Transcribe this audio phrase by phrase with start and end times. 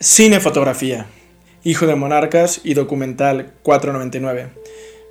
[0.00, 1.06] Cinefotografía,
[1.64, 4.48] Hijo de Monarcas y Documental 499.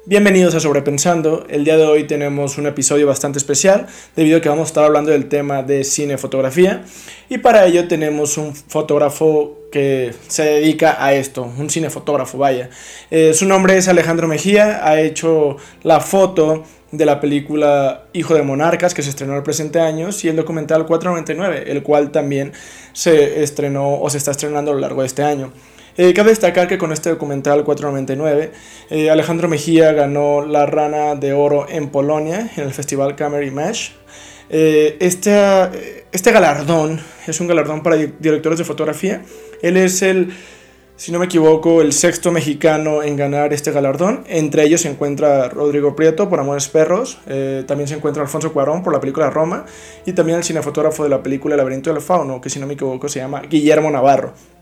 [0.10, 1.46] Bienvenidos a Sobrepensando.
[1.50, 4.86] El día de hoy tenemos un episodio bastante especial debido a que vamos a estar
[4.86, 6.86] hablando del tema de cinefotografía
[7.28, 12.70] y para ello tenemos un fotógrafo que se dedica a esto, un cinefotógrafo, vaya.
[13.12, 18.44] Eh, su nombre es Alejandro Mejía, ha hecho la foto de la película Hijo de
[18.44, 22.54] Monarcas que se estrenó el presente año y el documental 499, el cual también
[22.94, 25.52] se estrenó o se está estrenando a lo largo de este año.
[25.98, 28.52] Eh, cabe destacar que con este documental 499,
[28.92, 33.96] eh, Alejandro Mejía ganó la Rana de Oro en Polonia, en el Festival Camera Mesh.
[34.50, 39.24] Eh, este, este galardón es un galardón para directores de fotografía.
[39.64, 40.36] Él es el,
[40.98, 44.24] si no me equivoco, el sexto mexicano en ganar este galardón.
[44.28, 47.18] Entre ellos se encuentra Rodrigo Prieto por Amores Perros.
[47.66, 49.66] también se encuentra Alfonso Cuarón por la película Roma.
[50.06, 52.76] Y también el cinefotógrafo de la película El laberinto del fauno, que si no me
[52.76, 54.57] equivoco se llama Guillermo Navarro.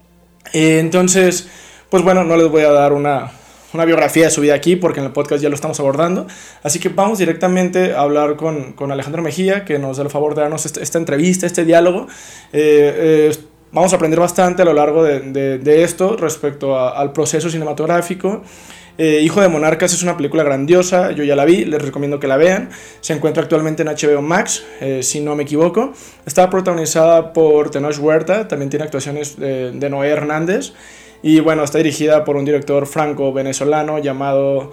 [0.54, 1.48] Eh, entonces,
[1.90, 3.31] pues bueno, no les voy a dar una,
[3.73, 6.27] una, biografía de su vida aquí porque en el podcast ya lo estamos abordando.
[6.63, 10.35] Así que vamos directamente a hablar con, con Alejandro Mejía, que nos da el favor
[10.35, 12.07] de darnos este, esta, entrevista, este diálogo.
[12.54, 13.37] Eh, eh,
[13.71, 17.49] vamos a aprender bastante a lo largo de, de, de esto respecto a, al proceso
[17.49, 18.43] cinematográfico.
[18.98, 22.27] Eh, Hijo de Monarcas es una película grandiosa, yo ya la vi, les recomiendo que
[22.27, 22.70] la vean.
[23.02, 25.91] Se encuentra actualmente en HBO Max, eh, si no me equivoco.
[26.26, 30.74] Está protagonizada por Tenoch Huerta, también tiene actuaciones de, Noé Hernández.
[31.21, 34.71] Y bueno, está dirigida por un director franco-venezolano llamado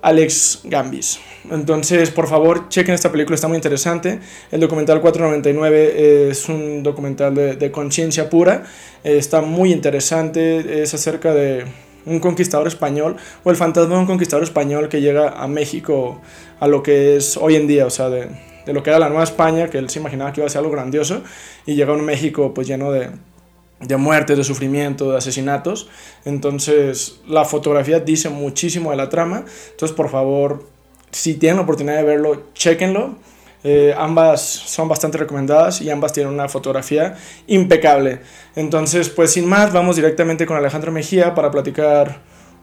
[0.00, 1.20] Alex Gambis.
[1.50, 4.18] Entonces, por favor, chequen esta película, está muy interesante.
[4.50, 8.64] El documental 499 es un documental de, de conciencia pura,
[9.04, 11.66] está muy interesante, es acerca de
[12.06, 16.20] un conquistador español o el fantasma de un conquistador español que llega a México
[16.60, 18.28] a lo que es hoy en día, o sea, de,
[18.66, 20.70] lo que era la Nueva España, que él se imaginaba que iba a ser algo
[20.70, 21.22] grandioso,
[21.66, 23.10] y llega a un México pues lleno de,
[23.80, 25.88] de muertes, de sufrimiento, de asesinatos.
[26.24, 29.44] Entonces, la fotografía dice muchísimo de la trama.
[29.70, 30.66] Entonces, por favor,
[31.10, 33.16] si tienen la oportunidad de verlo, chequenlo.
[33.64, 38.20] Eh, ambas son bastante recomendadas y ambas tienen una fotografía impecable.
[38.56, 42.20] Entonces, pues sin más, vamos directamente con Alejandro Mejía para platicar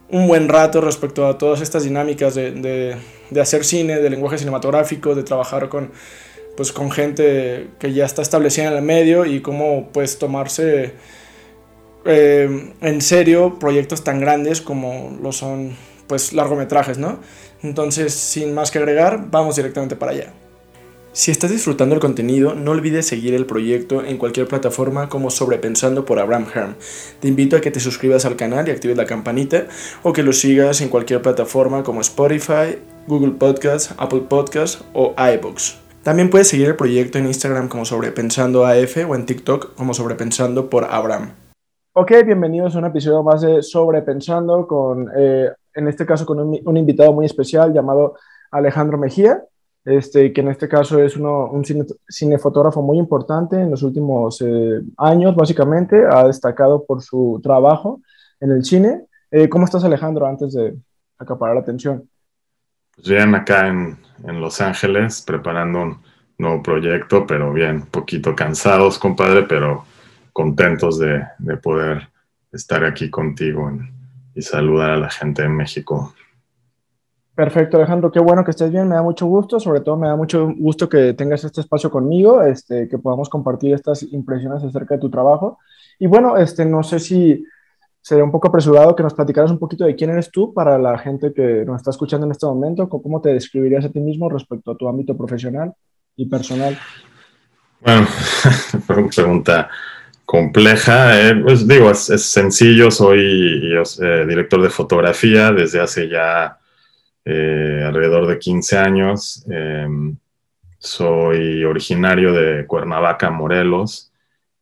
[0.10, 2.98] un buen rato respecto a todas estas dinámicas de,
[3.30, 5.92] de, hacer cine, de lenguaje cinematográfico, de trabajar con,
[6.58, 10.96] pues, con gente que ya está establecida en el medio y cómo pues tomarse
[12.06, 15.76] eh, en serio proyectos tan grandes como lo son
[16.08, 17.20] pues largometrajes, ¿no?
[17.62, 20.34] Entonces, sin más que agregar, vamos directamente para allá.
[21.12, 26.06] Si estás disfrutando el contenido, no olvides seguir el proyecto en cualquier plataforma como Sobrepensando
[26.06, 26.76] por Abraham Herm.
[27.20, 29.66] Te invito a que te suscribas al canal y actives la campanita
[30.04, 32.78] o que lo sigas en cualquier plataforma como Spotify,
[33.08, 35.82] Google Podcasts, Apple Podcasts o iBooks.
[36.04, 40.70] También puedes seguir el proyecto en Instagram como Sobrepensando AF o en TikTok como Sobrepensando
[40.70, 41.32] por Abraham.
[41.94, 46.60] Ok, bienvenidos a un episodio más de Sobrepensando con, eh, en este caso, con un,
[46.64, 48.14] un invitado muy especial llamado
[48.52, 49.44] Alejandro Mejía
[49.86, 54.42] este, que en este caso es uno, un cine, cinefotógrafo muy importante en los últimos
[54.42, 58.02] eh, años, básicamente, ha destacado por su trabajo
[58.40, 59.06] en el cine.
[59.32, 60.76] Eh, ¿Cómo estás, Alejandro, antes de
[61.18, 62.10] acaparar la atención?
[62.96, 65.98] Pues bien, acá en, en, Los Ángeles, preparando un
[66.38, 69.86] nuevo proyecto, pero bien, poquito cansados, compadre, pero
[70.34, 72.10] contentos de, de poder
[72.52, 74.00] estar aquí contigo en,
[74.36, 76.14] y saludar a la gente en México.
[77.40, 80.18] Perfecto, Alejandro, qué bueno que estés bien, me da mucho gusto, sobre todo me da
[80.18, 85.00] mucho gusto que tengas este espacio conmigo, este, que podamos compartir estas impresiones acerca de
[85.00, 85.58] tu trabajo.
[86.00, 87.46] Y bueno, este, no sé si
[88.02, 90.98] sería un poco apresurado que nos platicaras un poquito de quién eres tú para la
[90.98, 94.72] gente que nos está escuchando en este momento, cómo te describirías a ti mismo respecto
[94.72, 95.74] a tu ámbito profesional
[96.18, 96.78] y personal.
[97.80, 98.06] Bueno,
[99.16, 99.70] pregunta
[100.26, 106.59] compleja, eh, pues digo, es, sencillo, soy eh, director de fotografía desde hace ya
[107.26, 109.46] eh, alrededor de 15 años.
[109.50, 110.18] Em,
[110.78, 114.12] soy originario de Cuernavaca, Morelos.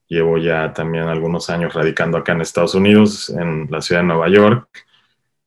[0.08, 4.30] Llevo ya también algunos años radicando acá en Estados Unidos, en la ciudad de Nueva
[4.30, 4.70] York.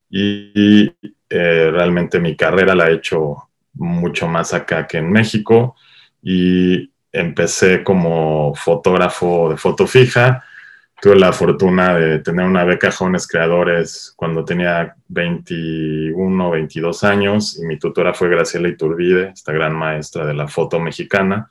[0.08, 0.94] Y,
[1.28, 5.76] eh, realmente mi carrera la he hecho mucho más acá que en México.
[6.22, 10.44] Y empecé como fotógrafo de foto fija
[11.00, 17.66] tuve la fortuna de tener una beca Jóvenes Creadores cuando tenía 21, 22 años y
[17.66, 21.50] mi tutora fue Graciela Iturbide, esta gran maestra de la foto mexicana.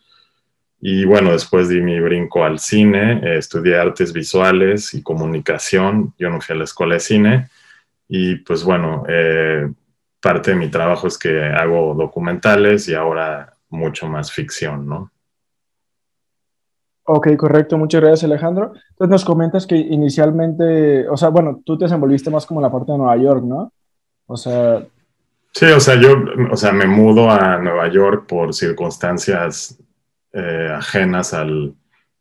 [0.81, 6.29] Y bueno, después di mi brinco al cine, eh, estudié artes visuales y comunicación, yo
[6.29, 7.49] no fui a la escuela de cine
[8.07, 9.67] y pues bueno, eh,
[10.21, 15.11] parte de mi trabajo es que hago documentales y ahora mucho más ficción, ¿no?
[17.11, 17.75] Ok, correcto.
[17.75, 18.71] Muchas gracias, Alejandro.
[18.91, 22.71] Entonces nos comentas que inicialmente, o sea, bueno, tú te desenvolviste más como en la
[22.71, 23.73] parte de Nueva York, ¿no?
[24.27, 24.85] O sea...
[25.51, 26.13] Sí, o sea, yo,
[26.51, 29.79] o sea, me mudo a Nueva York por circunstancias
[30.33, 31.73] eh, ajenas al,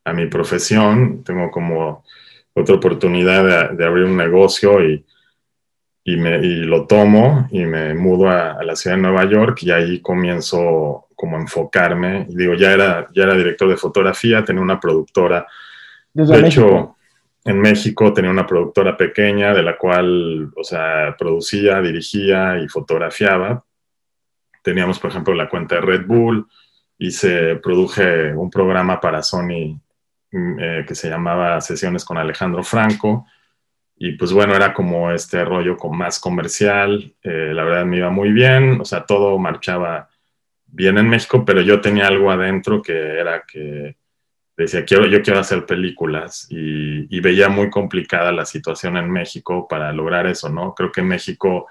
[0.05, 1.23] a mi profesión.
[1.23, 2.03] Tengo como
[2.55, 5.05] otra oportunidad de, abrir un negocio y,
[6.03, 9.63] y, me, y, lo tomo y me mudo a, a, la ciudad de Nueva York
[9.65, 12.27] y ahí comienzo como enfocarme.
[12.29, 15.49] Y digo, ya era, ya era director de fotografía, tenía una productora.
[16.15, 16.95] de hecho,
[17.45, 23.65] en México tenía una productora pequeña de la cual, o sea, producía, dirigía y fotografiaba.
[24.63, 26.47] Teníamos, por ejemplo, la cuenta de Red Bull,
[26.99, 29.81] hice, produje un programa para Sony
[30.31, 33.27] mm, eh, que se llamaba Sesiones con Alejandro Franco.
[33.97, 37.13] Y pues bueno, era como este rollo con más comercial.
[37.25, 40.09] Eh, la verdad me iba muy bien, o sea, todo marchaba
[40.69, 43.97] bien en México, pero yo tenía algo adentro que era que
[44.57, 49.69] decía, quiero, yo quiero hacer películas y, y, veía muy complicada la situación en México
[49.69, 50.75] para lograr eso, ¿no?
[50.75, 51.69] Creo que México,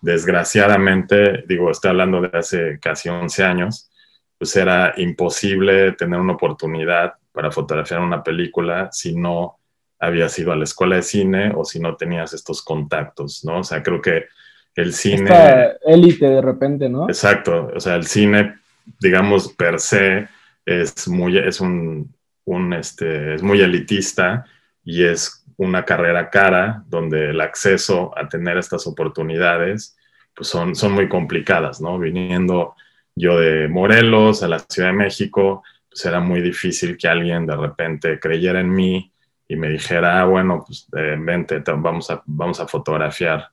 [0.00, 3.90] desgraciadamente, digo, estoy hablando de hace casi 11 años,
[4.38, 9.58] pues era imposible tener una oportunidad para fotografiar una película si no
[9.98, 13.58] habías ido a la escuela de cine o si no tenías estos contactos, ¿no?
[13.58, 14.26] O sea, creo que
[14.74, 15.24] el cine...
[15.24, 17.08] Esta élite de repente, ¿no?
[17.08, 18.58] Exacto, o sea, el cine,
[19.00, 20.28] digamos, per se
[20.64, 24.44] es muy, es un, un este, es muy elitista
[24.84, 29.96] y es una carrera cara donde el acceso a tener estas oportunidades
[30.34, 31.98] pues son, son muy complicadas, ¿no?
[31.98, 32.76] Viniendo
[33.16, 37.56] yo de Morelos a la Ciudad de México, pues era muy difícil que alguien de
[37.56, 39.12] repente creyera en mí
[39.48, 43.48] y me dijera, ah, bueno, pues eh, vente, vamos a, vamos a fotografiar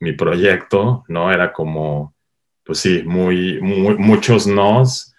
[0.00, 1.32] mi proyecto, ¿no?
[1.32, 2.14] Era como,
[2.64, 5.14] pues sí, muy, muchos nos,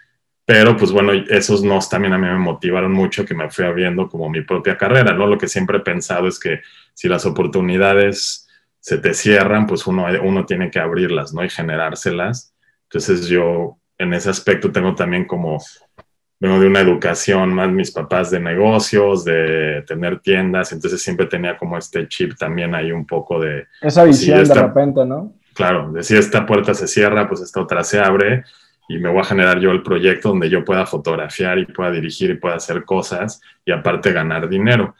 [0.46, 4.10] pero pues bueno, esos nos también a mí me motivaron mucho que me fui abriendo
[4.10, 5.28] como mi propia carrera, ¿no?
[5.28, 6.62] Lo que siempre he pensado es que
[6.94, 8.48] si las oportunidades
[8.80, 11.46] se te cierran, pues uno, uno tiene que abrirlas, ¿no?
[11.46, 12.54] Y generárselas.
[12.84, 15.60] Entonces yo en ese aspecto tengo también como,
[16.42, 21.56] vengo de una educación más mis papás de negocios, de tener tiendas, entonces siempre tenía
[21.56, 23.68] como este chip también ahí un poco de...
[23.80, 25.36] Esa pues, visión de repente, ¿no?
[25.54, 28.44] Claro, de si esta puerta se cierra, pues esta otra se abre
[28.90, 32.32] y me voy a generar yo el proyecto donde yo pueda fotografiar y pueda dirigir
[32.32, 34.96] y pueda hacer cosas y aparte ganar dinero.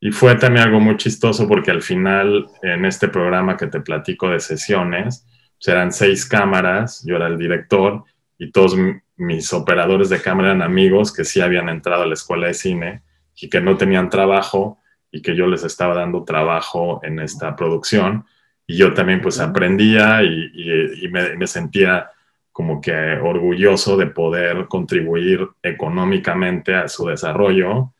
[0.00, 4.30] Y fue también algo muy chistoso porque al final en este programa que te platico
[4.30, 5.26] de sesiones,
[5.58, 8.04] pues eran seis cámaras, yo era el director
[8.38, 8.76] y todos
[9.16, 13.02] mis operadores de cámara eran amigos que sí habían entrado a la escuela de cine
[13.34, 14.78] y que no tenían trabajo
[15.10, 18.24] y que yo les estaba dando trabajo en esta producción.
[18.66, 22.10] Y yo también pues aprendía y, me, sentía
[22.52, 27.92] como que orgulloso de poder contribuir económicamente a su desarrollo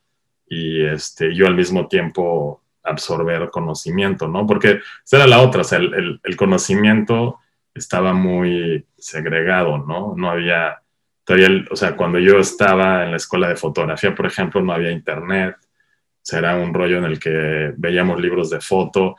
[0.48, 4.46] y este, yo al mismo tiempo absorber conocimiento, ¿no?
[4.46, 7.38] Porque esa era la otra, o sea, el, el conocimiento
[7.78, 10.14] estaba muy segregado, ¿no?
[10.16, 10.82] No había,
[11.24, 14.90] todavía, o sea, cuando yo estaba en la escuela de fotografía, por ejemplo, no había
[14.90, 19.16] internet, o sea, era un rollo en el que veíamos libros de foto,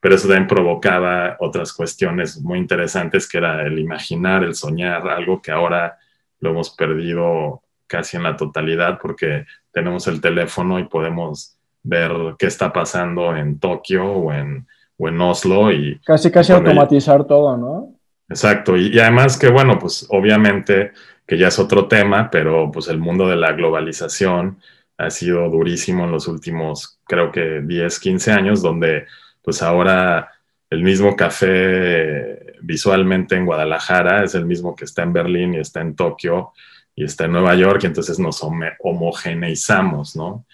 [0.00, 5.40] pero eso también provocaba otras cuestiones muy interesantes, que era el imaginar, el soñar, algo
[5.40, 5.96] que ahora
[6.40, 12.46] lo hemos perdido casi en la totalidad porque tenemos el teléfono y podemos ver qué
[12.46, 14.66] está pasando en Tokio o en,
[14.98, 16.00] o en Oslo y...
[16.04, 17.94] Casi, casi automatizar todo, ¿no?
[18.28, 20.92] Exacto, y, además que bueno, pues obviamente
[21.26, 24.58] que ya es otro tema, pero pues el mundo de la globalización
[24.98, 29.06] ha sido durísimo en los últimos, creo que 10, 15 años, donde
[29.42, 30.30] pues ahora
[30.70, 35.80] el mismo café visualmente en Guadalajara es el mismo que está en Berlín y está
[35.80, 36.52] en Tokio
[36.94, 38.42] y está en Nueva York, y entonces nos
[38.80, 40.46] homogeneizamos, ¿no?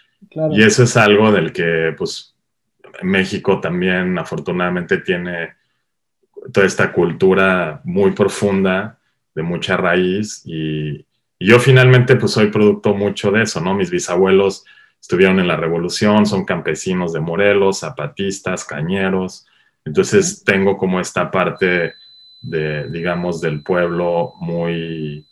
[0.53, 2.35] Y eso es algo del que pues
[3.03, 5.58] México también afortunadamente tiene
[6.53, 8.99] toda esta cultura muy profunda,
[9.35, 11.07] de mucha raíz, y,
[11.41, 13.73] yo finalmente pues soy producto mucho de eso, ¿no?
[13.73, 14.65] Mis bisabuelos
[15.01, 19.47] estuvieron en la revolución, son campesinos de Morelos, zapatistas, cañeros,
[19.85, 21.95] entonces tengo como esta parte
[22.41, 25.27] de, digamos, del pueblo muy,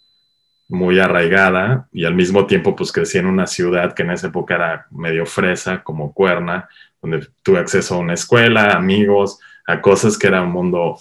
[0.69, 4.55] muy arraigada y al mismo tiempo pues crecí en una ciudad que en esa época
[4.55, 6.69] era medio fresa, como Cuerna,
[7.01, 10.99] donde tuve acceso a una escuela, amigos, a cosas que era un mundo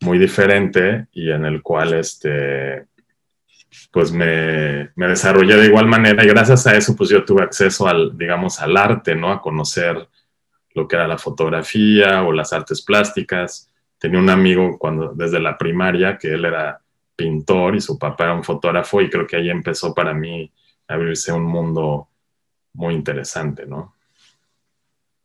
[0.00, 2.86] muy diferente y en el cual este,
[3.90, 7.86] pues me, me, desarrollé de igual manera y gracias a eso pues yo tuve acceso
[7.86, 9.32] al, digamos, al arte, ¿no?
[9.32, 10.08] A conocer
[10.74, 13.70] lo que era la fotografía o las artes plásticas.
[13.98, 16.80] Tenía un amigo cuando, desde la primaria que él era
[17.16, 20.50] pintor y su papá era un fotógrafo y creo que ahí empezó para mí
[20.86, 22.08] a abrirse un mundo
[22.74, 23.96] muy interesante, ¿no?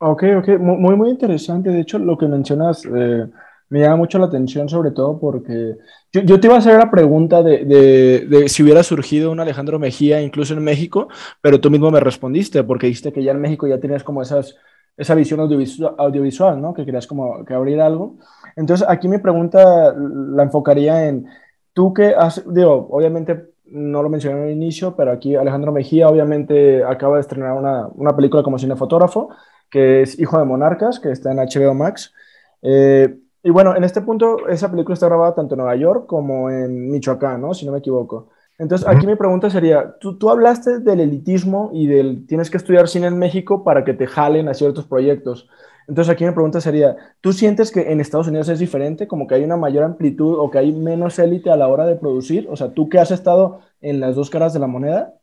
[0.05, 1.69] Ok, ok, muy, muy interesante.
[1.69, 3.25] De hecho, lo que mencionas eh,
[3.69, 5.77] me llama mucho la atención, sobre todo porque
[6.12, 10.53] yo, te iba a hacer la pregunta de, si hubiera surgido un Alejandro Mejía incluso
[10.55, 11.07] en México,
[11.41, 14.57] pero tú mismo me respondiste porque dijiste que ya en México ya tenías como esas,
[14.98, 16.74] esa visión audiovisual, audiovisual, ¿no?
[16.74, 18.17] Que querías como que abrir algo.
[18.57, 21.27] Entonces, aquí mi pregunta la enfocaría en,
[21.72, 26.83] tú que has, digo, obviamente no lo mencioné al inicio, pero aquí Alejandro Mejía obviamente
[26.83, 29.29] acaba de estrenar una, una película como cinefotógrafo,
[29.74, 32.13] que es Hijo de Monarcas, que está en HBO Max.
[32.62, 36.51] Eh, y bueno, en este punto, esa película está grabada tanto en Nueva York como
[36.51, 37.56] en Michoacán, ¿no?
[37.56, 38.30] Si no me equivoco.
[38.60, 42.88] Entonces, aquí mi pregunta sería, tú, tú hablaste del elitismo y del tienes que estudiar
[42.88, 45.50] cine en México para que te jalen a ciertos proyectos.
[45.88, 49.34] Entonces, aquí mi pregunta sería, ¿tú sientes que en Estados Unidos es diferente, como que
[49.34, 52.48] hay una mayor amplitud o que hay menos élite a la hora de producir?
[52.51, 55.15] O sea, tú que has estado en las dos caras de la moneda.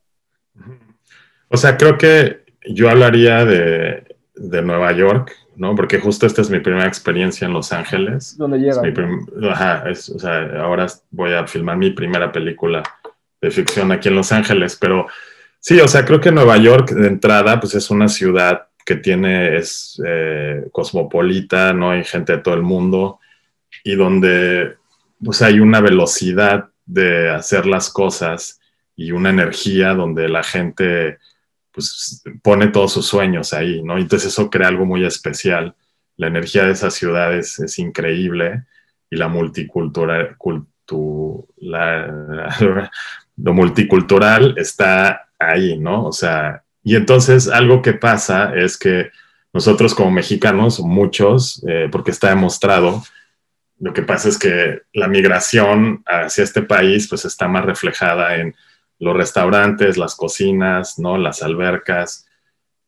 [1.47, 4.10] O sea, creo que yo hablaría de,
[4.41, 5.75] de Nueva York, ¿no?
[5.75, 8.37] Porque justo esta es mi primera experiencia en Los Ángeles.
[8.37, 8.81] ¿Dónde llega?
[9.51, 12.81] Ajá, o sea, ahora voy a filmar mi primera película
[13.39, 15.07] de ficción aquí en Los Ángeles, pero
[15.59, 19.57] sí, o sea, creo que Nueva York de entrada, pues es una ciudad que tiene,
[19.57, 21.91] es eh, cosmopolita, ¿no?
[21.91, 23.19] Hay gente de todo el mundo
[23.83, 24.75] y donde,
[25.23, 28.59] pues hay una velocidad de hacer las cosas
[28.95, 31.19] y una energía donde la gente
[31.71, 33.97] pues pone todos sus sueños ahí, ¿no?
[33.97, 35.75] Entonces eso crea algo muy especial.
[36.17, 38.65] La energía de esas ciudades es increíble
[39.09, 40.35] y la multicultural,
[43.37, 46.05] lo multicultural está ahí, ¿no?
[46.05, 49.11] O sea, y entonces algo que pasa es que
[49.53, 53.03] nosotros como mexicanos, muchos, eh, porque está demostrado,
[53.79, 58.55] lo que pasa es que la migración hacia este país pues está más reflejada en
[59.01, 61.17] los restaurantes, las cocinas, ¿no?
[61.17, 62.27] las albercas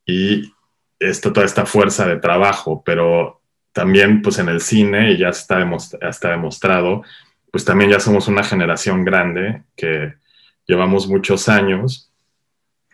[0.06, 0.54] y
[1.00, 3.42] esto, toda esta fuerza de trabajo, pero
[3.72, 5.68] también pues en el cine, y ya está,
[6.02, 7.02] está demostrado,
[7.52, 10.14] pues también ya somos una generación grande que
[10.68, 12.12] llevamos muchos años,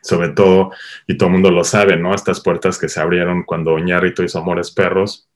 [0.02, 0.72] sobre todo,
[1.06, 2.16] y todo el mundo lo sabe, ¿no?
[2.16, 5.28] Estas puertas que se abrieron cuando Ñarrito hizo Amores Perros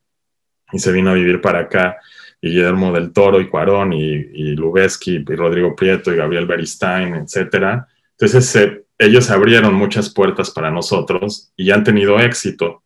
[0.71, 1.97] y se vino a vivir para acá
[2.43, 7.87] Guillermo del Toro y Cuarón y, y Lubeski y Rodrigo Prieto y Gabriel Beristain, etcétera.
[8.19, 12.83] Entonces ellos abrieron muchas puertas para nosotros y han tenido éxito.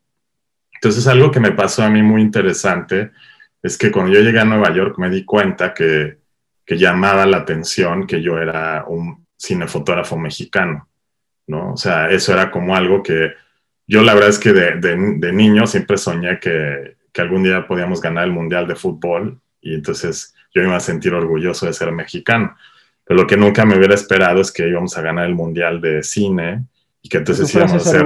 [0.75, 3.09] Entonces algo que me pasó a mí muy interesante
[3.63, 6.19] es que cuando yo llegué a Nueva York me di cuenta que,
[6.63, 10.87] que llamaba la atención que yo era un cinefotógrafo mexicano,
[11.47, 11.73] ¿no?
[11.73, 13.31] O sea, eso era como algo que
[13.87, 18.01] yo la verdad es que de, de, niño siempre soñé que, que algún día podíamos
[18.01, 21.91] ganar el Mundial de Fútbol y entonces yo me iba a sentir orgulloso de ser
[21.91, 22.55] mexicano.
[23.03, 26.03] Pero lo que nunca me hubiera esperado es que íbamos a ganar el Mundial de
[26.03, 26.65] Cine
[27.01, 28.05] y que entonces íbamos a ser...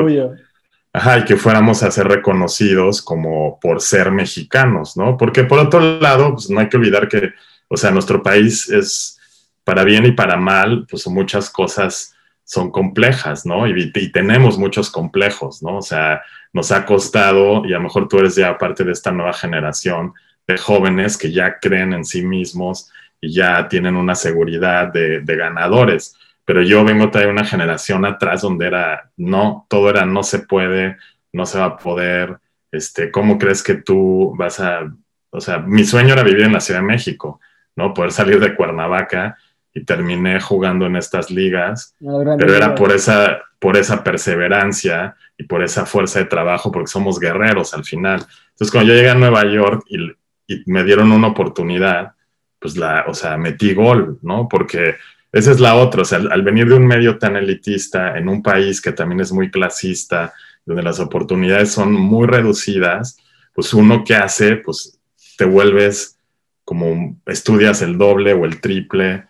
[0.93, 5.15] Ajá, y que fuéramos a ser reconocidos como por ser mexicanos, ¿no?
[5.15, 7.31] Porque por otro lado, pues no hay que olvidar que,
[7.69, 9.17] o sea, nuestro país es,
[9.63, 12.13] para bien y para mal, pues muchas cosas
[12.43, 13.67] son complejas, ¿no?
[13.67, 15.77] Y, y, tenemos muchos complejos, ¿no?
[15.77, 19.11] O sea, nos ha costado, y a lo mejor tú eres ya parte de esta
[19.11, 20.13] nueva generación,
[20.51, 26.15] de jóvenes que ya creen en sí mismos y ya tienen una seguridad de, ganadores.
[26.43, 30.97] Pero yo vengo de una generación atrás donde era, no, todo era no se puede,
[31.31, 32.39] no se va a poder,
[32.71, 34.91] este, ¿cómo crees que tú vas a,
[35.29, 37.39] o sea, mi sueño era vivir en la Ciudad de México,
[37.75, 37.93] ¿no?
[37.93, 39.37] Poder salir de Cuernavaca
[39.73, 45.63] y terminé jugando en estas ligas, pero era por esa, por esa perseverancia y por
[45.63, 48.25] esa fuerza de trabajo, porque somos guerreros al final.
[48.49, 49.97] Entonces, cuando yo llegué a Nueva York y
[50.53, 52.13] y me dieron una oportunidad,
[52.59, 54.47] pues la, o sea, metí gol, ¿no?
[54.49, 54.95] Porque
[55.31, 58.43] esa es la otra, o sea, al, venir de un medio tan elitista, en un
[58.43, 60.33] país que también es muy clasista,
[60.65, 63.17] donde las oportunidades son muy reducidas,
[63.53, 64.99] pues uno que hace, pues
[65.37, 66.17] te vuelves
[66.63, 69.25] como estudias el doble o el triple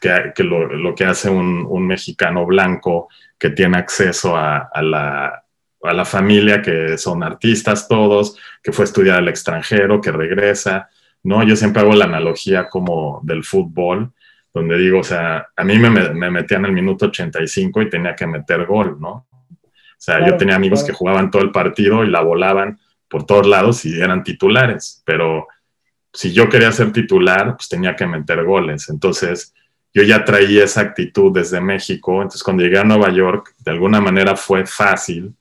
[0.00, 5.44] que, lo, que hace un, mexicano blanco que tiene acceso a, la,
[5.86, 10.88] a la familia que son artistas todos, que fue a estudiar al extranjero, que regresa,
[11.22, 11.42] ¿no?
[11.42, 14.12] Yo siempre hago la analogía como del fútbol,
[14.52, 18.26] donde digo, o sea, a mí me, me metían el minuto 85 y tenía que
[18.26, 19.26] meter gol, ¿no?
[19.30, 22.78] O sea, yo tenía amigos que jugaban todo el partido y la volaban
[23.08, 25.46] por todos lados y eran titulares, pero
[26.12, 28.88] si yo quería ser titular, pues tenía que meter goles.
[28.88, 29.54] Entonces,
[29.92, 34.00] yo ya traía esa actitud desde México, entonces cuando llegué a Nueva York, de alguna
[34.00, 35.34] manera fue fácil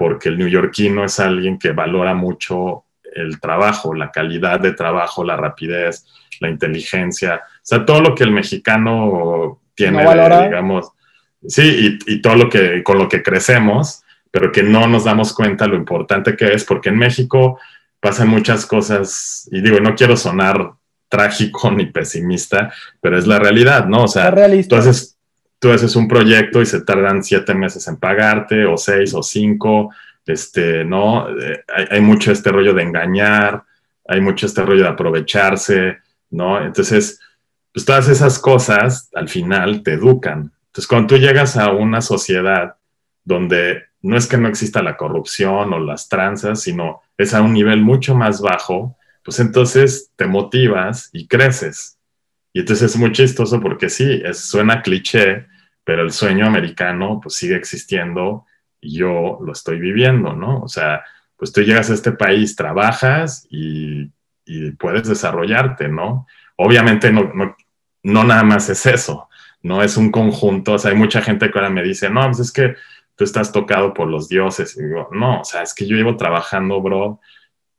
[0.00, 5.36] porque el neoyorquino es alguien que valora mucho el trabajo, la calidad de trabajo, la
[5.36, 6.06] rapidez,
[6.40, 10.92] la inteligencia, o sea, todo lo que el mexicano tiene, digamos,
[11.46, 15.66] sí, y, todo lo que con lo que crecemos, pero que no nos damos cuenta
[15.66, 17.60] lo importante que es, porque en México
[18.00, 20.72] pasan muchas cosas, y digo, no quiero sonar
[21.10, 24.04] trágico ni pesimista, pero es la realidad, ¿no?
[24.04, 24.28] O sea,
[24.78, 25.18] haces,
[25.60, 29.94] tú haces un proyecto y se tardan siete meses en pagarte, o seis o cinco,
[30.26, 31.28] este, ¿no?
[31.38, 33.62] Eh, hay, hay, mucho este rollo de engañar,
[34.08, 35.98] hay mucho este rollo de aprovecharse,
[36.30, 36.60] ¿no?
[36.64, 37.20] Entonces,
[37.72, 40.52] pues todas esas cosas al final te educan.
[40.66, 42.76] Entonces, cuando tú llegas a una sociedad
[43.24, 47.52] donde no es que no exista la corrupción o las tranzas, sino es a un
[47.52, 51.99] nivel mucho más bajo, pues entonces te motivas y creces.
[52.52, 55.46] Y entonces es muy chistoso porque sí, es, suena cliché,
[55.84, 58.46] pero el sueño americano pues sigue existiendo
[58.80, 60.60] y yo lo estoy viviendo, ¿no?
[60.60, 61.04] O sea,
[61.36, 64.10] pues tú llegas a este país, trabajas y,
[64.44, 66.26] y puedes desarrollarte, ¿no?
[66.56, 67.56] Obviamente no, no,
[68.02, 69.28] no, nada más es eso,
[69.62, 72.40] no es un conjunto, o sea, hay mucha gente que ahora me dice, no, pues
[72.40, 72.74] es que
[73.20, 74.74] tú estás tocado por los dioses.
[74.78, 77.20] Y digo, no, o sea, es que yo llevo trabajando, bro,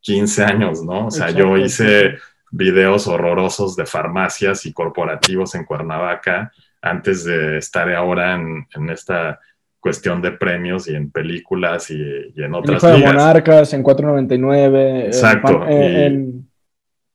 [0.01, 1.07] 15 años, ¿no?
[1.07, 2.19] O sea, yo hice
[2.51, 9.39] videos horrorosos de farmacias y corporativos en Cuernavaca antes de estar ahora en, en esta
[9.79, 11.95] cuestión de premios y en películas y,
[12.35, 15.65] y en otras El de Monarcas, en 499, Exacto.
[15.67, 16.49] en, en, en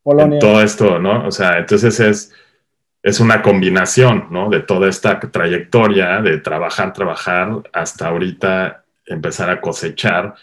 [0.02, 0.34] Polonia.
[0.36, 1.26] En todo esto, ¿no?
[1.26, 2.34] O sea, entonces es,
[3.02, 4.50] es una combinación, ¿no?
[4.50, 10.34] De toda esta trayectoria de trabajar, trabajar, hasta ahorita empezar a cosechar,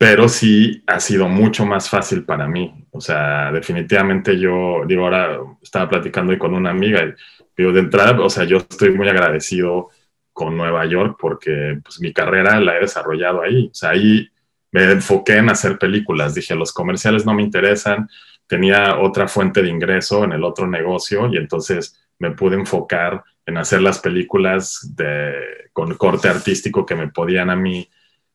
[0.00, 2.86] pero sí ha sido mucho más fácil para mí.
[2.90, 7.12] O sea, definitivamente yo, digo, ahora estaba platicando con una amiga y
[7.54, 9.90] digo, de entrada, o sea, yo estoy muy agradecido
[10.32, 13.66] con Nueva York porque pues mi carrera la he desarrollado ahí.
[13.70, 14.26] O sea, ahí
[14.72, 16.34] me enfoqué en hacer películas.
[16.34, 18.08] Dije, los comerciales no me interesan.
[18.46, 23.58] Tenía otra fuente de ingreso en el otro negocio y entonces me pude enfocar en
[23.58, 25.34] hacer las películas de,
[25.74, 27.86] con corte artístico que me podían a mí,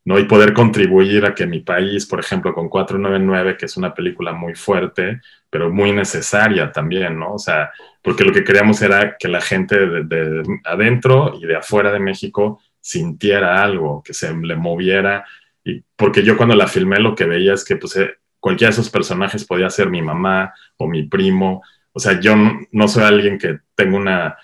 [0.05, 0.19] ¿no?
[0.19, 4.33] Y poder contribuir a que mi país, por ejemplo, con 499, que es una película
[4.33, 5.19] muy fuerte,
[5.49, 7.33] pero muy necesaria también, ¿no?
[7.33, 7.71] O sea,
[8.03, 11.99] porque lo que queríamos era que la gente de, de adentro y de afuera de
[11.99, 15.25] México sintiera algo, que se le moviera.
[15.63, 17.97] Y porque yo cuando la filmé lo que veía es que pues,
[18.39, 21.63] cualquiera de esos personajes podía ser mi mamá o mi primo.
[21.93, 24.37] O sea, yo no, no soy alguien que tenga una,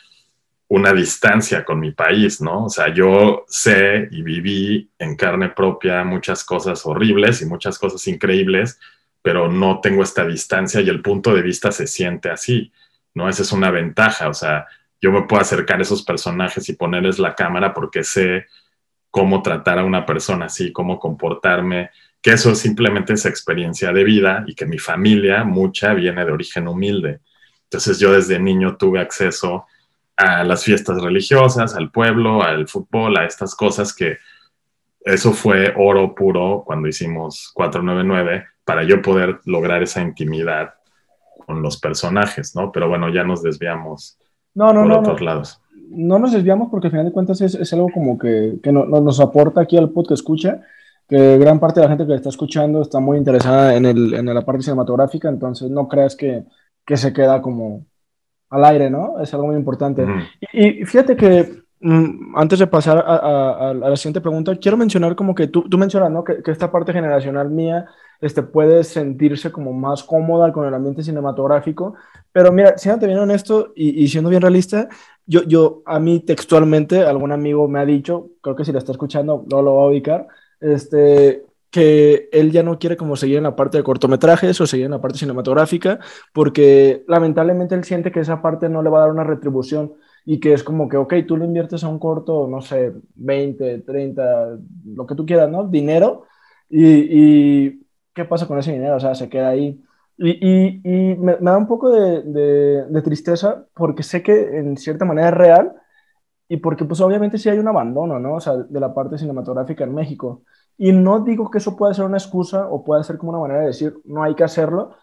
[0.72, 2.68] una distancia con mi país, ¿no?
[2.68, 8.08] O sea, yo sé y viví en carne propia muchas cosas horribles y muchas cosas
[8.08, 8.80] increíbles,
[9.22, 12.72] pero no tengo esta distancia y el punto de vista se siente así,
[13.14, 13.28] ¿no?
[13.28, 14.66] Esa es una ventaja, o sea,
[15.02, 18.46] yo me puedo acercar a esos personajes y ponerles la cámara porque sé
[19.10, 21.90] cómo tratar a una persona así, cómo comportarme,
[22.22, 26.70] que eso simplemente es experiencia de vida y que mi familia, mucha, viene de origen
[26.70, 27.20] humilde.
[27.64, 29.66] Entonces yo desde niño tuve acceso a
[30.44, 34.18] las fiestas religiosas, al pueblo, al fútbol, a estas cosas que
[35.04, 40.76] eso fue oro puro cuando hicimos 499 para yo poder lograr esa intimidad
[41.46, 42.72] con los personajes, ¿no?
[42.72, 44.18] Pero bueno, ya nos desviamos
[44.54, 45.62] no, no, por no, otros lados.
[45.90, 48.86] No nos desviamos porque al final de cuentas es, es algo como que, que no,
[48.86, 50.62] nos aporta aquí al podcast escucha,
[51.08, 54.26] que gran parte de la gente que está escuchando está muy interesada en, el, en
[54.34, 56.46] la parte cinematográfica, entonces no creas que,
[56.86, 57.86] que se queda como
[58.52, 59.20] al aire, ¿no?
[59.22, 60.12] Es algo muy importante.
[60.52, 64.78] Y, y fíjate que mm, antes de pasar a, a- a la siguiente pregunta, quiero
[64.78, 66.24] mencionar como que tú, tú mencionas, ¿no?
[66.24, 67.86] Que, que esta parte generacional mía
[68.22, 71.96] este, puede sentirse como más cómoda con el ambiente cinematográfico,
[72.32, 74.90] pero mira, siéndote bien honesto y, y siendo bien realista,
[75.26, 78.92] yo, yo, a mí textualmente, algún amigo me ha dicho, creo que si lo está
[78.92, 80.28] escuchando, no lo va a ubicar,
[80.60, 84.86] este, que él ya no quiere como seguir en la parte de cortometrajes o seguir
[84.86, 86.00] en la parte cinematográfica,
[86.34, 89.94] porque lamentablemente él siente que esa parte no le va a dar una retribución
[90.26, 93.80] y que es como que, ok, tú le inviertes a un corto, no sé, 20,
[93.80, 94.60] 30,
[94.94, 95.68] lo que tú quieras, ¿no?
[95.68, 96.26] Dinero,
[96.70, 97.82] y,
[98.14, 98.96] ¿qué pasa con ese dinero?
[98.96, 99.82] O sea, se queda ahí.
[100.18, 105.74] Y, me, da un poco de, tristeza porque sé que en cierta manera es real
[106.48, 108.36] y porque pues obviamente sí hay un abandono, ¿no?
[108.36, 110.44] O sea, de la parte cinematográfica en México.
[110.78, 113.62] Y no digo que eso pueda ser una excusa o pueda ser como una manera
[113.62, 114.96] de decir, no hay que hacerlo,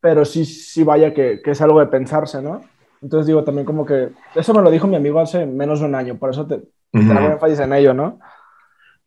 [0.00, 2.62] pero sí, sí vaya que, que es algo de pensarse, ¿no?
[3.02, 5.94] Entonces digo también como que, eso me lo dijo mi amigo hace menos de un
[5.94, 6.60] año, por eso te, uh
[6.92, 7.18] -huh.
[7.18, 8.18] te énfasis en ello, ¿no?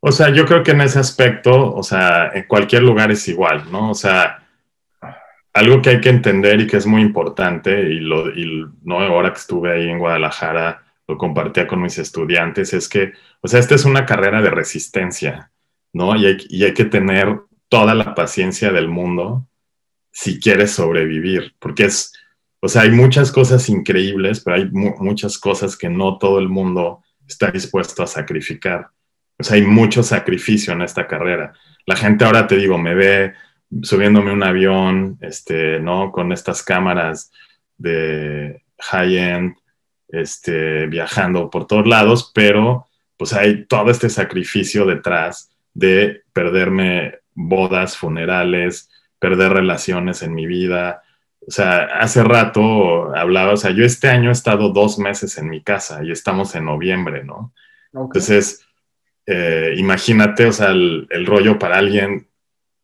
[0.00, 3.64] O sea, yo creo que en ese aspecto, o sea, en cualquier lugar es igual,
[3.70, 3.90] ¿no?
[3.90, 4.38] O sea,
[5.52, 9.32] algo que hay que entender y que es muy importante, y, lo, y no ahora
[9.32, 13.74] que estuve ahí en Guadalajara, lo compartía con mis estudiantes, es que, o sea, esta
[13.74, 15.50] es una carrera de resistencia,
[15.92, 16.16] ¿no?
[16.16, 19.46] Y hay, que tener toda la paciencia del mundo
[20.12, 22.12] si quieres sobrevivir, porque es,
[22.60, 26.48] o sea, hay muchas cosas increíbles, pero hay mu muchas cosas que no todo el
[26.48, 28.88] mundo está dispuesto a sacrificar.
[29.38, 31.52] O sea, hay mucho sacrificio en esta carrera.
[31.86, 33.32] La gente ahora, te digo, me ve
[33.82, 36.10] subiéndome un avión, este, ¿no?
[36.10, 37.30] Con estas cámaras
[37.78, 39.54] de high-end,
[40.08, 47.96] este, viajando por todos lados, pero pues hay todo este sacrificio detrás de perderme bodas,
[47.96, 51.02] funerales, perder relaciones en mi vida.
[51.46, 55.48] O sea, hace rato hablaba, o sea, yo este año he estado dos meses en
[55.48, 57.52] mi casa y estamos en noviembre, ¿no?
[57.92, 58.66] Entonces,
[59.26, 62.28] eh, imagínate, o sea, el, rollo para alguien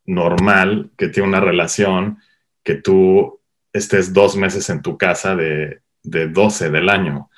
[0.05, 2.19] normal que tiene una relación,
[2.63, 3.39] que tú
[3.73, 7.29] estés dos meses en tu casa de, de 12 del año,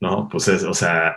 [0.00, 0.28] ¿no?
[0.28, 1.16] Pues es, o sea,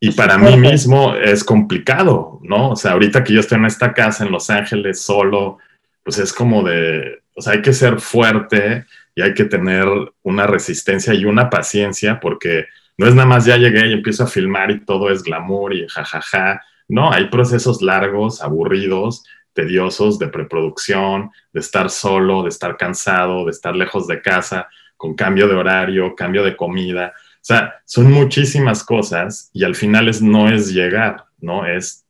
[0.00, 2.70] y para mí mismo es complicado, ¿no?
[2.70, 5.58] O sea, ahorita que yo estoy en esta casa en Los Ángeles solo,
[6.02, 9.86] pues es como de, o sea, hay que ser fuerte y hay que tener
[10.22, 12.64] una resistencia y una paciencia porque
[12.96, 15.86] no es nada más ya llegué y empiezo a filmar y todo es glamour y
[15.86, 16.62] jajaja.
[16.88, 23.50] No, hay procesos largos, aburridos, tediosos de preproducción, de estar solo, de estar cansado, de
[23.50, 27.12] estar lejos de casa, con cambio de horario, cambio de comida.
[27.40, 31.66] O sea, son muchísimas cosas y al final es, no es llegar, ¿no?
[31.66, 32.04] Es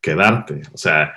[0.00, 0.62] quedarte.
[0.72, 1.14] O sea,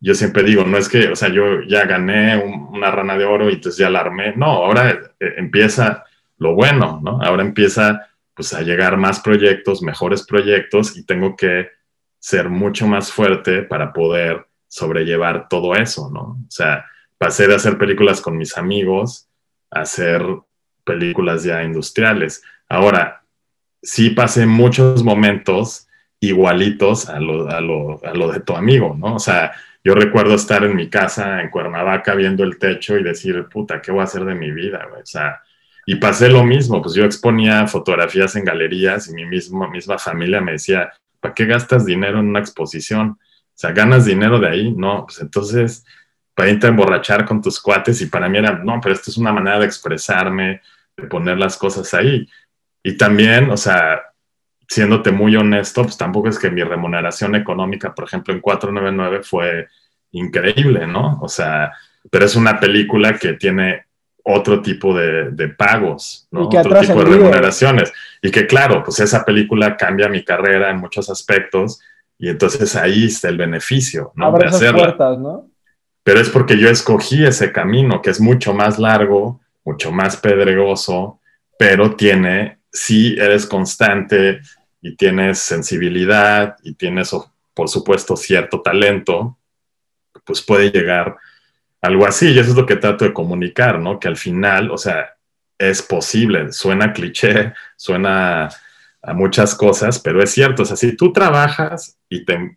[0.00, 3.50] yo siempre digo, no es que, o sea, yo ya gané una rana de oro
[3.50, 4.34] y entonces ya la armé.
[4.36, 6.04] No, ahora eh, empieza
[6.38, 7.20] lo bueno, ¿no?
[7.22, 11.68] Ahora empieza pues a llegar más proyectos, mejores proyectos y tengo que
[12.18, 16.20] ser mucho más fuerte para poder sobrellevar todo eso, ¿no?
[16.20, 16.84] O sea,
[17.18, 19.28] pasé de hacer películas con mis amigos
[19.70, 20.24] a hacer
[20.84, 22.42] películas ya industriales.
[22.70, 23.24] Ahora,
[23.82, 25.88] sí pasé muchos momentos
[26.20, 27.98] igualitos a lo,
[28.32, 29.16] de tu amigo, ¿no?
[29.16, 29.52] O sea,
[29.82, 33.90] yo recuerdo estar en mi casa en Cuernavaca viendo el techo y decir, puta, ¿qué
[33.90, 34.86] voy a hacer de mi vida?
[34.96, 35.42] O sea,
[35.84, 40.40] y pasé lo mismo, pues yo exponía fotografías en galerías y mi misma, misma familia
[40.40, 43.18] me decía, ¿para qué gastas dinero en una exposición?
[43.18, 44.72] O sea, ¿ganas dinero de ahí?
[44.72, 45.84] No, pues entonces,
[46.34, 49.16] para irte a emborrachar con tus cuates y para mí era, no, pero esto es
[49.16, 50.60] una manera de expresarme,
[50.96, 52.28] de poner las cosas ahí.
[52.82, 54.02] Y también, o sea,
[54.68, 59.68] siéndote muy honesto, pues tampoco es que mi remuneración económica, por ejemplo, en 499 fue
[60.12, 61.18] increíble, ¿no?
[61.20, 61.72] O sea,
[62.10, 63.86] pero es una película que tiene
[64.24, 66.46] otro tipo de, pagos, ¿no?
[66.46, 67.92] otro tipo de remuneraciones.
[68.22, 71.80] Y que claro, pues esa película cambia mi carrera en muchos aspectos
[72.18, 74.30] y entonces ahí está el beneficio, ¿no?
[74.38, 74.96] de hacerla.
[75.18, 75.50] ¿no?
[76.02, 81.20] Pero es porque yo escogí ese camino que es mucho más largo, mucho más pedregoso,
[81.58, 84.40] pero tiene, si eres constante
[84.80, 87.14] y tienes sensibilidad y tienes,
[87.54, 89.38] por supuesto, cierto talento,
[90.24, 91.16] pues puede llegar
[91.80, 92.28] algo así.
[92.28, 93.98] Y eso es lo que trato de comunicar, ¿no?
[93.98, 95.16] Que al final, o sea,
[95.58, 96.52] es posible.
[96.52, 98.48] Suena cliché, suena
[99.02, 100.62] a muchas cosas, pero es cierto.
[100.62, 102.56] O sea, si tú trabajas y te,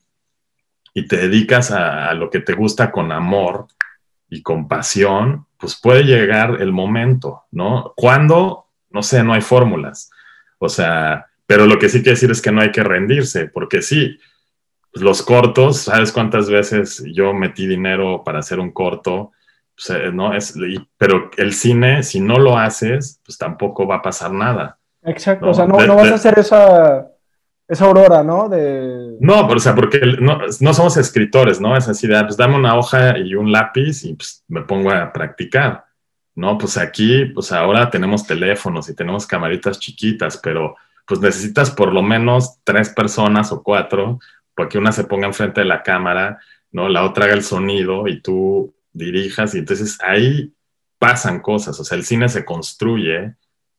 [0.93, 3.67] y te dedicas a, a lo que te gusta con amor
[4.29, 7.93] y con pasión, pues puede llegar el momento, ¿no?
[7.95, 8.62] Cuando,
[8.93, 10.09] no sé, no hay fórmulas.
[10.59, 13.81] O sea, pero lo que sí quiere decir es que no hay que rendirse, porque
[13.81, 14.17] sí,
[14.93, 19.31] los cortos, ¿sabes cuántas veces yo metí dinero para hacer un corto?
[19.75, 20.33] Pues, ¿no?
[20.33, 20.55] es,
[20.97, 24.77] pero el cine, si no lo haces, pues tampoco va a pasar nada.
[25.03, 27.07] Exacto, o sea, no, no vas a hacer esa,
[27.67, 28.47] esa aurora, ¿no?
[28.47, 29.17] De...
[29.19, 31.75] No, pero, o sea, porque no, no, somos escritores, ¿no?
[31.75, 34.91] Es así de, ah, pues dame una hoja y un lápiz y pues me pongo
[34.91, 35.83] a practicar,
[36.35, 36.57] ¿no?
[36.57, 42.01] Pues aquí, pues ahora tenemos teléfonos y tenemos camaritas chiquitas, pero pues necesitas por lo
[42.01, 44.19] menos tres personas o cuatro,
[44.55, 46.39] porque una se ponga enfrente de la cámara,
[46.71, 46.89] ¿no?
[46.89, 50.53] La otra haga el sonido y tú dirijas y entonces ahí
[50.97, 53.35] pasan cosas, o sea, el cine se construye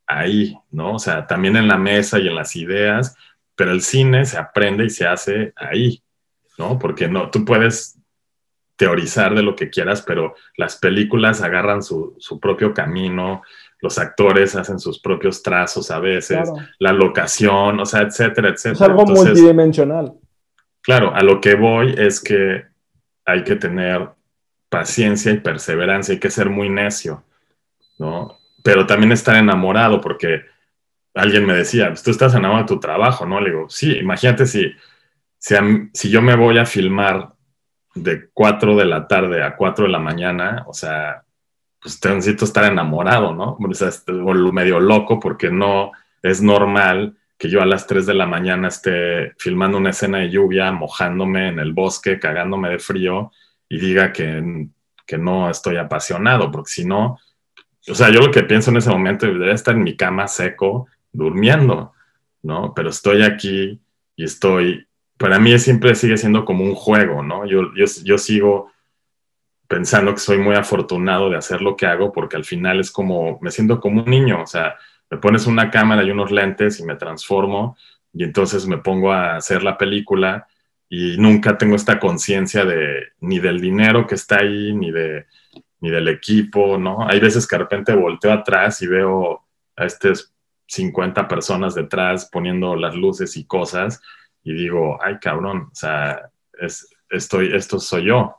[0.07, 0.95] ahí, ¿no?
[0.95, 3.17] O sea, también en la mesa y en las ideas,
[3.57, 6.03] pero el cine se aprende y se hace ahí,
[6.59, 6.79] ¿no?
[6.79, 7.99] Porque no, tú puedes
[8.77, 13.43] teorizar de lo que quieras, pero las películas agarran su, su propio camino,
[13.85, 18.73] los actores hacen sus propios trazos a veces, la locación, o sea, etcétera, etcétera.
[18.73, 20.15] Es algo multidimensional.
[20.81, 22.65] Claro, a lo que voy es que
[23.27, 24.09] hay que tener
[24.71, 27.25] paciencia y perseverancia, hay que ser muy necio,
[27.99, 28.39] ¿no?
[28.63, 30.43] Pero también estar enamorado, porque
[31.15, 33.41] alguien me decía, pues, tú estás enamorado de tu trabajo, ¿no?
[33.41, 34.73] Le digo, sí, imagínate si,
[35.39, 35.55] si,
[35.93, 37.34] si yo me voy a filmar
[37.95, 41.25] de 4 de la tarde a 4 de la mañana, o sea,
[41.81, 43.59] pues necesito estar enamorado, ¿no?
[43.61, 43.91] O sea,
[44.53, 49.35] medio loco porque no es normal que yo a las 3 de la mañana esté
[49.39, 53.33] filmando una escena de lluvia, mojándome en el bosque, cagándome de frío
[53.69, 54.69] y diga que,
[55.07, 57.19] que no estoy apasionado, porque si no,
[57.87, 60.89] o sea, yo lo que pienso en ese momento debería estar en mi cama seco,
[61.13, 61.93] durmiendo,
[62.43, 62.73] ¿no?
[62.75, 63.81] Pero estoy aquí
[64.17, 67.47] y estoy para mí siempre sigue siendo como un juego, ¿no?
[67.47, 68.73] Yo, yo, yo sigo
[69.69, 73.39] pensando que soy muy afortunado de hacer lo que hago porque al final es como,
[73.41, 74.77] me siento como un niño, o sea,
[75.11, 77.77] me pones una cámara y unos lentes y me transformo
[78.13, 80.47] y entonces me pongo a hacer la película
[80.89, 85.27] y nunca tengo esta conciencia de ni del dinero que está ahí, ni, de,
[85.81, 87.07] ni del equipo, ¿no?
[87.09, 89.45] Hay veces que de repente volteo atrás y veo
[89.77, 90.33] a estas
[90.67, 94.01] 50 personas detrás poniendo las luces y cosas
[94.45, 96.31] y digo, ay cabrón, o sea,
[96.61, 98.37] es, estoy, esto soy yo,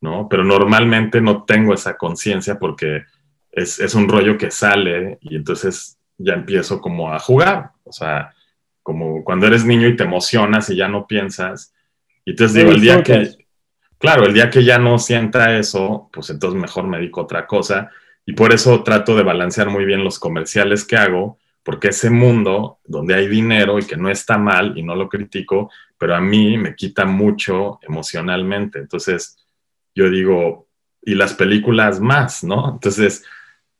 [0.00, 0.28] ¿no?
[0.28, 3.04] Pero normalmente no tengo esa conciencia porque
[3.52, 8.34] es, es, un rollo que sale y entonces ya empiezo como a jugar, o sea,
[8.82, 11.72] como cuando eres niño y te emocionas y ya no piensas.
[12.24, 13.30] Y entonces digo, el día que,
[13.98, 17.46] claro, el día que ya no sienta eso, pues entonces mejor me dedico a otra
[17.46, 17.90] cosa.
[18.26, 22.78] Y por eso trato de balancear muy bien los comerciales que hago, porque ese mundo
[22.84, 26.58] donde hay dinero y que no está mal y no lo critico, pero a mí
[26.58, 28.78] me quita mucho emocionalmente.
[28.78, 29.38] Entonces,
[29.94, 30.68] yo digo,
[31.02, 32.70] y las películas más, ¿no?
[32.74, 33.24] Entonces,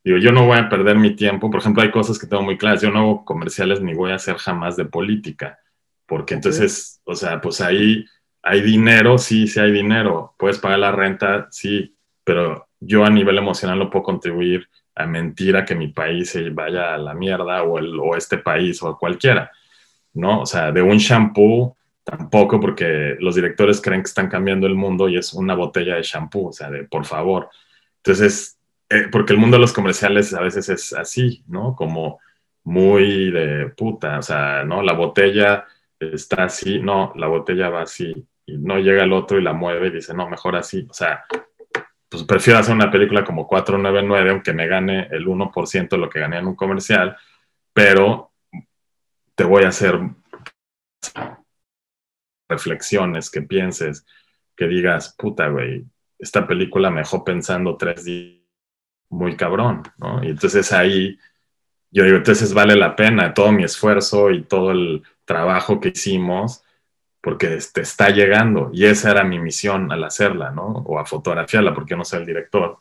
[0.03, 1.51] digo, yo no voy a perder mi tiempo.
[1.51, 2.81] Por ejemplo, hay cosas que tengo muy claras.
[2.81, 5.59] Yo no hago comerciales ni voy a hacer jamás de política,
[6.07, 8.07] porque entonces, o sea, pues ahí
[8.43, 10.35] hay dinero, sí, sí hay dinero.
[10.39, 11.95] Puedes pagar la renta, sí,
[12.25, 16.51] pero yo a nivel emocional no puedo contribuir a mentir a que mi país se
[16.51, 19.51] vaya a la mierda o, el, o este país o cualquiera,
[20.15, 20.43] ¿no?
[20.43, 25.09] O sea, de un shampoo tampoco porque los directores creen que están cambiando el mundo
[25.09, 27.49] y es una botella de shampoo, o sea, de por favor.
[27.97, 28.59] Entonces,
[28.91, 31.75] eh, porque el mundo de los comerciales a veces es así, ¿no?
[31.75, 32.21] Como
[32.65, 34.83] muy de puta, o sea, ¿no?
[34.83, 35.65] La botella
[35.99, 39.89] está así, no, la botella va así, y no llega el otro y la mueve
[39.89, 41.25] y dice, no, mejor así, o sea,
[42.15, 46.21] pues prefiero hacer una película como 499, aunque me gane el 1% de lo que
[46.21, 47.17] gané en un comercial,
[47.73, 48.31] pero
[49.35, 49.99] te voy a hacer
[52.49, 54.07] reflexiones, que pienses,
[54.55, 55.85] que digas, puta, güey,
[56.17, 58.43] esta película me dejó pensando tres días
[59.09, 60.23] muy cabrón, ¿no?
[60.23, 61.19] Y entonces ahí,
[61.91, 66.64] yo digo, entonces vale la pena todo mi esfuerzo y todo el trabajo que hicimos,
[67.25, 68.71] porque te está llegando.
[68.75, 70.67] Y esa era mi misión al hacerla, ¿no?
[70.67, 72.79] O a fotografiarla, porque yo no soy el director.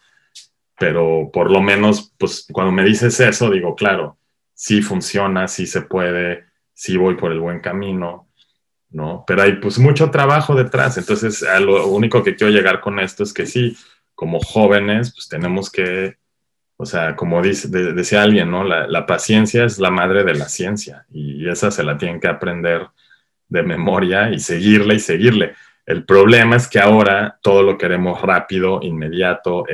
[0.77, 4.17] Pero por lo menos, pues cuando me dices eso, digo, claro,
[4.53, 8.27] sí funciona, sí se puede, sí voy por el buen camino,
[8.89, 9.23] ¿no?
[9.25, 10.97] Pero hay pues mucho trabajo detrás.
[10.97, 13.77] Entonces, a lo único que quiero llegar con esto es que sí,
[14.13, 16.17] como jóvenes, pues tenemos que,
[16.75, 18.65] o sea, como dice, decía alguien, ¿no?
[18.65, 22.27] La, la, paciencia es la madre de la ciencia y esa se la tienen que
[22.27, 22.89] aprender
[23.53, 25.53] de memoria y seguirle y seguirle.
[25.85, 29.65] El problema es que ahora todo lo queremos rápido, inmediato,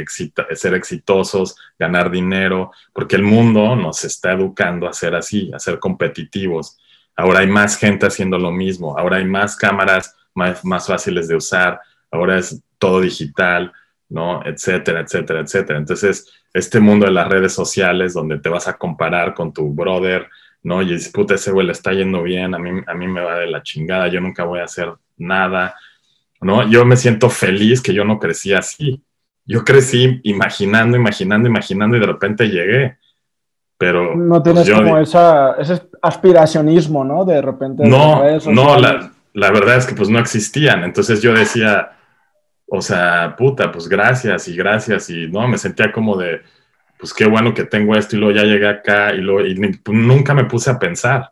[0.53, 5.79] ser exitosos, ganar dinero, porque el mundo nos está educando a ser así, a ser
[5.79, 6.77] competitivos.
[7.15, 11.35] Ahora hay más gente haciendo lo mismo, ahora hay más cámaras más, más fáciles de
[11.35, 11.79] usar,
[12.11, 13.71] ahora es todo digital,
[14.09, 14.43] ¿no?
[14.45, 15.79] Etcétera, etcétera, etcétera.
[15.79, 20.27] Entonces, este mundo de las redes sociales donde te vas a comparar con tu brother,
[20.63, 20.81] ¿no?
[20.81, 23.39] Y dices, puta, ese güey le está yendo bien, a mí, a mí me va
[23.39, 25.75] de la chingada, yo nunca voy a hacer nada,
[26.41, 26.67] ¿no?
[26.69, 29.03] Yo me siento feliz que yo no crecí así.
[29.45, 32.97] Yo crecí imaginando, imaginando, imaginando y de repente llegué.
[33.77, 34.15] Pero.
[34.15, 37.25] No pues, tienes como esa, ese aspiracionismo, ¿no?
[37.25, 37.87] De repente.
[37.87, 40.83] No, no, la, la verdad es que pues no existían.
[40.83, 41.91] Entonces yo decía,
[42.67, 46.41] o sea, puta, pues gracias y gracias y no, me sentía como de,
[46.99, 50.33] pues qué bueno que tengo esto y luego ya llegué acá y, luego, y nunca
[50.33, 51.31] me puse a pensar,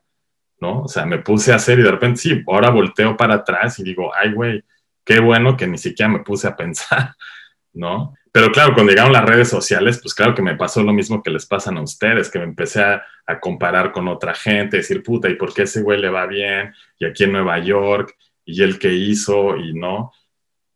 [0.62, 0.84] ¿no?
[0.84, 3.84] O sea, me puse a hacer y de repente sí, ahora volteo para atrás y
[3.84, 4.63] digo, ay, güey,
[5.03, 7.13] qué bueno que ni siquiera me puse a pensar,
[7.73, 8.13] ¿no?
[8.32, 11.32] Pero claro, cuando llegaron las redes sociales, pues claro que me pasó lo mismo que
[11.32, 15.27] les pasan a ustedes, que me empecé a, a comparar con otra gente, decir, puta,
[15.27, 16.73] ¿y por qué ese güey le va bien?
[16.97, 20.13] Y aquí en Nueva York, y el que hizo, y no.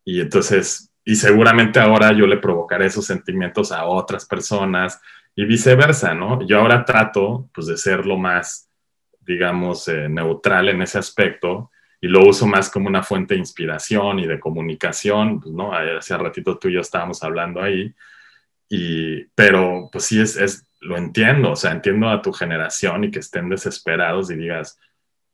[0.04, 5.00] Y entonces, y seguramente ahora yo le provocaré esos sentimientos a otras personas
[5.34, 6.46] y viceversa, ¿no?
[6.46, 8.68] Yo ahora trato, pues, de ser lo más,
[9.20, 14.18] digamos, eh, neutral en ese aspecto y lo uso más como una fuente de inspiración
[14.18, 15.72] y de comunicación, pues, ¿no?
[15.72, 17.94] Hace ratito tú y yo estábamos hablando ahí,
[18.68, 23.10] y, pero pues sí, es, es, lo entiendo, o sea, entiendo a tu generación y
[23.10, 24.78] que estén desesperados y digas,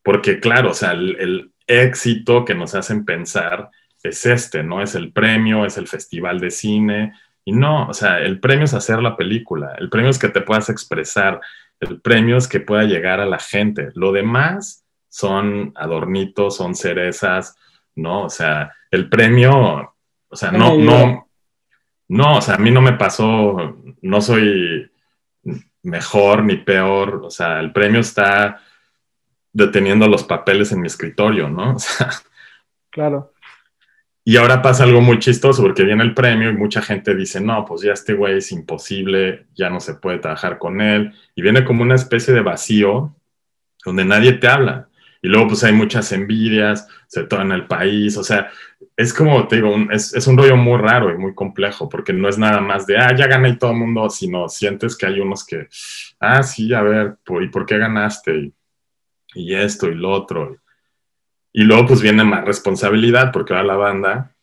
[0.03, 3.71] porque claro, o sea, el, el éxito que nos hacen pensar
[4.03, 4.83] es este, ¿no?
[4.83, 7.13] Es el premio, es el festival de cine.
[7.45, 10.43] Y no, o sea, el premio es hacer la película, el premio es que te
[10.43, 11.41] puedas expresar,
[11.81, 13.91] el premio es que pueda llegar a la gente.
[13.95, 17.57] Lo demás son adornitos, son cerezas,
[17.95, 18.25] ¿no?
[18.25, 19.95] O sea, el premio,
[20.29, 21.29] o sea, no, no,
[22.09, 24.91] no, o sea, a mí no me pasó, no soy
[25.83, 28.61] mejor ni peor, o sea, el premio está
[29.53, 31.75] deteniendo los papeles en mi escritorio, ¿no?
[31.77, 32.11] O sea,
[32.91, 33.33] Claro.
[34.29, 37.65] Y ahora pasa algo muy chistoso porque viene el premio y mucha gente dice, no,
[37.65, 41.15] pues ya este güey es imposible, ya no se puede trabajar con él.
[41.35, 43.17] Y viene como una especie de vacío
[43.87, 44.91] donde nadie te habla.
[45.23, 48.19] Y luego pues hay muchas envidias, sobre todo en el país.
[48.19, 48.51] O sea,
[48.99, 52.29] es como, te digo, es, es, un rollo muy raro y muy complejo porque no
[52.29, 55.47] es nada más de, ah, ya gané todo el mundo, sino sientes que hay unos
[55.47, 55.69] que,
[56.21, 58.37] ah, sí, a ver, ¿y por qué ganaste?
[58.37, 58.55] Y,
[59.37, 60.59] y esto y lo otro.
[61.53, 64.35] Y luego pues viene más responsabilidad porque ahora la banda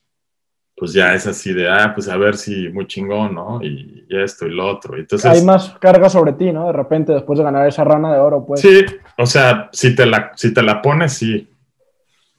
[0.75, 3.61] pues ya es así de, ah, pues a ver si muy chingón, ¿no?
[3.63, 4.97] Y, esto y lo otro.
[4.97, 6.67] Entonces, Hay más carga sobre ti, ¿no?
[6.67, 8.61] De repente después de ganar esa rana de oro, pues.
[8.61, 8.85] Sí,
[9.17, 11.49] o sea, si te la, si te la pones, sí.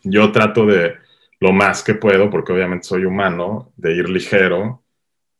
[0.02, 0.94] Yo trato de
[1.40, 4.82] lo más que puedo, porque obviamente soy humano, de ir ligero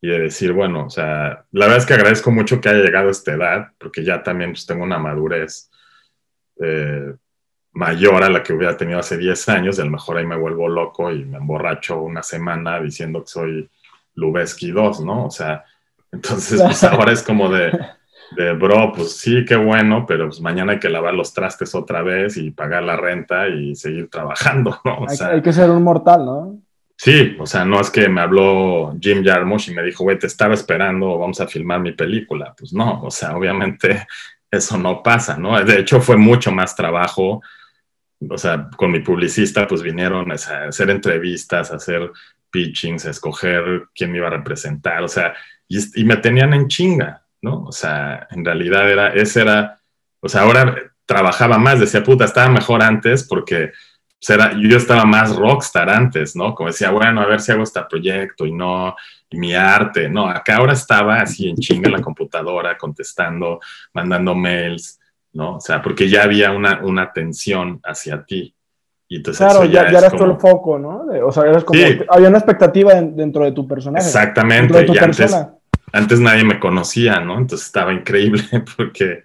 [0.00, 3.08] y de decir, bueno, o sea, la verdad es que agradezco mucho que haya llegado
[3.08, 5.70] a esta edad, porque ya también pues, tengo una madurez.
[6.60, 7.14] Eh,
[7.76, 10.36] mayor a la que hubiera tenido hace 10 años, y a lo mejor ahí me
[10.36, 13.70] vuelvo loco y me emborracho una semana diciendo que soy
[14.14, 15.26] Lubeski 2, ¿no?
[15.26, 15.62] O sea,
[16.10, 17.78] entonces pues ahora es como de,
[18.34, 22.00] de, bro, pues sí, qué bueno, pero pues mañana hay que lavar los trastes otra
[22.00, 25.00] vez y pagar la renta y seguir trabajando, ¿no?
[25.00, 26.58] O sea, hay, que ser un mortal, ¿no?
[26.96, 30.28] Sí, o sea, no es que me habló Jim Jarmusch y me dijo, güey, te
[30.28, 32.54] estaba esperando, vamos a filmar mi película.
[32.58, 34.06] Pues no, o sea, obviamente
[34.50, 35.62] eso no pasa, ¿no?
[35.62, 37.42] De hecho, fue mucho más trabajo
[38.28, 42.10] o sea, con mi publicista, pues vinieron a hacer entrevistas, a hacer
[42.50, 45.34] pitchings, a escoger quién me iba a representar, o sea,
[45.68, 47.64] y, me tenían en chinga, ¿no?
[47.64, 49.80] O sea, en realidad era, ese era,
[50.20, 50.74] o sea, ahora
[51.04, 53.72] trabajaba más, decía, puta, estaba mejor antes porque
[54.18, 56.54] pues, era, yo estaba más rockstar antes, ¿no?
[56.54, 58.94] Como decía, bueno, a ver si hago este proyecto y no,
[59.28, 63.60] y mi arte, no, acá ahora estaba así en chinga en la computadora, contestando,
[63.92, 65.00] mandando mails,
[65.36, 65.56] ¿no?
[65.56, 68.54] O sea, porque ya había una, una tensión hacia ti.
[69.08, 71.04] Y entonces claro, ya, ya, eras tú el foco, ¿no?
[71.24, 74.04] o sea, eras como, había una expectativa dentro de tu personaje.
[74.04, 75.36] Exactamente, y antes,
[75.92, 77.38] antes nadie me conocía, ¿no?
[77.38, 78.42] Entonces estaba increíble
[78.76, 79.22] porque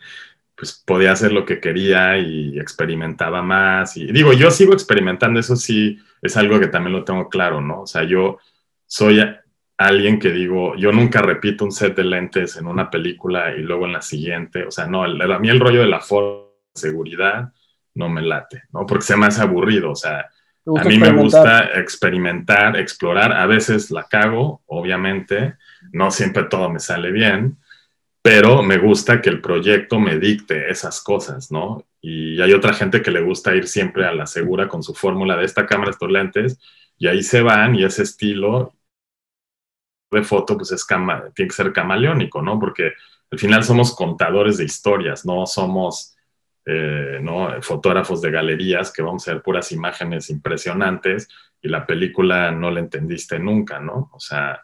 [0.56, 3.98] pues podía hacer lo que quería y experimentaba más.
[3.98, 7.82] Y digo, yo sigo experimentando, eso sí es algo que también lo tengo claro, ¿no?
[7.82, 8.38] O sea, yo
[8.86, 9.20] soy
[9.86, 13.86] alguien que digo, yo nunca repito un set de lentes en una película y luego
[13.86, 14.66] en la siguiente.
[14.66, 16.02] O sea, no, a mí el rollo de la
[16.74, 17.52] seguridad
[17.96, 18.86] no me late, ¿no?
[18.86, 19.92] Porque se me hace aburrido.
[19.92, 20.30] O sea,
[20.78, 23.34] a mí me gusta experimentar, explorar.
[23.34, 25.56] A veces la cago, obviamente.
[25.92, 27.58] No siempre todo me sale bien,
[28.22, 31.86] pero me gusta que el proyecto me dicte esas cosas, ¿no?
[32.02, 35.36] Y hay otra gente que le gusta ir siempre a la segura con su fórmula
[35.38, 36.60] de esta cámara, estos lentes,
[36.98, 38.74] y ahí se van y ese estilo
[40.18, 42.60] de foto, pues es tiene que ser camaleónico, ¿no?
[42.60, 42.94] Porque
[43.32, 46.16] al final somos contadores de historias, no somos
[46.66, 47.62] eh, ¿no?
[47.62, 51.28] fotógrafos de galerías que vamos a ver puras imágenes impresionantes
[51.62, 54.10] y la película no la entendiste nunca, ¿no?
[54.14, 54.62] O sea,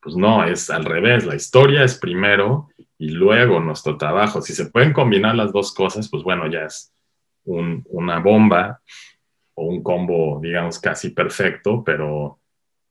[0.00, 4.42] pues no, es al revés, la historia es primero y luego nuestro trabajo.
[4.42, 6.92] Si se pueden combinar las dos cosas, pues bueno, ya es
[7.44, 8.80] una bomba
[9.54, 12.38] o un combo, digamos, casi perfecto, pero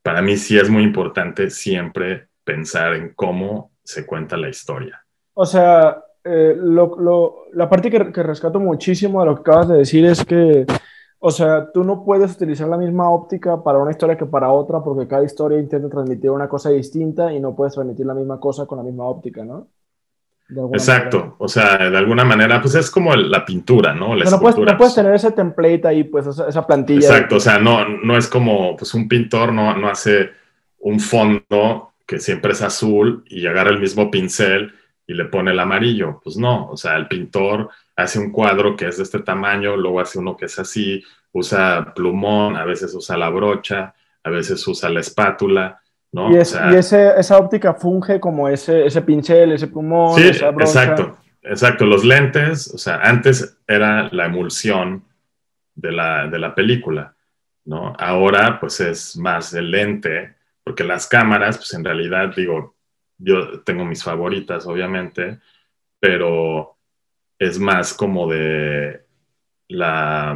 [0.02, 5.04] para mí sí es muy importante siempre pensar en cómo se cuenta la historia.
[5.34, 6.56] O sea, eh,
[7.54, 10.66] la parte que, rescato muchísimo de lo que acabas de decir es que,
[11.20, 14.84] o sea, tú no puedes utilizar la misma óptica para una historia que para otra
[14.84, 18.66] porque cada historia intenta transmitir una cosa distinta y no puedes transmitir la misma cosa
[18.66, 19.68] con la misma óptica, ¿no?
[20.74, 24.16] Exacto, o sea, de alguna manera, pues es como la pintura, ¿no?
[24.16, 27.08] no, puedes, tener ese template ahí, pues esa, plantilla.
[27.08, 30.32] Exacto, o sea, no, no es como, pues un pintor no, no hace
[30.80, 34.74] un fondo que siempre es azul y agarra el mismo pincel
[35.08, 36.20] y le pone el amarillo.
[36.24, 40.02] Pues no, o sea, el pintor hace un cuadro que es de este tamaño, luego
[40.02, 44.90] hace uno que es así, usa plumón, a veces usa la brocha, a veces usa
[44.90, 45.82] la espátula.
[46.14, 50.20] Y, esa óptica funge como ese, ese pincel, ese pulmón.
[50.20, 51.86] Sí, exacto, exacto.
[51.86, 55.06] Los lentes, o sea, antes era la emulsión
[55.74, 57.16] de la, de la película,
[57.64, 57.94] ¿no?
[57.98, 62.76] Ahora, pues es más el lente, porque las cámaras, pues en realidad, digo,
[63.18, 65.40] yo tengo mis favoritas, obviamente,
[66.00, 66.76] pero
[67.40, 69.06] es más como de
[69.70, 70.36] la,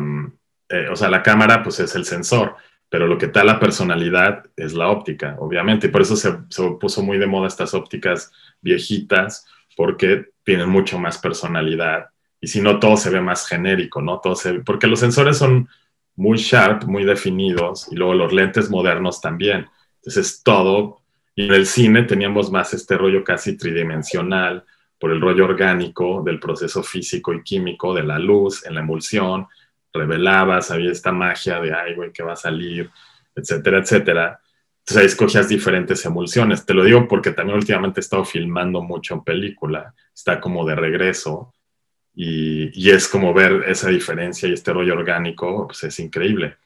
[0.70, 2.56] eh, o sea, la cámara, pues es el sensor
[2.90, 6.32] pero lo que da la personalidad es la óptica, obviamente, y por eso se,
[6.80, 8.32] puso muy de moda estas ópticas
[8.62, 12.08] viejitas, porque tienen mucho más personalidad,
[12.40, 14.20] y si no, todo se ve más genérico, ¿no?
[14.20, 15.68] Todo se, porque los sensores son
[16.16, 19.68] muy sharp, muy definidos, y luego los lentes modernos también.
[19.98, 21.02] Entonces, todo,
[21.36, 24.64] y en el cine teníamos más este rollo casi tridimensional,
[25.00, 29.48] por el rollo orgánico del proceso físico y químico de la luz en la emulsión,
[29.96, 32.90] revelabas, había esta magia de, ay, güey, que va a salir,
[33.36, 34.40] etcétera, etcétera.
[34.80, 36.66] Entonces ahí escogías diferentes emulsiones.
[36.66, 40.76] Te lo digo porque también últimamente he estado filmando mucho en película, está como de
[40.76, 41.54] regreso
[42.14, 46.58] y, y es como ver esa diferencia y este rollo orgánico, pues es increíble.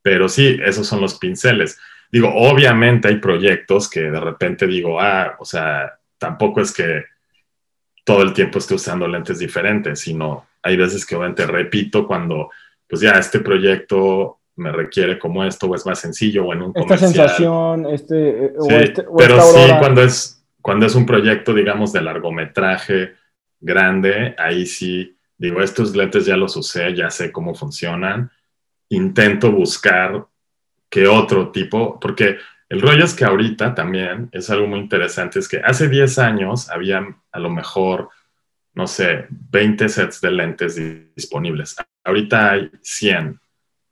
[0.00, 1.78] Pero sí, esos son los pinceles.
[2.10, 7.04] Digo, obviamente hay proyectos que de repente digo, ah, o sea, tampoco es que
[8.04, 12.50] todo el tiempo esté usando lentes diferentes, sino hay veces que obviamente repito cuando,
[12.88, 16.72] pues ya, este proyecto me requiere como esto, o es más sencillo, o en un
[16.74, 18.46] Esta sensación, este...
[18.46, 23.14] Eh, o este pero sí, cuando es, cuando es un proyecto, digamos, de largometraje
[23.60, 28.30] grande, ahí sí, digo, estos lentes ya los usé, ya sé cómo funcionan,
[28.88, 30.26] intento buscar
[30.88, 35.48] qué otro tipo, porque el rollo es que ahorita también es algo muy interesante, es
[35.48, 38.08] que hace 10 años había a lo mejor,
[38.74, 40.76] no sé, 20 sets de lentes
[41.14, 41.76] disponibles.
[42.08, 43.38] Ahorita hay 100,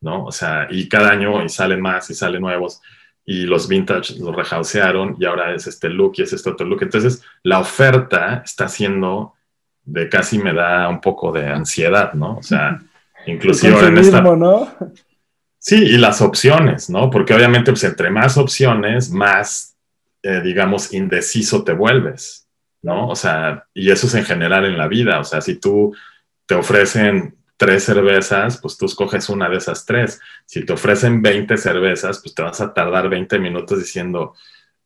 [0.01, 0.25] ¿no?
[0.25, 2.81] O sea, y cada año y salen más y salen nuevos
[3.27, 6.83] y los vintage los rehausearon y ahora es este look y es este otro look.
[6.83, 9.35] Entonces, la oferta está siendo
[9.85, 12.37] de casi me da un poco de ansiedad, ¿no?
[12.39, 12.81] O sea,
[13.27, 14.21] inclusive en esta...
[14.21, 14.73] ¿no?
[15.59, 17.11] Sí, y las opciones, ¿no?
[17.11, 19.77] Porque obviamente, pues entre más opciones, más,
[20.23, 22.47] eh, digamos, indeciso te vuelves,
[22.83, 23.09] ¿no?
[23.09, 25.19] O sea, y eso es en general en la vida.
[25.19, 25.93] O sea, si tú
[26.47, 30.21] te ofrecen tres cervezas, pues tú escoges una de esas tres.
[30.45, 34.35] Si te ofrecen 20 cervezas, pues te vas a tardar 20 minutos diciendo,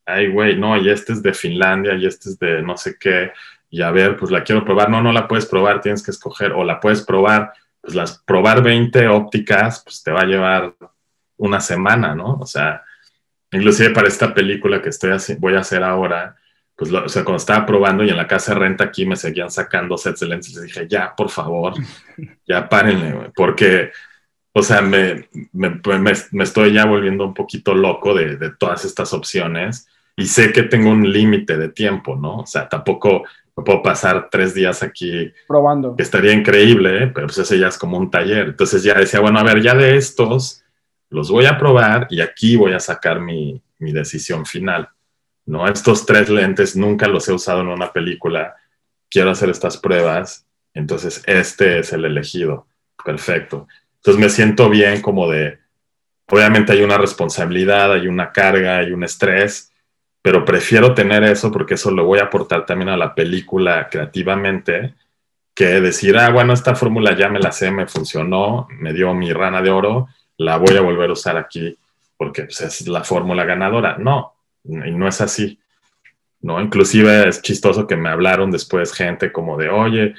[0.06, 3.32] ay, güey, no, y este es de Finlandia, y este es de no sé qué,
[3.70, 4.90] y a ver, pues la quiero probar.
[4.90, 8.62] No, no la puedes probar, tienes que escoger, o la puedes probar pues las probar
[8.62, 10.74] 20 ópticas, pues te va a llevar
[11.38, 12.34] una semana, ¿no?
[12.40, 12.82] O sea,
[13.50, 16.36] inclusive para esta película que estoy voy a hacer ahora,
[16.81, 19.51] pues o sea, cuando estaba probando y en la casa de renta aquí me seguían
[19.51, 21.74] sacando sets de lentes, les dije, ya, por favor,
[22.49, 23.91] ya párenle, porque,
[24.55, 25.78] o sea, me, me,
[26.33, 30.62] me, estoy ya volviendo un poquito loco de, de todas estas opciones y sé que
[30.62, 32.39] tengo un límite de tiempo, ¿no?
[32.39, 35.95] O sea, tampoco puedo pasar tres días aquí probando.
[35.95, 38.49] Que estaría increíble, pero pues ese ya es como un taller.
[38.49, 40.64] Entonces ya decía, bueno, a ver, ya de estos
[41.11, 44.89] los voy a probar y aquí voy a sacar mi, mi decisión final.
[45.51, 45.66] ¿No?
[45.66, 48.57] Estos tres lentes nunca los he usado en una película.
[49.11, 50.46] Quiero hacer estas pruebas.
[50.72, 52.66] Entonces este es el elegido.
[53.05, 53.66] Perfecto.
[53.96, 55.59] Entonces me siento bien como de,
[56.28, 59.72] obviamente hay una responsabilidad, hay una carga, hay un estrés,
[60.22, 64.94] pero prefiero tener eso porque eso lo voy a aportar también a la película creativamente
[65.55, 69.32] que decir, ah, bueno, esta fórmula ya me la sé, me funcionó, me dio mi
[69.32, 71.76] rana de oro, la voy a volver a usar aquí
[72.16, 73.96] porque pues, es la fórmula ganadora.
[73.98, 74.34] No,
[74.64, 75.58] y no es así.
[76.40, 76.61] ¿no?
[76.61, 80.14] Inclusive es chistoso que me hablaron después gente como de, oye,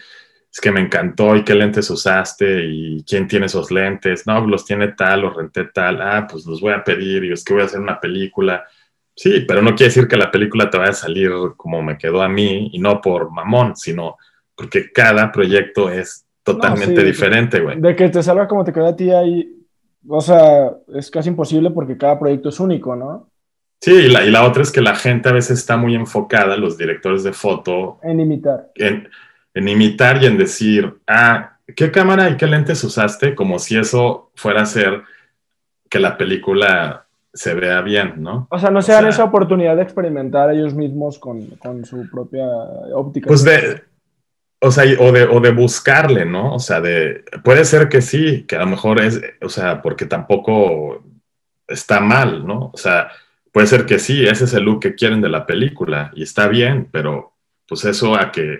[0.51, 4.27] es que me encantó y qué lentes usaste y quién tiene esos lentes.
[4.27, 6.01] No, los tiene tal, los renté tal.
[6.01, 8.65] Ah, pues los voy a pedir y es que voy a hacer una película
[9.15, 12.21] Sí, pero no quiere decir que la película te vaya a salir como me quedó
[12.21, 14.17] a mí y no por mamón, sino
[14.55, 17.79] porque cada proyecto es totalmente diferente, güey.
[17.79, 19.47] De que te salga como te quedó a ti ahí,
[20.07, 23.29] o sea, es casi imposible porque cada proyecto es único, ¿no?
[23.81, 26.55] Sí, y la, y la otra es que la gente a veces está muy enfocada,
[26.55, 27.97] los directores de foto.
[28.03, 28.71] En imitar.
[28.75, 29.09] En,
[29.55, 33.33] en imitar y en decir, ah, ¿qué cámara y qué lentes usaste?
[33.33, 35.01] Como si eso fuera a ser
[35.89, 38.47] que la película se vea bien, ¿no?
[38.51, 42.45] O sea, no se dan esa oportunidad de experimentar ellos mismos con, su propia
[42.93, 43.27] óptica.
[43.27, 43.81] Pues de,
[44.59, 46.53] o sea, o de, o de buscarle, ¿no?
[46.53, 50.05] O sea, de, puede ser que sí, que a lo mejor es, o sea, porque
[50.05, 51.03] tampoco
[51.67, 52.69] está mal, ¿no?
[52.73, 53.09] O sea,
[53.51, 56.47] puede ser que sí, ese es el look que quieren de la película y está
[56.47, 57.33] bien, pero
[57.67, 58.59] pues eso a que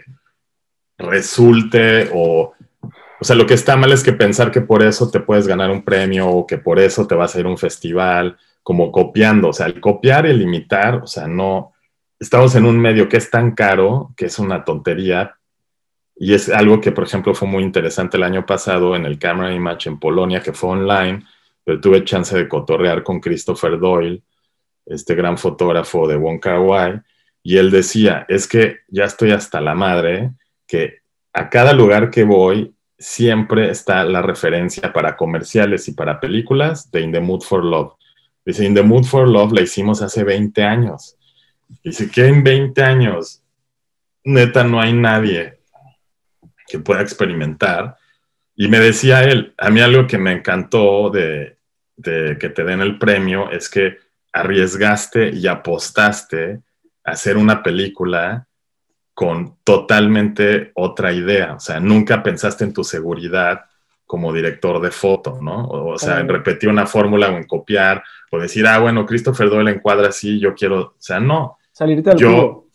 [0.97, 2.53] resulte o
[3.21, 5.69] o sea, lo que está mal es que pensar que por eso te puedes ganar
[5.69, 9.49] un premio o que por eso te vas a ir a un festival como copiando,
[9.49, 11.73] o sea, el copiar y el imitar, o sea, no,
[12.19, 15.35] estamos en un medio que es tan caro, que es una tontería,
[16.15, 19.53] y es algo que, por ejemplo, fue muy interesante el año pasado en el Camera
[19.53, 21.23] Image en Polonia, que fue online,
[21.63, 24.23] pero tuve chance de cotorrear con Christopher Doyle,
[24.86, 27.01] este gran fotógrafo de Wong Kar Wai,
[27.43, 30.32] y él decía, es que ya estoy hasta la madre,
[30.67, 30.99] que
[31.34, 37.01] a cada lugar que voy siempre está la referencia para comerciales y para películas de
[37.01, 37.93] In the Mood for Love.
[38.45, 41.17] Dice, In the Mood for Love la hicimos hace 20 años.
[41.84, 43.43] Dice que en 20 años,
[44.23, 45.59] neta, no hay nadie
[46.67, 47.97] que pueda experimentar.
[48.55, 51.57] Y me decía él, a mí algo que me encantó de,
[51.95, 53.97] de que te den el premio es que
[54.34, 56.61] arriesgaste y apostaste
[57.03, 58.47] a hacer una película
[59.13, 61.53] con totalmente otra idea.
[61.55, 63.65] O sea, nunca pensaste en tu seguridad
[64.05, 65.67] como director de foto, ¿no?
[65.67, 69.71] O, sea, en repetir una fórmula o en copiar, o decir, ah, bueno, Christopher Doyle
[69.71, 71.57] encuadra así, yo quiero, o sea, no.
[71.71, 72.67] Salirte al yo,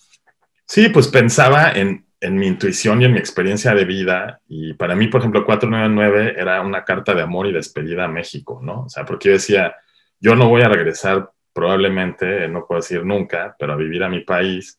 [0.67, 4.97] Sí, pues pensaba en, en, mi intuición y en mi experiencia de vida, y para
[4.97, 8.85] mí, por ejemplo, 499 era una carta de amor y despedida a México, ¿no?
[8.85, 9.77] O sea, porque yo decía,
[10.19, 14.21] yo no voy a regresar probablemente, no puedo decir nunca, pero a vivir a mi
[14.21, 14.79] país,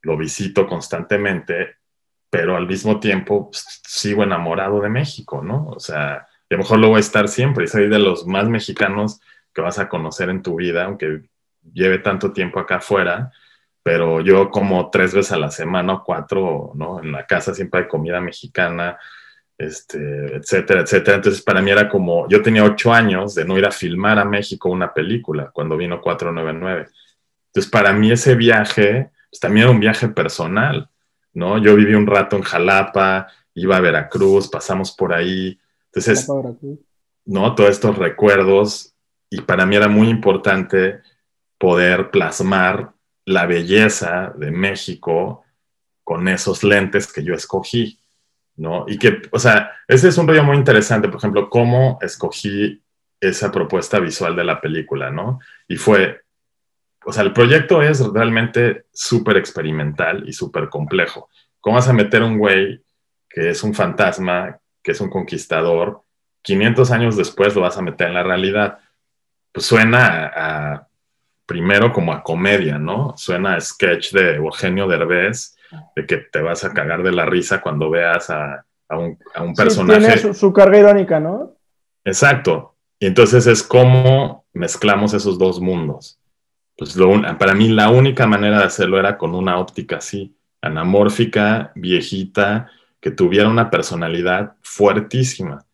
[0.00, 1.76] lo visito constantemente,
[2.30, 5.66] pero al mismo tiempo pues, sigo enamorado de México, ¿no?
[5.68, 8.48] O sea, a lo mejor lo voy a estar siempre, y soy de los más
[8.48, 9.20] mexicanos
[9.52, 11.24] que vas a conocer en tu vida, aunque
[11.74, 13.30] lleve tanto tiempo acá afuera,
[13.82, 17.02] pero yo como tres veces a la semana o cuatro, ¿no?
[17.02, 18.98] En la casa siempre hay comida mexicana,
[19.58, 21.16] este, etcétera, etcétera.
[21.16, 24.24] Entonces para mí era como, yo tenía ocho años de no ir a filmar a
[24.24, 26.88] México una película cuando vino 499.
[27.48, 30.88] Entonces para mí ese viaje, pues también era un viaje personal,
[31.34, 31.58] ¿no?
[31.58, 35.58] Yo viví un rato en Jalapa, iba a Veracruz, pasamos por ahí.
[35.86, 36.28] Entonces,
[37.24, 37.54] ¿no?
[37.54, 38.94] Todos estos recuerdos
[39.28, 41.00] y para mí era muy importante
[41.58, 42.92] poder plasmar
[43.24, 45.44] la belleza de México
[46.04, 47.97] con esos lentes que yo escogí,
[48.58, 48.84] ¿no?
[48.86, 52.82] Y que, o sea, ese es un rollo muy interesante, por ejemplo, cómo escogí
[53.20, 55.40] esa propuesta visual de la película, ¿no?
[55.66, 56.20] Y fue
[57.08, 61.30] o sea, el proyecto es realmente súper experimental y súper complejo.
[61.58, 62.82] ¿Cómo vas a meter un güey
[63.30, 66.02] que es un fantasma, que es un conquistador,
[66.42, 68.80] 500 años después lo vas a meter en la realidad?
[69.52, 70.86] Pues suena
[71.46, 73.14] primero como a comedia, ¿no?
[73.16, 75.56] Suena a sketch de Eugenio Derbez,
[75.96, 79.18] de que te vas a cagar de la risa cuando veas a, un,
[79.54, 80.00] personaje.
[80.00, 81.54] tiene su, su carga irónica, ¿no?
[82.04, 82.74] Exacto.
[82.98, 86.18] Y entonces es como mezclamos esos dos mundos
[86.78, 86.96] pues
[87.40, 93.10] para mí la única manera de hacerlo era con una óptica así, anamórfica, viejita, que
[93.10, 95.66] tuviera una personalidad fuertísima.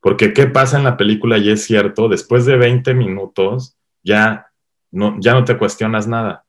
[0.00, 1.36] Porque ¿qué pasa en la película?
[1.36, 4.46] Y es cierto, después de 20 minutos ya
[4.92, 6.44] no, ya no te cuestionas nada.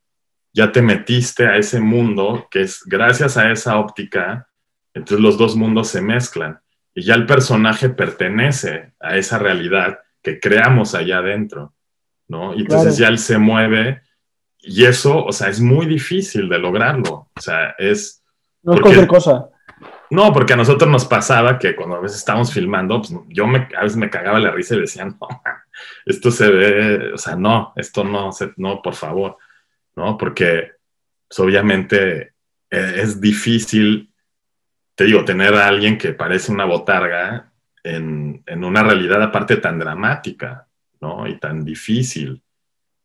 [0.53, 4.47] Ya te metiste a ese mundo que es gracias a esa óptica,
[4.93, 6.59] entonces los dos mundos se mezclan
[6.93, 11.73] y ya el personaje pertenece a esa realidad que creamos allá adentro.
[12.27, 12.53] ¿no?
[12.53, 14.01] Y entonces ya él se mueve
[14.59, 17.29] y eso, o sea, es muy difícil de lograrlo.
[17.35, 18.23] O sea, es...
[18.61, 19.49] No es cualquier cosa.
[20.09, 23.67] No, porque a nosotros nos pasaba que cuando a veces estábamos filmando, pues yo me,
[23.75, 25.17] a veces me cagaba la risa y decía, no,
[26.05, 29.37] esto se ve, o sea, no, esto no, no, por favor,
[29.95, 30.17] ¿no?
[30.17, 30.71] Porque
[31.27, 32.33] pues, obviamente
[32.69, 34.11] e, es difícil,
[34.95, 37.51] te digo, tener a alguien que parece una botarga
[37.83, 40.67] en, en una realidad aparte tan dramática,
[41.01, 41.27] ¿no?
[41.27, 42.43] Y tan difícil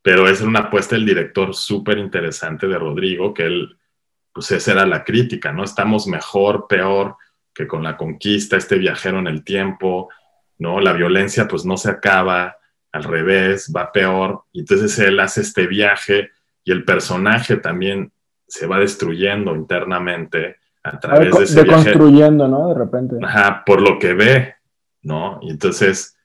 [0.08, 3.76] pero es una apuesta del director súper interesante de Rodrigo, que él,
[4.32, 5.64] pues esa era la crítica, ¿no?
[5.64, 7.16] Estamos mejor, peor
[7.52, 10.08] que con la conquista, este viajero en el tiempo,
[10.56, 10.80] ¿no?
[10.80, 12.56] La violencia pues no se acaba,
[12.90, 16.30] al revés, va peor, y entonces él hace este viaje
[16.68, 18.12] y el personaje también
[18.46, 21.92] se va destruyendo internamente a través de ese viaje.
[21.92, 22.68] Deconstruyendo, ¿no?
[22.68, 23.16] De repente.
[23.22, 24.54] Ajá, por lo que ve,
[25.00, 25.38] ¿no?
[25.40, 26.18] Y entonces,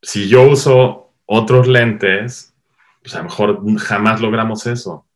[0.00, 2.54] si yo uso otros lentes,
[3.02, 5.06] pues a lo mejor jamás logramos eso,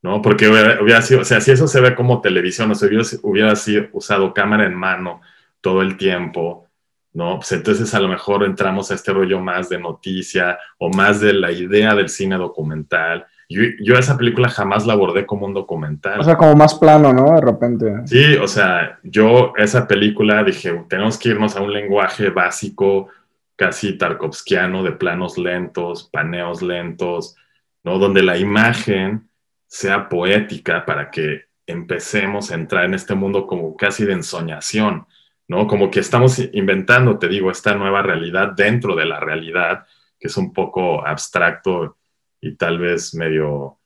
[0.00, 0.22] ¿no?
[0.22, 3.56] Porque hubiera, sido, o sea, si eso se ve como televisión, o sea, hubiera, hubiera
[3.56, 5.20] sido usado cámara en mano
[5.60, 6.66] todo el tiempo,
[7.12, 7.36] ¿no?
[7.36, 11.34] Pues entonces a lo mejor entramos a este rollo más de noticia o más de
[11.34, 13.26] la idea del cine documental.
[13.52, 16.18] Yo, yo esa película jamás la abordé como un documental.
[16.18, 17.34] O sea, como más plano, ¿no?
[17.34, 18.06] De repente.
[18.06, 23.08] Sí, o sea, yo esa película dije, tenemos que irnos a un lenguaje básico,
[23.56, 27.36] casi tarkovskiano de planos lentos, paneos lentos,
[27.84, 27.98] ¿no?
[27.98, 29.28] Donde la imagen
[29.66, 35.06] sea poética para que empecemos a entrar en este mundo como casi de ensoñación,
[35.48, 35.66] ¿no?
[35.66, 39.86] Como que estamos inventando, te digo, esta nueva realidad dentro de la realidad,
[40.18, 41.98] que es un poco abstracto
[42.42, 43.78] y tal vez medio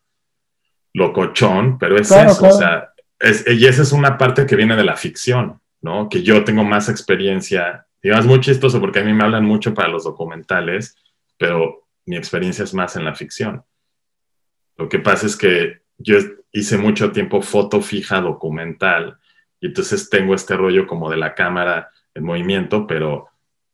[0.92, 2.90] locochón, pero es eso, o sea,
[3.46, 6.08] y esa es una parte que viene de la ficción, ¿no?
[6.08, 9.74] Que yo tengo más experiencia Digamos, es muy chistoso porque a mí me hablan mucho
[9.74, 10.96] para los documentales,
[11.36, 13.64] pero mi experiencia es más en la ficción.
[14.76, 16.18] Lo que pasa es que yo
[16.52, 19.18] hice mucho tiempo foto fija documental
[19.60, 23.28] y entonces tengo este rollo como de la cámara en movimiento, pero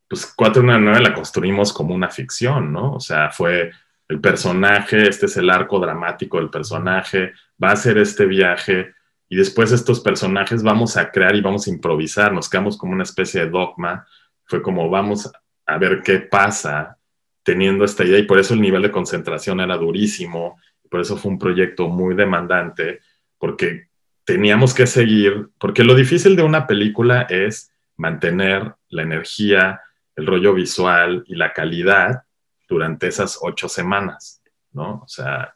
[0.09, 2.95] pues 419 la construimos como una ficción, ¿no?
[2.95, 3.72] O sea, fue
[4.12, 7.32] el personaje, este es el arco dramático del personaje,
[7.62, 8.92] va a ser este viaje
[9.26, 13.04] y después estos personajes vamos a crear y vamos a improvisar, nos quedamos como una
[13.04, 14.06] especie de dogma,
[14.44, 15.32] fue como vamos
[15.64, 16.98] a ver qué pasa
[17.42, 20.60] teniendo esta idea y por eso el nivel de concentración era durísimo,
[20.90, 23.00] por eso fue un proyecto muy demandante,
[23.38, 23.88] porque
[24.26, 29.80] teníamos que seguir, porque lo difícil de una película es mantener la energía,
[30.16, 32.24] el rollo visual y la calidad
[32.73, 34.43] durante esas ocho semanas,
[34.73, 35.03] ¿no?
[35.05, 35.55] O sea,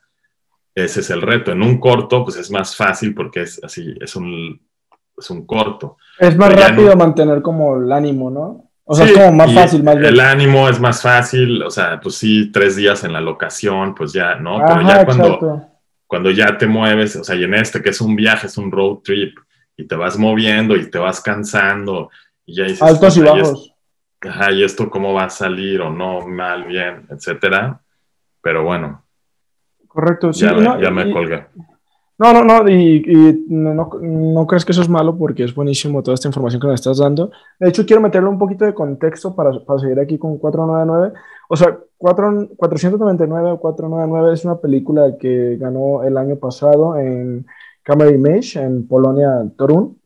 [0.75, 1.53] ese es el reto.
[1.53, 4.61] En un corto, pues es más fácil porque es así, es un,
[5.17, 5.97] es un corto.
[6.19, 8.71] Es más rápido mantener como el ánimo, ¿no?
[8.85, 10.13] O sea, es como más fácil, más bien.
[10.13, 14.13] El ánimo es más fácil, o sea, pues sí, tres días en la locación, pues
[14.13, 14.63] ya, ¿no?
[14.65, 15.69] Pero ya cuando,
[16.07, 18.71] cuando ya te mueves, o sea, y en este que es un viaje, es un
[18.71, 19.37] road trip,
[19.77, 22.11] y te vas moviendo y te vas cansando,
[22.45, 23.76] y ya dices, Altos y bajos.
[24.27, 27.81] Ajá, y esto cómo va a salir o no, mal, bien, etcétera.
[28.41, 29.07] Pero bueno,
[29.97, 30.45] Correcto, sí.
[30.45, 31.47] Ya, me, colgué.
[32.19, 36.29] No, no, no, y, no, crees que eso es malo porque es buenísimo toda esta
[36.29, 37.31] información que me estás dando.
[37.59, 41.19] De hecho, quiero meterle un poquito de contexto para, para seguir aquí con 499.
[41.49, 47.47] O sea, 4, 499 o 499 es una película que ganó el año pasado en
[47.83, 49.99] Camera Image en Polonia, Torun,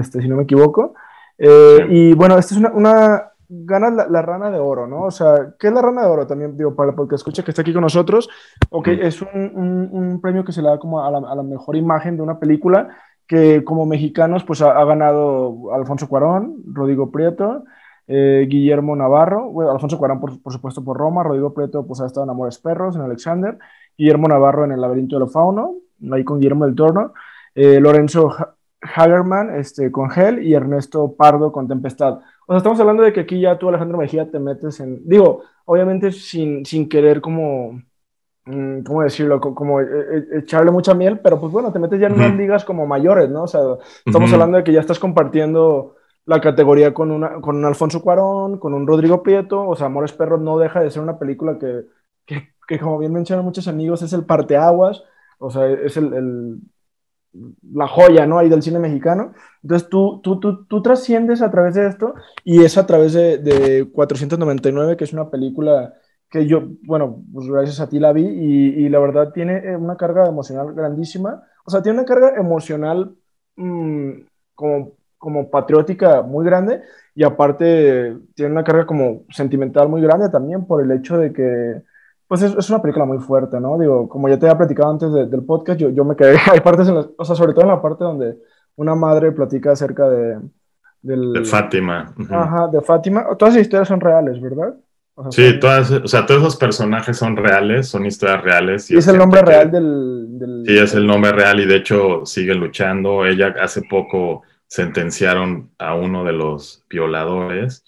[0.00, 0.94] este, si no me equivoco.
[1.38, 5.04] Eh, y bueno, esta es una, una ganas la, rana de oro, ¿no?
[5.04, 6.26] O sea, ¿qué es la rana de oro?
[6.26, 8.28] También digo, para porque escucha que está aquí con nosotros,
[8.70, 11.76] ok, es un, un, premio que se le da como a la, a la, mejor
[11.76, 12.88] imagen de una película
[13.26, 17.64] que como mexicanos pues ha, ganado Alfonso Cuarón, Rodrigo Prieto,
[18.06, 22.06] eh, Guillermo Navarro, bueno, Alfonso Cuarón por, por, supuesto por Roma, Rodrigo Prieto pues ha
[22.06, 23.58] estado en Amores Perros, en Alexander,
[23.96, 25.74] Guillermo Navarro en El laberinto del fauno,
[26.12, 27.12] ahí con Guillermo del Torno,
[27.54, 28.34] eh, Lorenzo
[28.80, 32.20] Hagerman este, con Hell y Ernesto Pardo con Tempestad.
[32.48, 35.42] O sea, estamos hablando de que aquí ya tú, Alejandro Mejía, te metes en, digo,
[35.66, 37.82] obviamente sin, sin querer como,
[38.46, 39.38] mm, ¿cómo decirlo?
[39.38, 42.64] Como e, e, echarle mucha miel, pero pues bueno, te metes ya en unas ligas
[42.64, 43.42] como mayores, ¿no?
[43.42, 43.60] O sea,
[44.06, 48.58] estamos hablando de que ya estás compartiendo la categoría con, una, con un Alfonso Cuarón,
[48.58, 51.84] con un Rodrigo Prieto, o sea, Amores Perros no deja de ser una película que,
[52.24, 55.04] que, que como bien mencionan muchos amigos, es el parteaguas,
[55.38, 56.58] o sea, es el, el
[57.72, 58.38] la joya, ¿no?
[58.38, 59.32] Ahí del cine mexicano.
[59.62, 62.14] Entonces tú, tú, tú, tú trasciendes a través de esto
[62.44, 65.94] y es a través de, de, 499, que es una película
[66.30, 69.96] que yo, bueno, pues gracias a ti la vi y, la verdad tiene eh, una
[69.96, 71.42] carga emocional grandísima.
[71.64, 73.14] O sea, tiene una carga emocional
[73.56, 74.12] mmm,
[74.54, 76.82] como, como patriótica muy grande
[77.14, 81.82] y aparte tiene una carga como sentimental muy grande también por el hecho de que
[82.28, 83.78] pues es, es, una película muy fuerte, ¿no?
[83.78, 86.86] Digo, como ya te había platicado antes del podcast, yo, yo me quedé, hay partes,
[86.88, 88.36] en o sea, sobre todo en la parte donde
[88.76, 90.38] una madre platica acerca de...
[91.00, 92.12] Del, de Fátima.
[92.30, 93.24] Ajá, de Fátima.
[93.38, 94.74] Todas esas historias son reales, ¿verdad?
[95.30, 98.90] sí, todas, o sea, todos esos personajes son reales, son historias reales.
[98.90, 102.24] Y, es el nombre real del, del, Sí, es el nombre real y de hecho
[102.24, 103.26] sigue luchando.
[103.26, 107.84] Ella hace poco sentenciaron a uno de los violadores.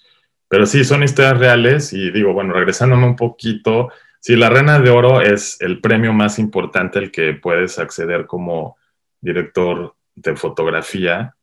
[0.49, 3.89] Pero sí, son historias reales y digo, bueno, regresándome un poquito,
[4.23, 8.77] Sí, la Reina de Oro es el premio más importante al que puedes acceder como
[9.19, 11.35] director de fotografía.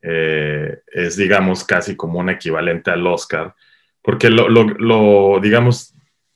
[0.00, 3.56] Eh, es, digamos, casi como un equivalente al Oscar,
[4.00, 5.92] porque lo, digamos,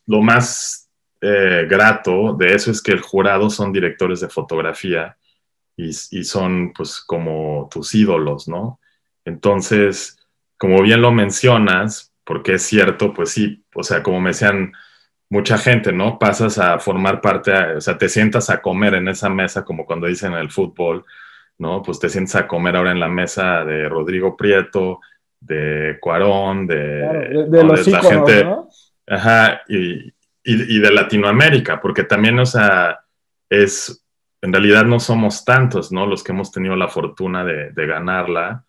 [0.07, 0.91] lo más
[1.21, 5.17] eh, grato de eso es que el jurado son directores de fotografía
[5.77, 8.81] y, y son, pues, como tus ídolos, ¿no?
[9.25, 10.19] Entonces,
[10.59, 14.73] como bien lo mencionas, porque es cierto, pues sí, o sea, como me decían
[15.35, 16.17] mucha gente, ¿no?
[16.17, 20.07] Pasas a formar parte, o sea, te sientas a comer en esa mesa, como cuando
[20.07, 21.05] dicen en el fútbol,
[21.59, 21.83] ¿no?
[21.83, 25.01] Pues te sientas a comer ahora en la mesa de Rodrigo Prieto,
[25.41, 28.69] de Cuarón, de, de, los la gente, ¿no?
[29.09, 30.15] ajá, y,
[30.45, 33.01] y, de Latinoamérica, porque también, o sea,
[33.51, 34.07] es,
[34.41, 36.07] en realidad no somos tantos, ¿no?
[36.07, 38.65] Los que hemos tenido la fortuna de, de ganarla.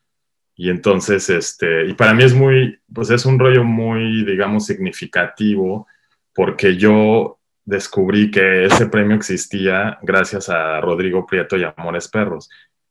[0.56, 5.86] Y entonces, este, y para mí es muy, pues es un rollo muy, digamos, significativo
[6.36, 12.50] porque yo descubrí que ese premio existía gracias a Rodrigo Prieto y Amores Perros.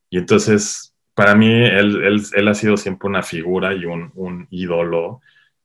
[0.09, 5.21] Y entonces, para mí, él, él, ha sido siempre una figura y un, un ídolo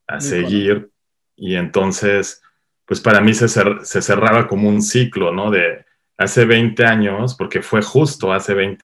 [0.07, 0.91] a seguir.
[1.35, 2.41] Y entonces,
[2.85, 5.49] pues para mí se, se, cerraba como un ciclo, ¿no?
[5.49, 5.83] De
[6.17, 8.81] hace 20 años, porque fue justo hace 20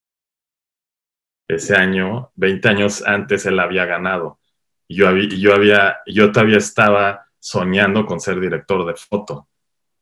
[1.50, 4.40] ese año, 20 años antes él había ganado.
[4.88, 9.48] Y yo, había, yo, había, yo todavía estaba soñando con ser director de foto,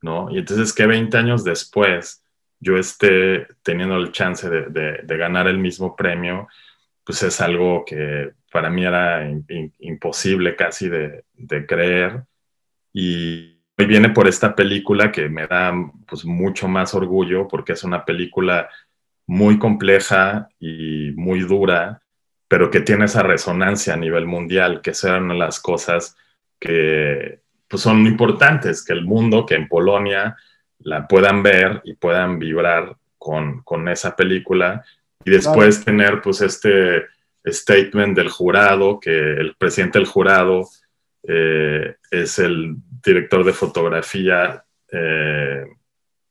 [0.02, 0.30] ¿no?
[0.32, 2.24] Y entonces que 20 años después
[2.60, 6.48] yo esté teniendo el chance de, ganar el mismo premio,
[7.04, 9.30] pues es algo que para mí era
[9.80, 11.24] imposible casi de,
[11.68, 12.24] creer.
[12.94, 15.74] Y viene por esta película que me da
[16.08, 18.70] pues mucho más orgullo porque es una película
[19.28, 22.02] muy compleja y muy dura,
[22.48, 26.16] pero que tiene esa resonancia a nivel mundial, que son las cosas
[26.66, 30.36] que pues, son importantes, que el mundo, que en Polonia
[30.80, 34.84] la puedan ver y puedan vibrar con, con esa película
[35.24, 37.06] y después tener pues este,
[37.46, 40.68] statement del jurado, que el presidente del jurado
[41.24, 45.66] eh, es el director de fotografía eh,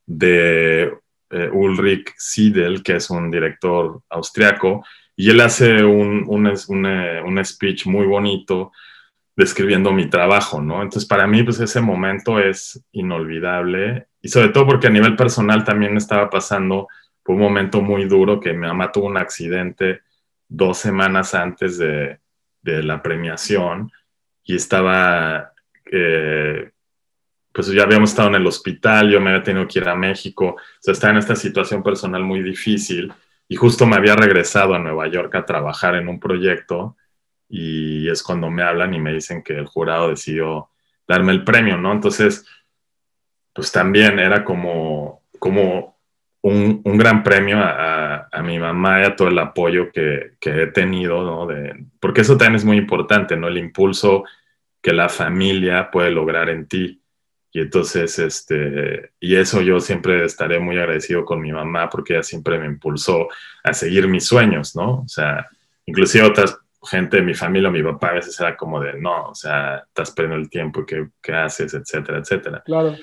[0.07, 0.93] de
[1.31, 4.85] eh, Ulrich Siedel, que es un director austriaco,
[5.17, 8.73] y él hace un, un, speech muy bonito
[9.37, 10.83] describiendo mi trabajo, ¿no?
[10.83, 15.65] Entonces, para mí, pues ese momento es inolvidable, y sobre todo porque a nivel personal
[15.65, 16.89] también estaba pasando
[17.23, 20.03] por un momento muy duro, que mi mamá tuvo un accidente
[20.49, 22.19] dos semanas antes de,
[22.63, 23.91] de la premiación,
[24.45, 25.53] y estaba,
[25.91, 26.71] eh,
[27.51, 30.57] pues ya habíamos estado en el hospital, yo me había tenido que ir a México,
[30.57, 33.13] o sea, estaba en esta situación personal muy difícil
[33.49, 36.97] y justo me había regresado a Nueva York a trabajar en un proyecto
[37.49, 40.71] y es cuando me hablan y me dicen que el jurado decidió
[41.07, 41.93] darme el premio, ¿no?
[41.93, 42.47] Entonces,
[43.53, 45.99] pues también era como, como
[46.43, 50.63] un, un gran premio a, a, mi mamá y a todo el apoyo que, que
[50.63, 51.47] he tenido, ¿no?
[51.47, 53.49] De, porque eso también es muy importante, ¿no?
[53.49, 54.25] El impulso
[54.83, 57.01] que la familia puede lograr en ti.
[57.51, 62.23] Y entonces, este, y eso yo siempre estaré muy agradecido con mi mamá porque ella
[62.23, 63.29] siempre me impulsó
[63.63, 65.03] a seguir mis sueños, ¿no?
[65.03, 65.47] O sea,
[65.87, 69.35] inclusive otras gente de mi familia, mi papá a veces era como de, no, o
[69.35, 71.75] sea, estás perdiendo el tiempo, ¿qué, qué haces?
[71.75, 72.63] Etcétera, etcétera.
[72.65, 72.97] Claro.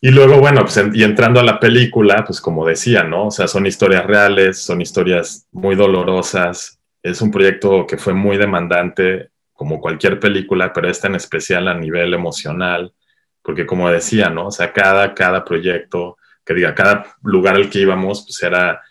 [0.00, 3.28] Y luego, bueno, pues y entrando a la película, pues como decía, ¿no?
[3.28, 6.78] O sea, son historias reales, son historias muy dolorosas.
[7.02, 11.74] Es un proyecto que fue muy demandante, como cualquier película, pero esta en especial a
[11.74, 12.92] nivel emocional,
[13.40, 14.48] porque como decía, ¿no?
[14.48, 18.82] O sea, cada, cada proyecto, que diga, cada lugar al que íbamos, pues era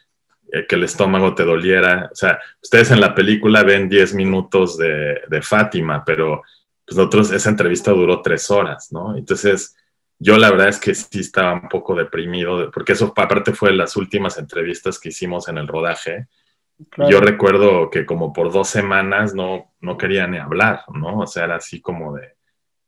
[0.52, 2.10] eh, que el estómago te doliera.
[2.12, 6.41] O sea, ustedes en la película ven 10 minutos de, de Fátima, pero
[6.86, 9.16] pues nosotros, esa entrevista duró tres horas, ¿no?
[9.16, 9.76] Entonces,
[10.20, 13.96] yo la verdad es que sí estaba un poco deprimido, porque eso aparte fue las
[13.96, 16.28] últimas entrevistas que hicimos en el rodaje.
[17.10, 21.20] Yo recuerdo que como por dos semanas no, no quería ni hablar, ¿no?
[21.20, 22.36] O sea, era así como de,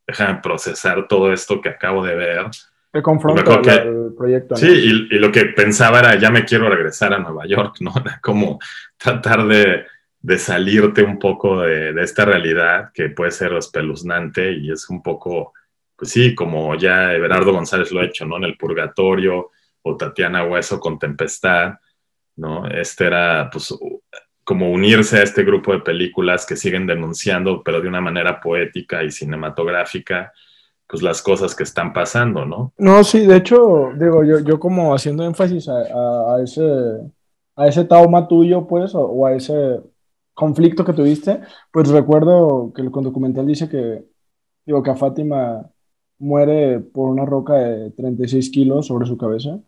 [0.08, 2.46] déjame procesar todo esto que acabo de ver.
[2.96, 4.56] Te confronta el proyecto.
[4.56, 4.68] Sí,
[5.12, 7.92] y, lo que pensaba era, ya me quiero regresar a Nueva York, ¿no?
[8.00, 8.58] Era como
[8.96, 9.84] tratar de,
[10.22, 15.04] de salirte un poco de, de, esta realidad que puede ser espeluznante y es un
[15.04, 15.52] poco
[15.98, 18.38] pues sí, como ya Everardo González lo ha hecho, ¿no?
[18.38, 21.74] En el Purgatorio o Tatiana Hueso con Tempestad,
[22.38, 22.66] ¿no?
[22.66, 23.78] Este era, pues,
[24.46, 29.04] como unirse a este grupo de películas que siguen denunciando, pero de una manera poética
[29.04, 30.32] y cinematográfica,
[30.96, 32.72] pues las cosas que están pasando, ¿no?
[32.78, 36.64] No, sí, de hecho, digo, yo, yo como haciendo énfasis a, ese,
[37.54, 39.82] a ese trauma tuyo, pues, o, a ese
[40.34, 44.06] conflicto que tuviste, pues recuerdo que el documental dice que,
[44.66, 45.70] digo, que a Fátima
[46.18, 49.60] muere por una roca de 36 kilos sobre su cabeza.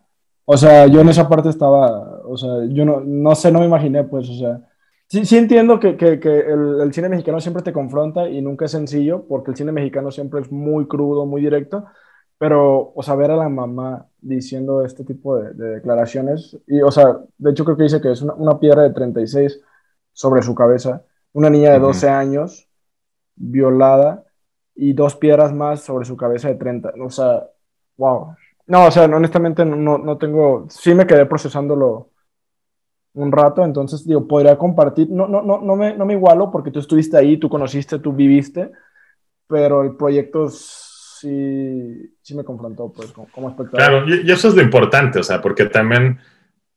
[0.46, 3.66] O sea, yo en esa parte estaba, o sea, yo no, no sé, no me
[3.66, 4.66] imaginé, pues, o sea,
[5.08, 8.66] sí, sí entiendo que, que, que el, el, cine mexicano siempre te confronta y nunca
[8.66, 11.86] es sencillo, porque el cine mexicano siempre es muy crudo, muy directo,
[12.38, 16.90] pero, o sea, ver a la mamá diciendo este tipo de, de declaraciones, y, o
[16.90, 19.60] sea, de hecho creo que dice que es una, una, piedra de 36
[20.12, 21.02] sobre su cabeza,
[21.32, 22.12] una niña de 12 uh -huh.
[22.12, 22.68] años
[23.36, 24.24] violada,
[24.80, 26.92] y dos piedras más sobre su cabeza de 30.
[27.04, 27.48] O sea,
[27.96, 28.36] wow.
[28.68, 32.10] No, o sea, honestamente no, no tengo, sí me quedé procesándolo
[33.18, 36.70] un rato, entonces digo, podría compartir, no, no, no, no, me, no me igualo porque
[36.70, 38.70] tú estuviste ahí, tú conociste, tú viviste,
[39.46, 44.04] pero el proyecto sí, sí me confrontó pues como, como espectador.
[44.04, 46.18] Claro, y, eso es lo importante, o sea, porque también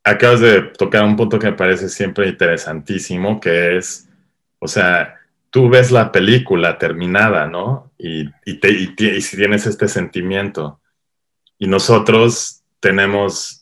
[0.03, 4.09] acabas de tocar un punto que me parece siempre interesantísimo, que es,
[4.59, 5.15] o sea,
[5.49, 7.91] tú ves la película terminada, ¿no?
[7.97, 10.79] Y, y, te, y, y, tienes este sentimiento.
[11.59, 13.60] Y nosotros tenemos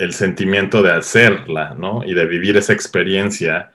[0.00, 2.02] el sentimiento de hacerla, ¿no?
[2.04, 3.72] Y de vivir esa experiencia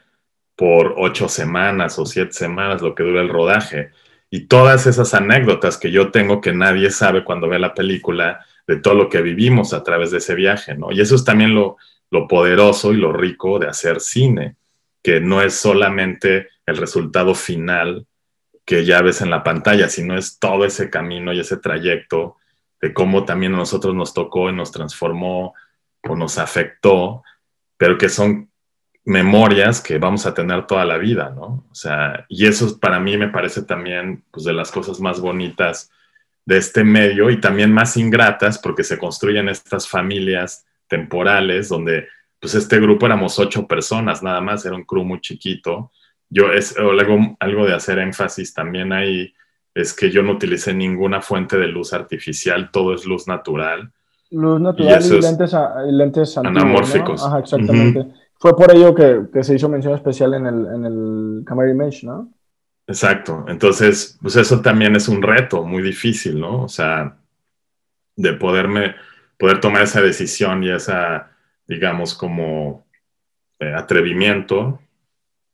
[0.56, 3.92] por ocho semanas o siete semanas, lo que dura el rodaje.
[4.32, 8.78] Y todas esas anécdotas que yo tengo que nadie sabe cuando ve la película, de
[8.78, 10.92] todo lo que vivimos a través de ese viaje, ¿no?
[10.92, 11.78] Y eso es también lo,
[12.10, 14.56] lo poderoso y lo rico de hacer cine,
[15.04, 18.08] que no es solamente el resultado final
[18.66, 22.38] que ya ves en la pantalla, sino es todo ese camino y ese trayecto
[22.82, 25.54] de cómo también a nosotros nos tocó y nos transformó
[26.08, 27.24] o nos afectó,
[27.78, 28.50] pero que son
[29.04, 31.66] memorias que vamos a tener toda la vida, ¿no?
[31.70, 35.92] O sea, y eso para mí me parece también pues, de las cosas más bonitas
[36.46, 42.08] de este medio y también más ingratas porque se construyen estas familias temporales donde
[42.40, 45.92] pues este grupo éramos ocho personas nada más, era un crew muy chiquito,
[46.30, 49.34] yo es algo, algo de hacer énfasis también ahí
[49.76, 53.92] es que yo no utilicé ninguna fuente de luz artificial, todo es luz natural.
[54.32, 57.22] Luz natural y, y lentes, a, y lentes anamórficos.
[57.22, 57.28] ¿no?
[57.28, 58.00] Ajá, exactamente.
[58.00, 58.14] Uh -huh.
[58.38, 62.32] fue por ello que, se hizo mención especial en el, en el Camera Image, ¿no?
[62.88, 63.46] Exacto.
[63.48, 66.64] Entonces, pues eso también es un reto muy difícil, ¿no?
[66.64, 67.18] O sea,
[68.16, 68.96] de poderme,
[69.38, 71.32] poder tomar esa decisión y esa,
[71.68, 72.86] digamos, como
[73.60, 74.80] eh, atrevimiento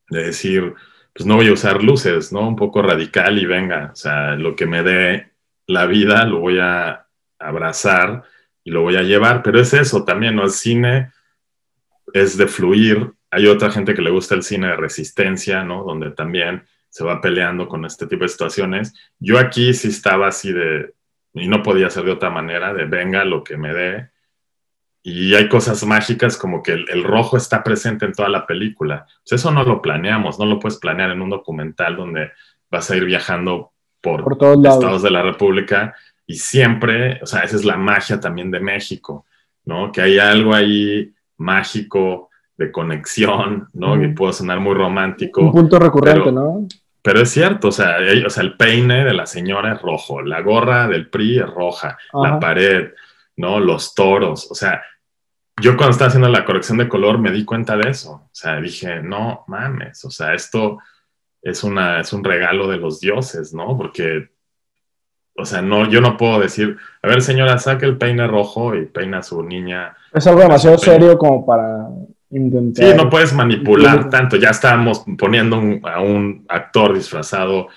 [0.09, 0.73] de decir,
[1.13, 2.47] pues no voy a usar luces, ¿no?
[2.47, 5.31] Un poco radical y venga, o sea, lo que me dé
[5.67, 7.07] la vida lo voy a
[7.39, 8.23] abrazar
[8.63, 10.43] y lo voy a llevar, pero es eso también, ¿no?
[10.43, 11.11] El cine
[12.13, 15.83] es de fluir, hay otra gente que le gusta el cine de resistencia, ¿no?
[15.83, 18.93] Donde también se va peleando con este tipo de situaciones.
[19.17, 20.93] Yo aquí sí estaba así de,
[21.33, 24.09] y no podía ser de otra manera, de venga lo que me dé.
[25.01, 29.07] Y hay cosas mágicas como que el, rojo está presente en toda la película.
[29.23, 32.31] Pues eso no lo planeamos, no lo puedes planear en un documental donde
[32.69, 35.95] vas a ir viajando por, por todos estados de la República
[36.31, 39.25] y siempre, o sea, esa es la magia también de México,
[39.65, 39.91] ¿no?
[39.91, 43.99] Que hay algo ahí mágico, de conexión, ¿no?
[43.99, 45.41] Que puede sonar muy romántico.
[45.41, 46.67] Un punto recurrente, ¿no?
[47.01, 50.41] Pero es cierto, o sea, o sea, el peine de la señora es rojo, la
[50.41, 52.93] gorra del PRI es roja, la pared,
[53.35, 53.59] ¿no?
[53.59, 54.81] Los toros, o sea,
[55.59, 58.61] yo cuando estaba haciendo la corrección de color me di cuenta de eso, o sea,
[58.61, 60.77] dije, no mames, o sea, esto
[61.41, 63.75] es, una, es un regalo de los dioses, ¿no?
[63.75, 64.29] Porque,
[65.35, 68.85] o sea, no, yo no puedo decir, a ver, señora, saque el peine rojo y
[68.85, 69.95] peina a su niña.
[70.13, 71.87] Es algo demasiado serio como para
[72.31, 74.37] Sí, no puedes manipular tanto.
[74.37, 77.67] Ya estábamos poniendo a un actor disfrazado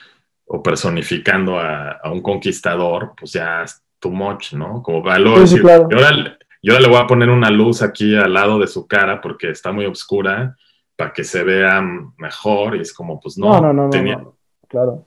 [0.47, 4.81] o personificando a, un conquistador, pues ya es too much, ¿no?
[4.81, 5.49] Como valor.
[5.49, 5.89] Sí, claro.
[5.91, 9.51] y, ahora, le voy a poner una luz aquí al lado de su cara porque
[9.51, 10.57] está muy oscura
[10.95, 11.83] para que se vea
[12.17, 13.61] mejor y es como, pues no.
[13.61, 14.37] No, no, no,
[14.69, 15.05] claro.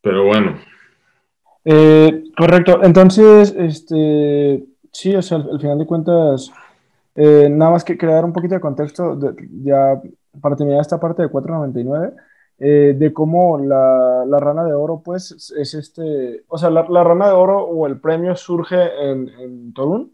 [0.00, 0.60] Pero bueno.
[1.64, 2.82] Eh, correcto.
[2.82, 6.52] Entonces, este, sí, o sea, al final de cuentas
[7.14, 9.18] eh, nada más que crear un poquito de contexto,
[9.62, 10.00] ya
[10.40, 12.14] para terminar esta parte de 499,
[12.58, 17.04] eh, de cómo la, la, rana de oro, pues, es este, o sea, la, la
[17.04, 18.76] rana de oro o el premio surge
[19.10, 20.12] en, en Torun,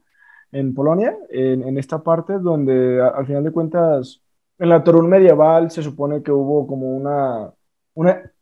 [0.53, 4.23] en Polonia, en, en, esta parte donde al final de cuentas,
[4.59, 7.51] en la Torun medieval se supone que hubo como una,
[7.95, 8.33] una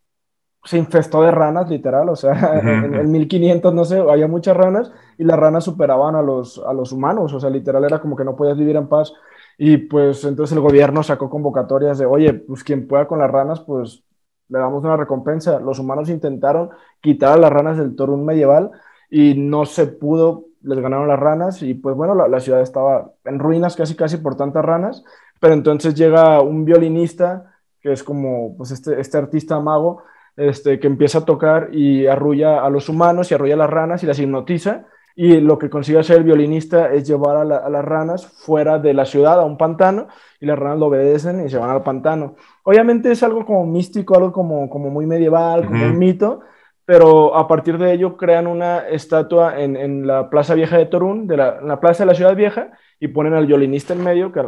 [0.65, 4.93] se infestó de ranas, literal, o sea, en, el 1500, no sé, había muchas ranas
[5.17, 8.25] y las ranas superaban a los, a los humanos, o sea, literal era como que
[8.25, 9.13] no podías vivir en paz.
[9.61, 13.61] Y pues entonces el gobierno sacó convocatorias de, oye, pues quien pueda con las ranas,
[13.61, 14.05] pues
[14.49, 15.59] le damos una recompensa.
[15.61, 18.71] Los humanos intentaron quitar a las ranas del Torún medieval
[19.11, 23.13] y no se pudo, les ganaron las ranas y pues bueno, la, la ciudad estaba
[23.25, 25.05] en ruinas casi casi por tantas ranas,
[25.41, 30.03] pero entonces llega un violinista que es como pues este, este artista mago
[30.39, 34.03] este, que empieza a tocar y arrulla a los humanos y arrulla a las ranas
[34.03, 34.87] y las hipnotiza.
[35.17, 39.05] Y lo que consigue hacer el violinista es llevar a, las ranas fuera de la
[39.05, 40.07] ciudad, a un pantano,
[40.41, 42.37] y las ranas lo obedecen y se van al pantano.
[42.63, 46.43] Obviamente es algo como místico, algo como, como muy medieval, como un mito,
[46.85, 51.27] pero a partir de ello crean una estatua en, en la Plaza Vieja de Torún,
[51.27, 52.71] de la, en la Plaza de la Ciudad Vieja,
[53.01, 54.43] y ponen al violinista en medio, que,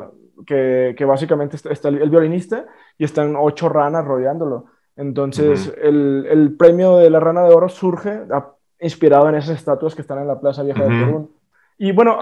[0.47, 2.67] que, que básicamente está, el, el, violinista,
[2.97, 4.67] y están ocho ranas rodeándolo.
[5.01, 8.21] Entonces, el, el, premio de la Rana de Oro surge
[8.79, 11.31] inspirado en esas estatuas que están en la Plaza Vieja de Perú.
[11.79, 12.19] Y bueno,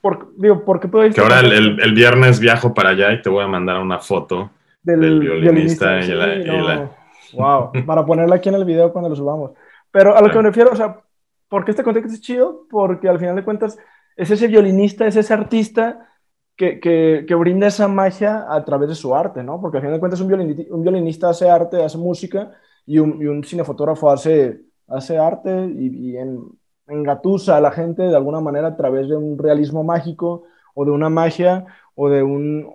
[0.00, 3.42] por, digo, ¿por qué Que ahora el, el, viernes viajo para allá y te voy
[3.42, 4.50] a mandar una foto
[4.84, 6.90] del, violinista, y, la,
[7.32, 9.50] Wow, para ponerla aquí en el video cuando lo subamos.
[9.90, 11.00] Pero a lo que me refiero, o sea,
[11.48, 12.66] ¿por qué este contexto es chido?
[12.70, 13.76] Porque al final de cuentas
[14.16, 16.08] es ese violinista, es ese artista
[16.56, 19.60] que, que, brinda esa magia a través de su arte, ¿no?
[19.60, 22.52] Porque al final de cuentas un violinista, un violinista hace arte, hace música
[22.86, 26.40] y un, y un cinefotógrafo hace, hace arte y, y en,
[26.86, 30.44] engatusa a la gente de alguna manera a través de un realismo mágico
[30.74, 32.70] o de una magia o de un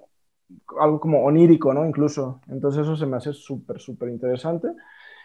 [0.79, 1.85] algo como onírico, ¿no?
[1.85, 2.41] Incluso.
[2.49, 4.69] Entonces eso se me hace súper, súper interesante.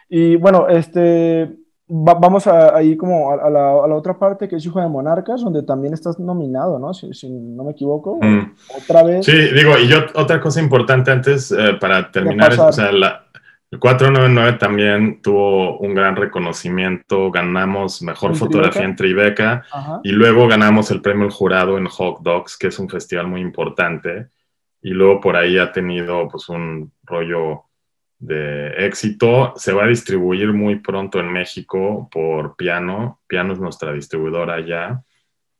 [0.09, 4.87] Y bueno, este, vamos a, ahí como a, la, otra parte que es Hijo de
[4.87, 6.93] Monarcas, donde también estás nominado, ¿no?
[6.93, 8.19] Si, no me equivoco.
[8.21, 8.53] Mm.
[8.83, 9.25] Otra vez.
[9.25, 14.57] Sí, digo, y yo otra cosa importante antes eh, para terminar, o sea, el 499
[14.57, 19.63] también tuvo un gran reconocimiento, ganamos Mejor Fotografía en Tribeca
[20.03, 23.41] y luego ganamos el premio El Jurado en Hot Dogs, que es un festival muy
[23.41, 24.27] importante,
[24.81, 27.66] y luego por ahí ha tenido pues un rollo
[28.19, 29.53] de éxito.
[29.55, 33.21] Se va a distribuir muy pronto en México por Piano.
[33.27, 35.03] Piano es nuestra distribuidora ya.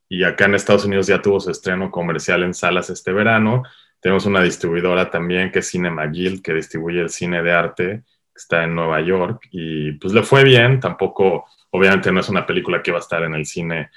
[0.09, 3.63] Y acá en Estados Unidos ya tuvo su estreno comercial en salas este verano.
[3.99, 8.37] Tenemos una distribuidora también que es Cinema Guild, que distribuye el cine de arte, que
[8.37, 9.47] está en Nueva York.
[9.51, 10.79] Y pues le fue bien.
[10.79, 13.89] Tampoco, obviamente no es una película que va a estar en el cine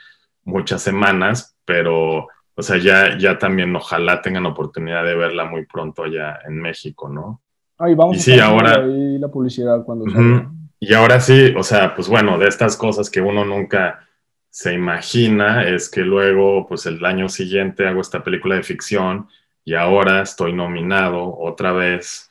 [0.44, 2.28] muchas semanas, pero
[2.60, 7.08] o sea, ya, ya también ojalá tengan oportunidad de verla muy pronto allá en México,
[7.08, 7.40] ¿no?
[7.80, 10.04] Ahí vamos y sí, ahora ahí la publicidad cuando
[10.78, 14.06] Y ahora sí, o sea, pues bueno, de estas cosas que uno nunca
[14.50, 19.28] se imagina es que luego, pues el año siguiente hago esta película de ficción
[19.64, 22.30] y ahora estoy nominado otra vez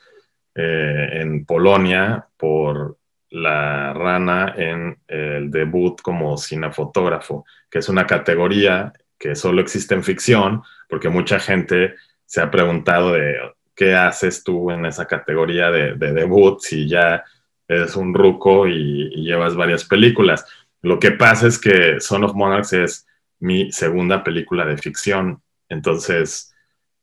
[0.54, 2.98] eh, en Polonia por
[3.32, 10.04] La Rana en el debut como cinefotógrafo, que es una categoría que solo existe en
[10.04, 11.96] ficción, porque mucha gente
[12.26, 13.36] se ha preguntado de
[13.80, 17.24] qué haces tú en esa categoría de, debut si ya
[17.66, 20.46] eres un ruco y, llevas varias películas.
[20.82, 23.08] Lo que pasa es que Son of Monarchs es
[23.40, 25.42] mi segunda película de ficción.
[25.70, 26.54] Entonces,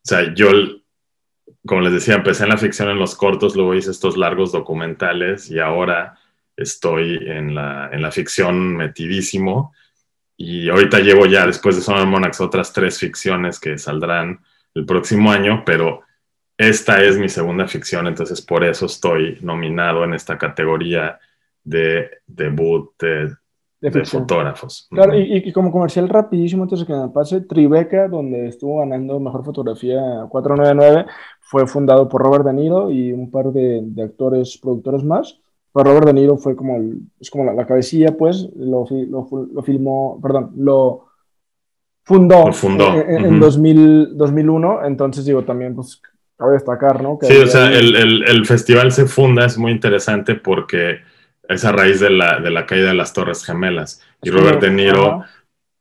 [0.04, 0.50] o sea, yo,
[1.66, 5.50] como les decía, empecé en la ficción en los cortos, luego hice estos largos documentales
[5.50, 6.18] y ahora
[6.58, 9.72] estoy en la, en la ficción metidísimo.
[10.36, 14.40] Y ahorita llevo ya, después de Son of Monarchs, otras tres ficciones que saldrán
[14.74, 16.05] el próximo año, pero
[16.58, 21.18] esta es mi segunda ficción, entonces por eso estoy nominado en esta categoría
[21.62, 23.34] de debut de,
[23.80, 24.88] de, fotógrafos.
[24.90, 30.00] Claro, y, como comercial rapidísimo, de que me pase, Tribeca, donde estuvo ganando Mejor Fotografía
[30.28, 31.06] 499,
[31.40, 35.38] fue fundado por Robert De Niro y un par de, actores, productores más.
[35.74, 36.78] Pero Robert De Niro fue como,
[37.20, 41.04] es como la, cabecilla, pues, lo, lo, filmó, perdón, lo
[42.02, 46.00] fundó, en, 2001, entonces digo, también, pues,
[46.36, 47.18] cabe destacar, ¿no?
[47.22, 51.00] sí, o sea, el, el, el festival se funda, es muy interesante porque
[51.48, 54.02] es a raíz de la, de la caída de las Torres Gemelas.
[54.22, 55.24] Y Robert De Niro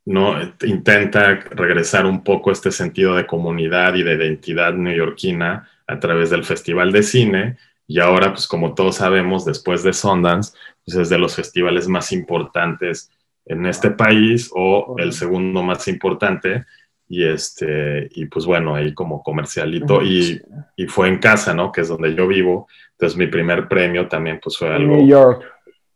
[0.06, 0.36] ¿no?
[0.64, 6.44] intenta regresar un poco este sentido de comunidad y de identidad neoyorquina a través del
[6.46, 7.58] Festival de Cine.
[7.88, 10.54] Y ahora, pues como todos sabemos, después de Sundance,
[10.86, 13.12] pues es de los festivales más importantes
[13.46, 16.66] en este país o el segundo más importante.
[17.08, 20.02] Y, este, y pues bueno, ahí como comercialito.
[20.02, 20.42] Y,
[20.76, 21.72] y, fue en casa, ¿no?
[21.72, 22.68] Que es donde yo vivo.
[22.92, 24.96] Entonces mi primer premio también pues fue algo...
[24.96, 25.46] New York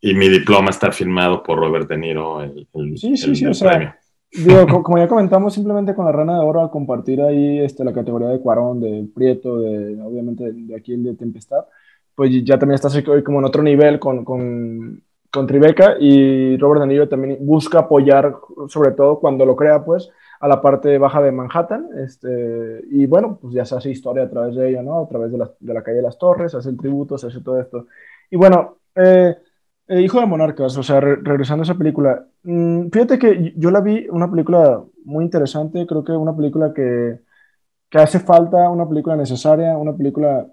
[0.02, 2.42] y mi diploma está firmado por Robert De Niro.
[2.42, 3.98] El, sí, sí, sí, o sea,
[4.32, 7.94] digo, como ya comentamos, simplemente con la Rana de Oro, a compartir ahí este, la
[7.94, 11.66] categoría de Cuarón, de Prieto, de, obviamente de aquí el de Tempestad,
[12.16, 15.02] pues ya también estás como en otro nivel con, con,
[15.32, 18.36] con Tribeca y Robert De Niro también busca apoyar,
[18.68, 20.10] sobre todo cuando lo crea, pues,
[20.40, 24.30] a la parte baja de Manhattan, este, y bueno, pues ya se hace historia a
[24.30, 25.00] través de ella, ¿no?
[25.02, 27.28] A través de la, de la calle de las Torres, se hace el tributo, se
[27.28, 27.88] hace todo esto.
[28.30, 29.38] Y bueno, eh,
[29.88, 32.26] eh, Hijo de Monarcas, o sea, regresando a esa película.
[32.44, 37.20] Mm, fíjate que yo la vi, una película muy interesante, creo que una película que,
[37.90, 40.48] que hace falta, una película necesaria, una película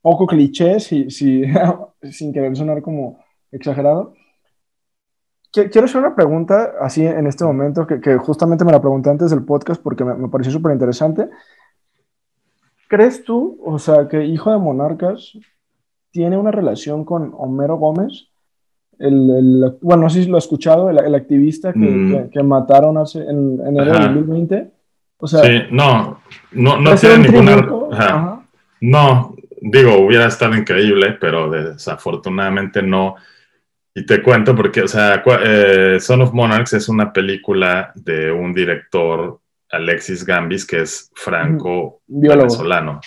[0.00, 3.18] poco cliché, si, sin querer sonar como
[3.52, 4.14] exagerado.
[5.52, 9.30] Quiero hacer una pregunta así en este momento, que, que justamente me la pregunté antes
[9.30, 11.28] del podcast porque me, me pareció súper interesante.
[12.88, 15.32] ¿Crees tú, o sea, que Hijo de Monarcas
[16.10, 18.28] tiene una relación con Homero Gómez?
[18.98, 22.30] el, bueno, no sé si lo he escuchado, el, activista que, mm.
[22.30, 24.70] que, mataron hace, en enero de 2020.
[25.18, 26.20] O sea, sí, no,
[26.52, 28.44] no, no tiene ninguna...
[28.80, 33.16] No, digo, hubiera estado increíble, pero desafortunadamente no.
[33.94, 38.54] Y te cuento porque, o sea, eh, Son of Monarchs es una película de un
[38.54, 43.00] director, Alexis Gambis, que es franco-venezolano.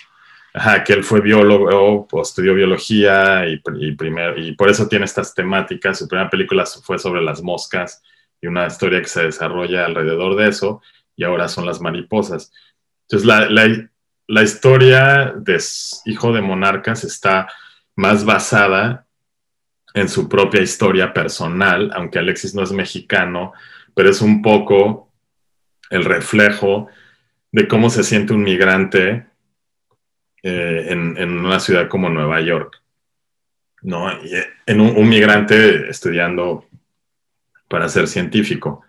[0.54, 3.96] Ajá, que él fue biólogo, pues, estudió biología y, y,
[4.38, 6.00] y por eso tiene estas temáticas.
[6.00, 8.04] Su primera película fue sobre las moscas
[8.42, 10.82] y una historia que se desarrolla alrededor de eso,
[11.16, 12.52] y ahora son las mariposas.
[13.04, 13.90] Entonces, la, la,
[14.28, 15.58] la historia de
[16.06, 17.48] Hijo de Monarcas está
[17.96, 19.06] más basada
[19.94, 23.54] en su propia historia personal, aunque Alexis no es mexicano,
[23.94, 25.10] pero es un poco
[25.90, 26.88] el reflejo
[27.52, 29.26] de cómo se siente un migrante
[30.44, 32.82] eh, en, una ciudad como Nueva York,
[33.82, 34.12] ¿no?
[34.12, 36.66] Eh, en un, migrante estudiando
[37.68, 38.84] para ser científico.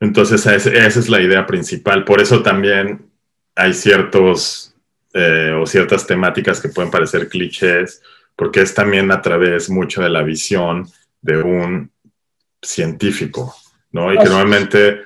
[0.00, 2.04] Entonces, esa es, la idea principal.
[2.04, 3.10] Por eso también
[3.54, 4.74] hay ciertos
[5.12, 8.02] eh, o ciertas temáticas que pueden parecer clichés,
[8.38, 10.88] porque es también a través mucho de la visión
[11.20, 11.90] de un
[12.62, 13.52] científico,
[13.90, 14.14] ¿no?
[14.14, 15.00] Y que normalmente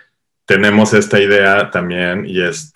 [0.45, 2.75] tenemos esta idea también y es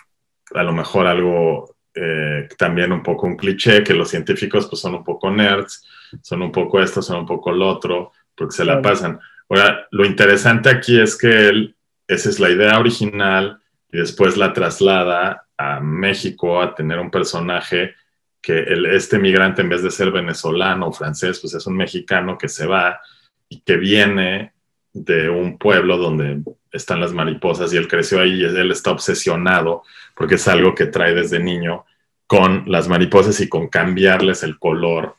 [0.55, 4.95] a lo mejor algo eh, también un poco un cliché, que los científicos pues son
[4.95, 5.85] un poco nerds,
[6.23, 9.19] son un poco esto, son un poco lo otro, porque se la pasan.
[9.47, 11.75] Ahora, lo interesante aquí es que él,
[12.07, 13.59] esa es la idea original
[13.91, 17.93] y después la traslada a México a tener un personaje
[18.47, 22.37] que el, este migrante en vez de ser venezolano o francés, pues es un mexicano
[22.37, 22.97] que se va
[23.49, 24.53] y que viene
[24.93, 26.39] de un pueblo donde
[26.71, 29.83] están las mariposas y él creció ahí y él está obsesionado
[30.15, 31.83] porque es algo que trae desde niño
[32.25, 35.15] con las mariposas y con cambiarles el color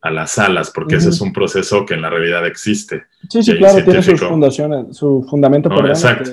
[0.00, 3.04] a las alas, porque ese es un proceso que en la realidad existe.
[3.28, 5.68] Sí, sí, claro, tiene sus fundaciones, su fundamento.
[5.68, 6.30] No, exacto.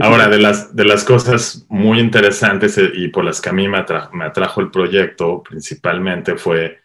[0.00, 3.68] Ahora, de las, de las cosas muy interesantes eh, y por las que a mí
[3.68, 6.78] me, me atrajo el proyecto principalmente fue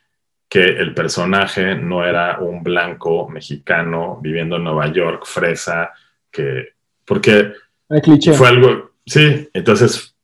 [0.47, 5.91] que el personaje no era un blanco mexicano viviendo en Nueva York, fresa,
[6.29, 6.73] que,
[7.05, 7.53] porque
[8.35, 10.15] fue algo, sí, entonces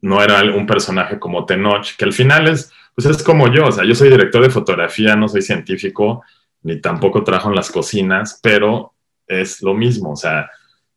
[0.00, 3.72] no era un personaje como Tenoch, que al final es, pues es como yo, o
[3.72, 6.24] sea, yo soy director de fotografía, no soy científico,
[6.62, 8.94] ni tampoco trabajo en las cocinas, pero
[9.26, 10.50] es lo mismo, o sea,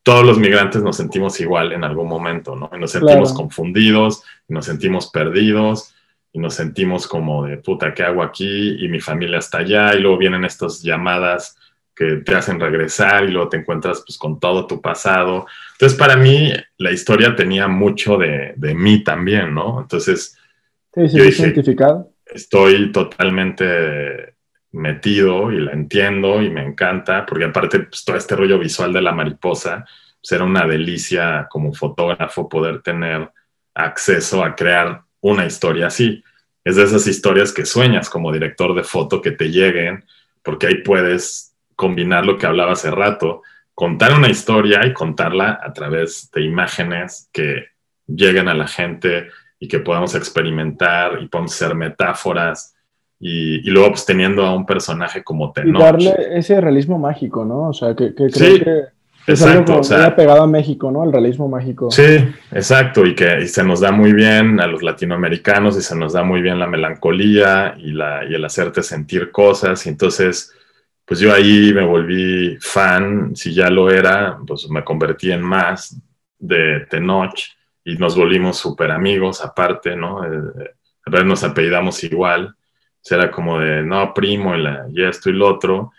[0.04, 2.70] todos los migrantes nos sentimos igual en algún momento, ¿no?
[2.76, 5.94] Y nos sentimos confundidos, nos sentimos perdidos,
[6.34, 8.78] y nos sentimos como de puta, ¿qué hago aquí?
[8.80, 11.58] Y mi familia está allá, y luego vienen estas llamadas
[11.94, 15.46] que te hacen regresar y luego te encuentras pues con todo tu pasado.
[15.74, 19.82] Entonces para mí la historia tenía mucho de, de mí también, ¿no?
[19.82, 20.38] Entonces...
[20.94, 22.12] Sí, sí, yo identificado.
[22.26, 24.31] Estoy totalmente
[24.72, 29.02] metido y la entiendo y me encanta, porque aparte pues, todo este rollo visual de
[29.02, 29.86] la mariposa,
[30.20, 33.30] pues, era una delicia como fotógrafo poder tener
[33.74, 36.24] acceso a crear una historia así.
[36.64, 40.06] Es de esas historias que sueñas como director de foto que te lleguen,
[40.44, 43.42] porque ahí puedes combinar lo que hablaba hace rato,
[43.74, 47.70] contar una historia y contarla a través de imágenes que
[48.08, 52.76] lleguen a la gente y que podamos experimentar y podamos ser metáforas
[53.24, 55.80] y, luego pues teniendo a un personaje como Tenoch.
[55.80, 57.70] Y darle ese realismo mágico, ¿no?
[57.70, 58.84] O sea, que, creo que
[59.28, 61.04] es algo o sea, pegado a México, ¿no?
[61.04, 61.92] El realismo mágico.
[61.92, 62.18] Sí,
[62.52, 66.24] exacto, y que se nos da muy bien a los latinoamericanos y se nos da
[66.24, 69.86] muy bien la melancolía y, la, y el hacerte sentir cosas.
[69.86, 70.52] Y entonces,
[71.06, 75.96] pues yo ahí me volví fan, si ya lo era, pues me convertí en más
[76.40, 77.40] de Tenoch
[77.86, 80.26] y nos volvimos súper amigos aparte, ¿no?
[80.26, 80.72] Eh,
[81.06, 82.56] a ver, nos apellidamos igual.
[83.10, 85.92] Era como de, no, primo, y, la, y esto y lo otro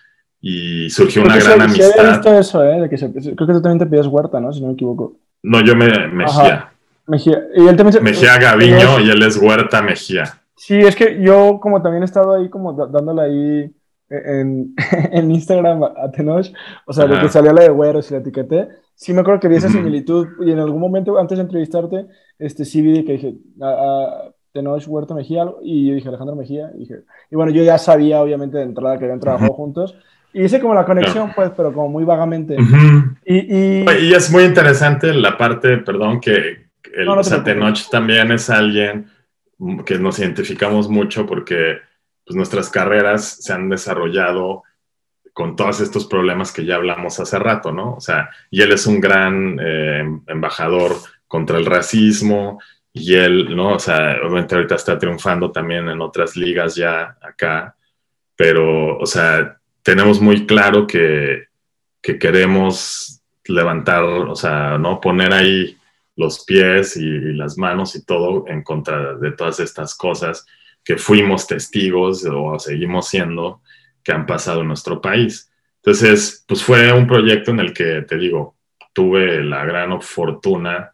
[0.44, 2.10] y surgió una gran amistad.
[2.10, 2.80] visto eso, ¿eh?
[2.80, 4.52] De que creo que tú también te pides Huerta, ¿no?
[4.52, 5.14] Si no me equivoco.
[5.42, 6.72] No, yo me Mejía.
[7.06, 7.46] Mejía.
[7.54, 10.24] Y él también Mejía Gaviño y él es Huerta Mejía.
[10.56, 13.70] Sí, es que yo como también he estado ahí como dándole ahí
[14.10, 14.74] en,
[15.12, 16.52] en Instagram a Tenoch,
[16.86, 19.48] o sea, de que salió la de güeros y la etiqueté, sí me acuerdo que
[19.48, 22.06] vi esa similitud y en algún momento antes de entrevistarte,
[22.38, 26.70] este, sí vi que dije, a, a Tenoch Huerta Mejía, y yo dije Alejandro Mejía,
[26.74, 29.96] y, dije, y bueno, yo ya sabía obviamente de entrada que habían trabajado juntos,
[30.32, 32.56] y hice como la conexión, pues, pero como muy vagamente.
[33.24, 34.12] y, y...
[34.14, 39.10] es muy interesante la parte, perdón, que el no, Tenoch también es alguien
[39.86, 41.78] que nos identificamos mucho porque
[42.24, 44.62] pues, nuestras carreras se han desarrollado
[45.32, 47.94] con todos estos problemas que ya hablamos hace rato, ¿no?
[47.94, 50.96] O sea, y él es un gran eh, embajador
[51.26, 52.60] contra el racismo
[52.92, 53.74] y él, ¿no?
[53.74, 57.76] O sea, obviamente ahorita está triunfando también en otras ligas ya acá,
[58.36, 61.46] pero, o sea, tenemos muy claro que,
[62.00, 65.00] que queremos levantar, o sea, ¿no?
[65.00, 65.76] Poner ahí
[66.16, 70.46] los pies y, las manos y todo en contra de todas estas cosas
[70.84, 73.62] que fuimos testigos o seguimos siendo
[74.02, 75.50] que han pasado en nuestro país.
[75.76, 78.56] Entonces, pues fue un proyecto en el que, te digo,
[78.92, 80.92] tuve la gran fortuna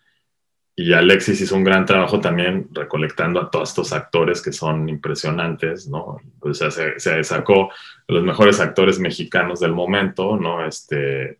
[0.80, 5.88] y Alexis hizo un gran trabajo también recolectando a todos estos actores que son impresionantes,
[5.88, 6.20] ¿no?
[6.38, 7.72] O sea, se, sacó
[8.06, 10.64] los mejores actores mexicanos del momento, ¿no?
[10.64, 11.38] Este,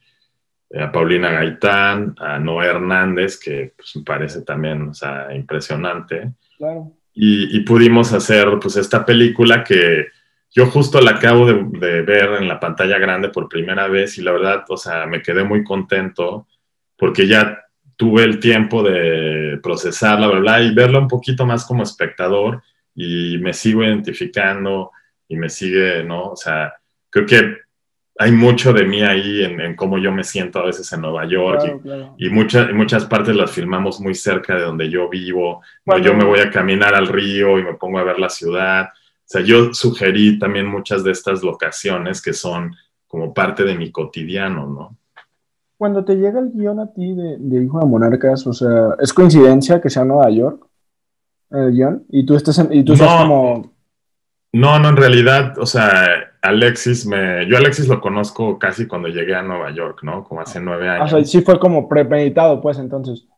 [0.77, 6.32] a Paulina Gaitán, a Noé Hernández, que pues, me parece también, o sea, impresionante.
[6.56, 6.90] Claro.
[7.15, 10.06] Y, pudimos hacer, pues, esta película que
[10.51, 14.23] yo justo la acabo de, de ver en la pantalla grande por primera vez y
[14.23, 16.48] la verdad, o sea, me quedé muy contento
[16.97, 17.68] porque ya
[17.99, 22.62] tuve el tiempo de procesarla, bla, bla, y verla un poquito más como espectador
[22.95, 24.93] y me sigo identificando
[25.27, 26.31] y me sigue, ¿no?
[26.31, 26.75] O sea,
[27.11, 27.57] creo que
[28.20, 31.81] hay mucho de mí ahí en, cómo yo me siento a veces en Nueva York
[32.19, 35.62] y, muchas, muchas partes las filmamos muy cerca de donde yo vivo.
[36.01, 38.91] yo me voy a caminar al río y me pongo a ver la ciudad.
[38.93, 42.77] O sea, yo sugerí también muchas de estas locaciones que son
[43.09, 44.98] como parte de mi cotidiano, ¿no?
[45.79, 49.81] Cuando te llega el guion a ti de, Hijo de Monarcas, o sea, ¿es coincidencia
[49.81, 50.67] que sea Nueva York
[51.51, 52.05] el guion?
[52.11, 53.73] Y tú estás, y tú como...
[54.53, 56.05] No, no, en realidad, o sea,
[56.43, 57.49] Alexis me...
[57.49, 60.25] Yo Alexis lo conozco casi cuando llegué a Nueva York, ¿no?
[60.25, 61.13] Como hace nueve años.
[61.13, 63.29] O sea, sí fue como premeditado, pues, entonces.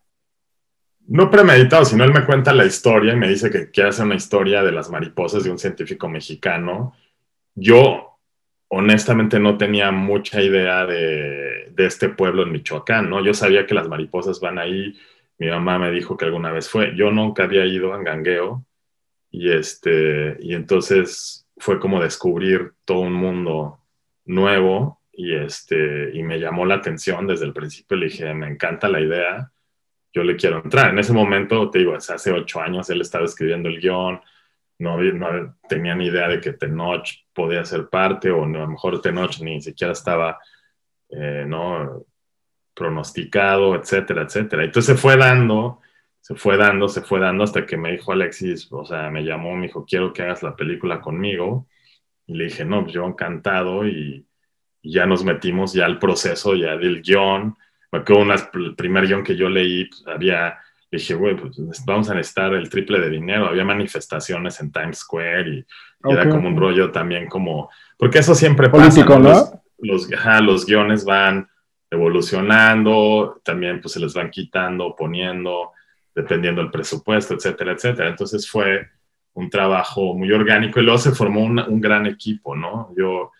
[1.06, 4.14] No premeditado, sino él me cuenta la historia y me dice que quiere hacer una
[4.14, 6.94] historia de las mariposas de un científico mexicano.
[7.54, 8.09] Yo
[8.72, 13.22] honestamente no tenía mucha idea de, de, este pueblo en Michoacán, ¿no?
[13.24, 14.96] Yo sabía que las mariposas van ahí,
[15.38, 18.64] mi mamá me dijo que alguna vez fue, yo nunca había ido a Gangueo
[19.30, 23.80] y, este, y entonces fue como descubrir todo un mundo
[24.24, 28.88] nuevo y, este, y me llamó la atención desde el principio, le dije, me encanta
[28.88, 29.50] la idea,
[30.12, 30.90] yo le quiero entrar.
[30.90, 34.20] En ese momento, te digo, hace ocho años él estaba escribiendo el guion,
[34.80, 39.00] no, no tenía ni idea de que Tenoch podía ser parte, o a lo mejor
[39.00, 40.38] Tenoch ni siquiera estaba,
[41.10, 42.04] eh, ¿no?
[42.74, 44.64] pronosticado, etcétera, etcétera.
[44.64, 45.80] Entonces se fue dando,
[46.20, 49.54] se fue dando, se fue dando hasta que me dijo Alexis, o sea, me llamó,
[49.54, 51.68] me dijo, quiero que hagas la película conmigo.
[52.26, 54.26] Y le dije, no, pues yo encantado y,
[54.82, 57.54] ya nos metimos ya al proceso ya del guion.
[57.92, 60.58] Me acuerdo el primer guion que yo leí, pues, había
[60.90, 63.46] dije, güey, pues vamos a necesitar el triple de dinero.
[63.46, 65.66] Había manifestaciones en Times Square y,
[66.02, 67.68] era como un rollo también como,
[67.98, 69.04] porque eso siempre pasa.
[69.04, 69.18] ¿no?
[69.18, 70.08] Los, los,
[70.42, 71.46] los guiones van
[71.90, 75.72] evolucionando, también pues se les van quitando, poniendo,
[76.14, 78.08] dependiendo del presupuesto, etcétera, etcétera.
[78.08, 78.88] Entonces fue
[79.34, 82.94] un trabajo muy orgánico y luego se formó un, un gran equipo, ¿no?
[82.96, 83.32] Yo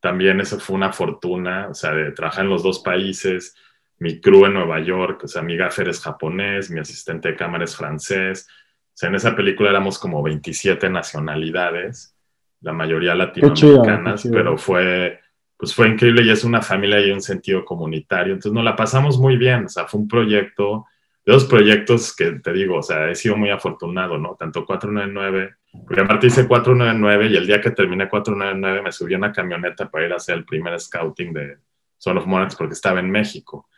[0.00, 3.56] también eso fue una fortuna, o sea, de trabajar en los dos países,
[4.02, 7.62] mi crew en Nueva York, o sea, mi gaffer es japonés, mi asistente de cámara
[7.62, 8.48] es francés.
[8.48, 12.16] O sea, en esa película éramos como 27 nacionalidades,
[12.60, 15.20] la mayoría latinoamericanas, pero fue,
[15.56, 18.32] pues fue increíble y es una familia y un sentido comunitario.
[18.32, 20.84] Entonces nos la pasamos muy bien, o sea, fue un proyecto,
[21.24, 24.34] de dos proyectos que te digo, o sea, he sido muy afortunado, ¿no?
[24.34, 25.54] Tanto 499,
[25.86, 29.88] porque aparte hice 499 y el día que terminé 499 me subí a una camioneta
[29.88, 31.58] para ir a hacer el primer scouting de
[31.98, 33.68] Son of Monarchs porque estaba en México.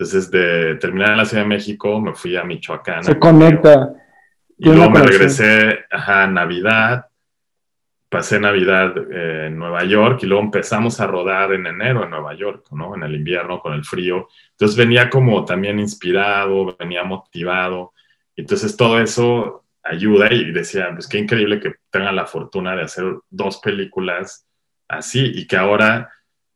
[0.00, 3.04] Entonces, de terminar en la Ciudad de México, me fui a Michoacán.
[3.04, 3.92] Se conecta.
[4.56, 7.04] Y luego me regresé a Navidad,
[8.08, 12.32] pasé Navidad eh, en Nueva York y luego empezamos a rodar en enero en Nueva
[12.32, 12.94] York, ¿no?
[12.94, 14.28] En el invierno con el frío.
[14.52, 17.92] Entonces venía como también inspirado, venía motivado.
[18.34, 23.04] Entonces todo eso ayuda y decía, pues qué increíble que tengan la fortuna de hacer
[23.28, 24.46] dos películas
[24.88, 26.10] así y que ahora,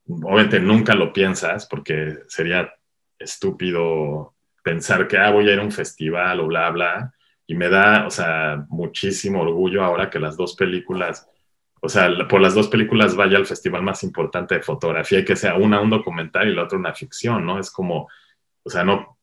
[0.07, 2.73] obviamente nunca lo piensas porque sería
[3.25, 7.13] estúpido pensar que, ah, voy a ir a un festival o bla, bla.
[7.47, 11.29] Y me da, o sea, muchísimo orgullo ahora que las dos películas,
[11.81, 15.37] o sea, por las dos películas vaya al festival más importante de fotografía y que
[15.37, 17.59] sea una un documental y la otra una ficción, ¿no?
[17.59, 18.09] Es como,
[18.63, 19.19] o sea, no,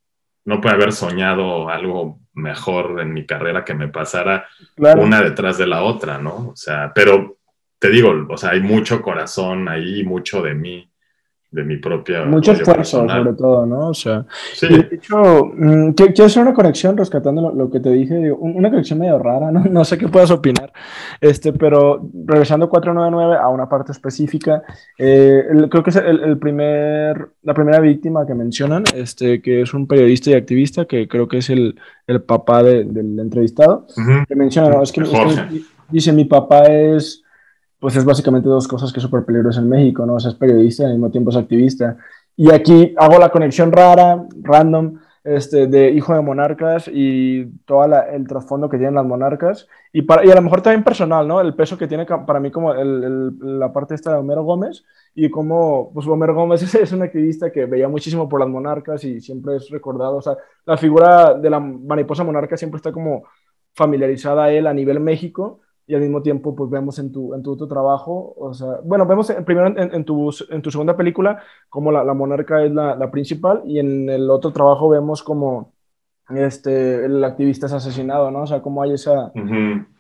[0.46, 4.48] no puede haber soñado algo mejor en mi carrera que me pasara
[4.78, 6.50] una detrás de la otra, ¿no?
[6.50, 7.38] O sea, pero
[7.80, 10.91] te digo, o sea, hay mucho corazón ahí, mucho de mí
[11.52, 12.24] de mi propia...
[12.24, 13.90] Mucho esfuerzo, sobre todo, ¿no?
[13.90, 14.26] O sea,
[14.62, 19.20] de hecho, mm, quiero hacer una conexión rescatando lo, que te dije, una conexión medio
[19.20, 19.62] rara, ¿no?
[19.72, 20.72] No sé qué puedas opinar,
[21.20, 24.64] este, pero regresando 499 a una parte específica,
[24.98, 29.88] eh, creo que es el, primer, la primera víctima que mencionan, este, que es un
[29.88, 31.76] periodista y activista, que creo que es el,
[32.08, 33.88] el papá del entrevistado,
[34.28, 34.84] que menciona, ¿no?
[34.84, 35.04] es que
[35.90, 37.21] dice, mi papá es
[37.82, 40.14] pues es básicamente dos cosas que es súper peligroso en México, ¿no?
[40.14, 41.98] O sea, es periodista y al mismo tiempo es activista.
[42.38, 48.28] Y aquí hago la conexión rara, random, este, de hijo de monarcas y todo el
[48.28, 49.68] trasfondo que tienen las monarcas.
[49.92, 51.42] Y, para, y a lo mejor también personal, ¿no?
[51.42, 54.84] El peso que tiene para mí como la parte esta de Homero Gómez
[55.16, 59.04] y como, pues Homero Gómez es, es un activista que veía muchísimo por las monarcas
[59.06, 60.18] y siempre es recordado.
[60.18, 60.38] O sea,
[60.68, 63.24] la figura de la mariposa monarca siempre está como
[63.74, 67.44] familiarizada a él a nivel México y al mismo tiempo pues vemos en tu, en
[67.44, 71.42] tu otro trabajo, o sea, bueno, vemos primero en, en, tu, en tu segunda película
[71.70, 75.74] como la, la monarca es la, la, principal y en el otro trabajo vemos como
[76.30, 78.44] este, el activista es asesinado, ¿no?
[78.44, 79.32] O sea, como hay esa...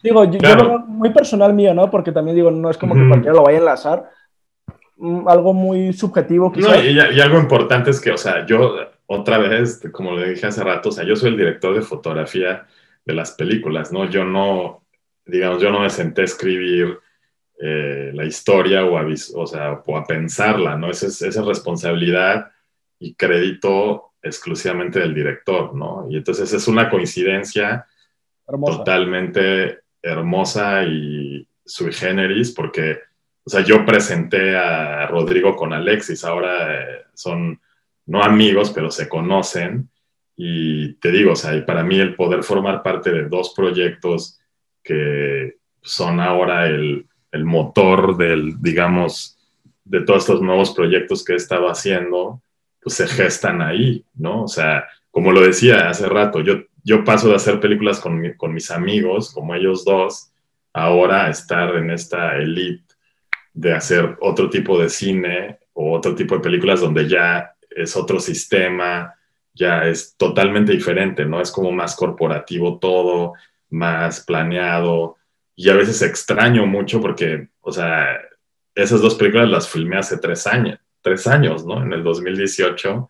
[0.03, 1.89] Digo, yo, muy personal mío, ¿no?
[1.91, 4.09] Porque también digo, no es como que cualquiera lo vaya a enlazar,
[4.97, 6.77] mm, algo muy subjetivo quizás.
[6.77, 8.75] No, y, y, algo importante es que, o sea, yo
[9.07, 12.65] otra vez, como le dije hace rato, o sea, yo soy el director de fotografía
[13.05, 14.05] de las películas, ¿no?
[14.05, 14.80] Yo no,
[15.31, 16.99] digamos, yo no me senté a escribir
[17.57, 20.91] eh, la historia o a, o, sea, o a pensarla, ¿no?
[20.91, 22.51] Esa es, esa responsabilidad
[22.99, 26.05] y crédito exclusivamente del director, ¿no?
[26.09, 27.87] Y entonces es una coincidencia
[28.45, 32.99] totalmente hermosa y sui generis porque,
[33.45, 37.59] o sea, yo presenté a Rodrigo con Alexis, ahora eh, son
[38.05, 39.89] no amigos, pero se conocen
[40.35, 44.40] y te digo, o sea, para mí el poder formar parte de dos proyectos
[44.83, 49.37] que son ahora el, el motor del, digamos,
[49.83, 52.41] de todos estos nuevos proyectos que he estado haciendo,
[52.81, 54.43] pues se gestan ahí, ¿no?
[54.43, 58.53] O sea, como lo decía hace rato, yo, yo paso de hacer películas con, con
[58.53, 60.31] mis amigos, como ellos dos,
[60.73, 62.95] ahora a estar en esta elite
[63.53, 68.19] de hacer otro tipo de cine o otro tipo de películas donde ya es otro
[68.19, 69.13] sistema,
[69.53, 71.41] ya es totalmente diferente, ¿no?
[71.41, 73.33] Es como más corporativo todo,
[73.71, 75.17] más planeado.
[75.55, 78.19] Y a veces extraño mucho porque, o sea,
[78.75, 81.81] esas dos películas las filmé hace tres años, tres años, ¿no?
[81.81, 83.09] En el 2018,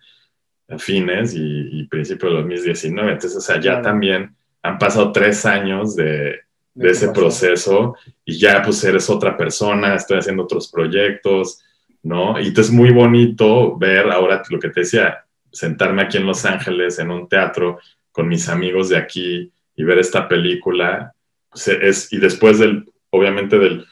[0.70, 3.12] a fines y, principio de 2019.
[3.12, 6.40] Entonces, o sea, ya también han pasado tres años de,
[6.74, 11.62] de ese proceso y ya pues eres otra persona, estoy haciendo otros proyectos,
[12.04, 12.40] ¿no?
[12.40, 16.46] Y entonces es muy bonito ver ahora lo que te decía, sentarme aquí en Los
[16.46, 17.80] Ángeles en un teatro
[18.12, 21.14] con mis amigos de aquí y ver esta película,
[21.50, 23.86] pues es, y después del, obviamente del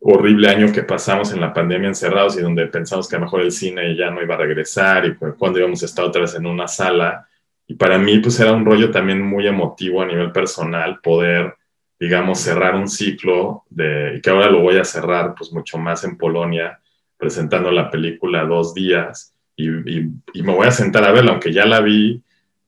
[0.00, 3.42] horrible año que pasamos en la pandemia encerrados y donde pensamos que a lo mejor
[3.42, 6.46] el cine ya no iba a regresar y cuando íbamos a estar otra vez en
[6.46, 7.28] una sala,
[7.66, 11.54] y para mí pues era un rollo también muy emotivo a nivel personal poder
[12.02, 16.18] digamos, cerrar un ciclo de, que ahora lo voy a cerrar pues mucho más en
[16.18, 16.80] Polonia,
[17.16, 21.80] presentando la película dos días y, me voy a sentar a verla, aunque ya la
[21.80, 22.20] vi,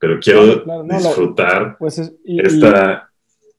[0.04, 3.10] pero quiero disfrutar pues esta,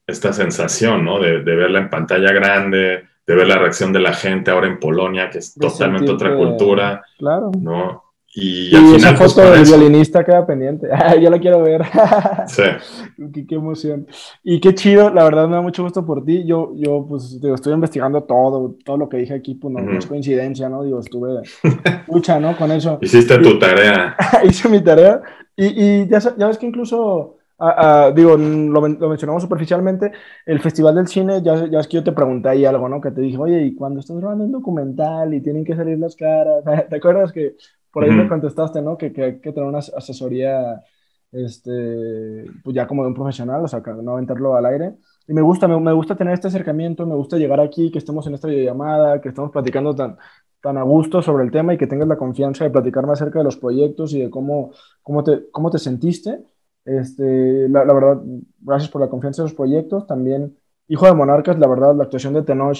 [0.06, 1.18] esta sensación, ¿no?
[1.18, 4.78] De, de, verla en pantalla grande, de ver la reacción de la gente ahora en
[4.78, 7.50] Polonia, que es totalmente otra cultura, claro.
[7.60, 8.05] ¿no?
[8.38, 10.86] Y, esa pues, foto del violinista queda pendiente.
[11.22, 11.82] Yo la quiero ver.
[12.46, 12.62] sí.
[13.48, 14.06] Qué, emoción.
[14.44, 16.44] Y qué chido, la verdad me da mucho gusto por ti.
[16.44, 20.04] Yo, yo pues, digo, estoy investigando todo, todo lo que dije aquí, pues no, es
[20.04, 20.82] coincidencia, ¿no?
[20.82, 21.40] Digo, estuve
[22.12, 22.54] lucha, ¿no?
[22.58, 22.98] Con eso.
[23.00, 24.14] Hiciste tu tarea.
[24.44, 25.22] Hice mi tarea.
[25.56, 27.36] Y, y ya, ya ves que incluso
[28.14, 30.12] digo, lo, mencionamos superficialmente,
[30.44, 33.00] el Festival del Cine, ya, ya es que yo te pregunté ahí algo, ¿no?
[33.00, 36.16] Que te dije, oye, y cuando estás grabando un documental y tienen que salir las
[36.16, 37.56] caras, ¿te acuerdas que
[37.96, 38.98] por ahí me contestaste, ¿no?
[38.98, 40.84] Que, que, hay que tener una asesoría,
[41.32, 44.96] este, pues ya como de un profesional, o sea, no aventarlo al aire.
[45.26, 48.26] Y me gusta, me, me, gusta tener este acercamiento, me gusta llegar aquí, que estemos
[48.26, 50.18] en esta videollamada, que estemos platicando tan,
[50.60, 53.46] tan a gusto sobre el tema y que tengas la confianza de platicarme acerca de
[53.46, 56.44] los proyectos y de cómo, cómo, te, cómo te sentiste.
[56.84, 58.20] Este, la, la, verdad,
[58.60, 60.06] gracias por la confianza en los proyectos.
[60.06, 60.54] También,
[60.86, 62.76] Hijo de Monarcas, la verdad, la actuación de Tenoch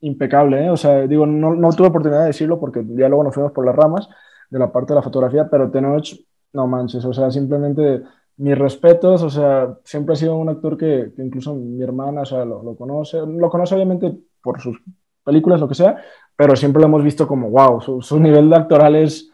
[0.00, 0.70] impecable, ¿eh?
[0.70, 3.66] O sea, digo, no, no, tuve oportunidad de decirlo porque ya luego nos fuimos por
[3.66, 4.08] las ramas
[4.50, 6.14] de la parte de la fotografía, pero Tenoch,
[6.52, 8.02] no manches, o sea, simplemente
[8.38, 12.44] mis respetos, o sea, siempre ha sido un actor que, incluso mi hermana, o sea,
[12.44, 14.80] lo, conoce, lo conoce obviamente por sus
[15.24, 15.96] películas, lo que sea,
[16.36, 19.30] pero siempre lo hemos visto como, wow, su, su nivel de actoral es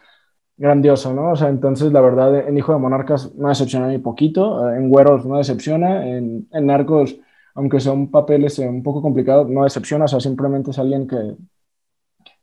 [0.57, 1.31] grandioso, ¿no?
[1.31, 5.25] O sea, entonces, la verdad, en Hijo de Monarcas no decepciona ni poquito, en Güeros
[5.25, 7.15] no decepciona, en, en Narcos
[7.55, 11.07] aunque sea un papel ese un poco complicado, no decepciona, o sea, simplemente es alguien
[11.07, 11.35] que,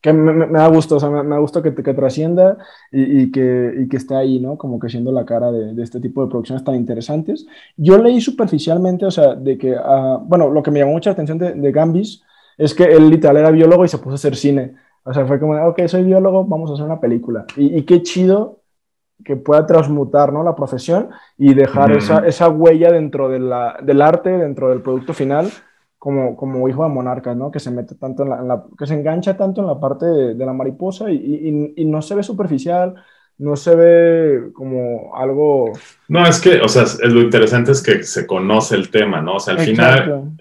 [0.00, 2.58] que me, da gusto, o sea, me, da gusto que, que trascienda
[2.90, 4.56] y, que, y, que, esté ahí, ¿no?
[4.56, 7.46] Como que siendo la cara de, este tipo de producciones tan interesantes.
[7.76, 11.38] Yo leí superficialmente, o sea, de que, uh, bueno, lo que me llamó mucha atención
[11.38, 12.22] de, de, Gambis
[12.58, 14.74] es que él literal era biólogo y se puso a hacer cine.
[15.04, 17.44] O sea, fue como, ok, soy biólogo, vamos a hacer una película.
[17.56, 18.61] Y qué chido
[19.24, 20.42] que pueda transmutar ¿no?
[20.42, 25.14] la profesión y dejar esa, esa, huella dentro de la, del arte, dentro del producto
[25.14, 25.50] final,
[25.98, 27.50] como, como hijo de monarca, ¿no?
[27.50, 30.46] que se mete tanto en la, que se engancha tanto en la parte de, de
[30.46, 32.94] la mariposa y, y, y, no se ve superficial,
[33.38, 35.72] no se ve como algo...
[36.08, 39.36] No, es que, o sea, lo interesante es que se conoce el tema, ¿no?
[39.36, 40.32] O sea, al final,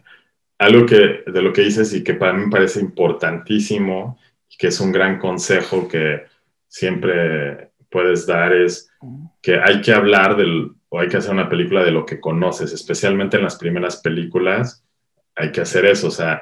[0.57, 4.17] algo que, de lo que dices y que para mí me parece importantísimo,
[4.49, 6.23] y que es un gran consejo que
[6.67, 8.89] siempre puedes dar es
[9.41, 12.71] que hay que hablar del, o hay que hacer una película de lo que conoces,
[12.71, 14.83] especialmente en las primeras películas,
[15.35, 16.41] hay que hacer eso, o sea,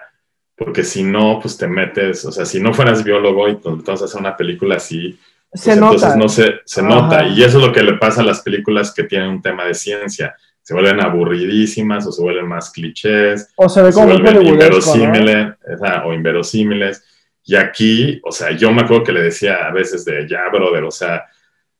[0.55, 4.19] porque si no, pues te metes, o sea, si no fueras biólogo y entonces hacer
[4.19, 5.17] una película así,
[5.49, 6.15] pues se entonces nota.
[6.15, 9.03] no se, se nota, y eso es lo que le pasa a las películas que
[9.03, 13.81] tienen un tema de ciencia, se vuelven aburridísimas o se vuelven más clichés, o se,
[13.81, 16.05] ve como se vuelven inverosímiles, ¿no?
[16.05, 17.03] o inverosímiles,
[17.43, 20.84] y aquí, o sea, yo me acuerdo que le decía a veces de, ya, brother,
[20.84, 21.26] o sea,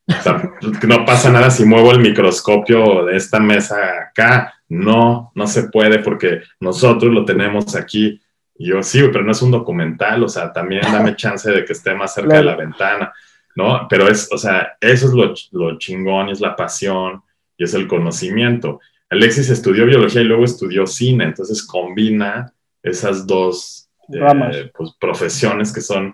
[0.10, 0.52] o sea,
[0.88, 3.78] no pasa nada si muevo el microscopio de esta mesa
[4.10, 4.54] acá.
[4.68, 8.20] No, no se puede porque nosotros lo tenemos aquí.
[8.56, 11.74] Y yo, sí, pero no es un documental, o sea, también dame chance de que
[11.74, 12.46] esté más cerca claro.
[12.46, 13.14] de la ventana,
[13.56, 13.88] ¿no?
[13.90, 17.22] Pero es, o sea, eso es lo, lo chingón, es la pasión
[17.58, 18.80] y es el conocimiento.
[19.10, 22.54] Alexis estudió biología y luego estudió cine, entonces combina
[22.84, 26.14] esas dos eh, pues, profesiones que son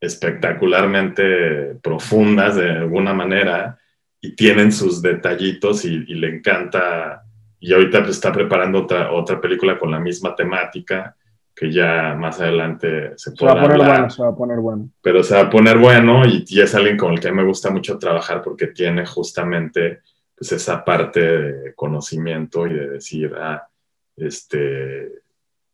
[0.00, 3.78] espectacularmente profundas de alguna manera
[4.20, 7.22] y tienen sus detallitos y, y, le encanta.
[7.58, 11.14] Y ahorita pues está preparando otra, otra película con la misma temática
[11.54, 13.88] que ya más adelante se, se va a poner hablar.
[13.88, 14.90] bueno, se va a poner bueno.
[15.02, 17.70] Pero se va a poner bueno y, y, es alguien con el que me gusta
[17.70, 20.00] mucho trabajar porque tiene justamente
[20.34, 23.68] pues esa parte de conocimiento y de decir, ah,
[24.16, 25.20] este,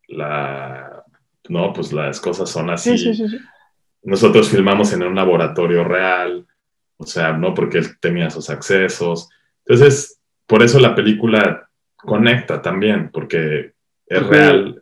[0.08, 1.04] la
[1.48, 2.98] no, pues las cosas son así.
[2.98, 3.38] Sí, sí, sí,
[4.06, 6.46] Nosotros filmamos en un laboratorio real,
[6.96, 9.28] o sea, no porque él tenía esos accesos.
[9.66, 13.72] Entonces, por eso la película conecta también, porque
[14.06, 14.80] es real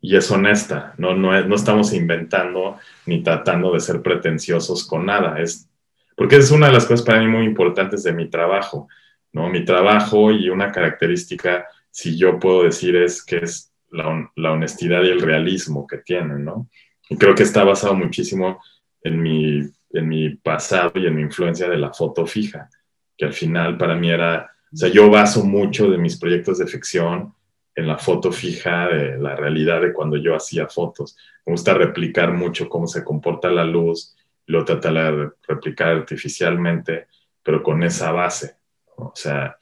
[0.00, 0.92] y es honesta.
[0.98, 5.40] No, no, no estamos inventando ni tratando de ser pretenciosos con nada.
[5.40, 5.70] Es,
[6.16, 8.88] porque es una de las cosas para mí muy importantes de mi trabajo.
[9.32, 9.48] ¿no?
[9.48, 15.04] Mi trabajo y una característica, si yo puedo decir, es que es la, la honestidad
[15.04, 16.44] y el realismo que tienen.
[16.44, 16.68] ¿no?
[17.16, 18.60] Creo que está basado muchísimo
[19.02, 19.60] en mi,
[19.90, 22.68] en mi pasado y en mi influencia de la foto fija,
[23.16, 26.66] que al final para mí era, o sea, yo baso mucho de mis proyectos de
[26.66, 27.34] ficción
[27.74, 31.16] en la foto fija de la realidad de cuando yo hacía fotos.
[31.46, 34.16] Me gusta replicar mucho cómo se comporta la luz,
[34.46, 37.06] lo tratar de replicar artificialmente,
[37.42, 38.56] pero con esa base.
[38.96, 39.56] O sea,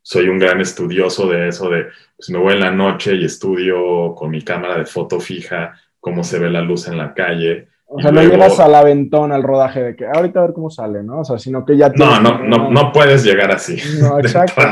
[0.00, 4.14] soy un gran estudioso de eso, de pues me voy en la noche y estudio
[4.14, 5.74] con mi cámara de foto fija
[6.06, 7.66] cómo se ve la luz en la calle.
[7.86, 11.02] O sea, no llegas al aventón al rodaje de que ahorita a ver cómo sale,
[11.02, 11.18] ¿no?
[11.18, 11.88] O sea, sino que ya...
[11.88, 13.76] No, no, no, no puedes llegar así.
[14.00, 14.62] No, exacto.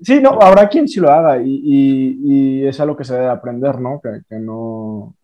[0.00, 3.80] Sí, no, habrá quien sí lo haga y, y, es algo que se debe aprender,
[3.80, 4.00] ¿no?
[4.00, 5.16] Que, que no...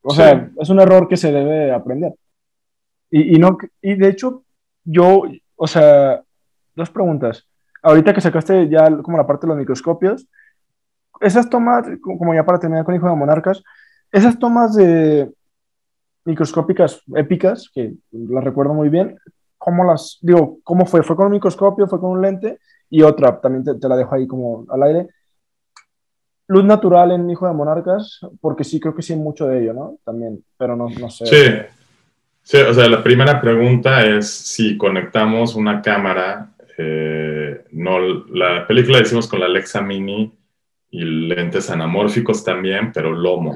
[0.00, 2.14] O sea, es un error que se debe aprender.
[3.10, 4.42] Y, y, no, y de hecho,
[4.84, 5.24] yo,
[5.54, 6.22] o sea,
[6.74, 7.46] dos preguntas.
[7.82, 10.26] Ahorita que sacaste ya como la parte de los microscopios,
[11.20, 13.62] esas tomas, como ya para terminar con Hijo de Monarcas,
[14.12, 15.30] esas tomas de
[16.24, 19.18] microscópicas épicas, que las recuerdo muy bien,
[19.56, 21.02] ¿cómo las, digo, cómo fue?
[21.02, 21.86] ¿Fue con un microscopio?
[21.86, 22.58] ¿Fue con un lente?
[22.90, 25.08] Y otra, también te, la dejo ahí como al aire.
[26.48, 29.98] Luz natural en Hijo de Monarcas, porque sí, creo que sí mucho de ello, ¿no?
[30.04, 31.26] También, pero no, no sé.
[31.26, 31.76] Sí.
[32.42, 38.98] sí, o sea, la primera pregunta es si conectamos una cámara, eh, no, la película
[38.98, 40.32] la hicimos con la Alexa Mini
[40.96, 43.54] y lentes anamórficos también, pero Lomo,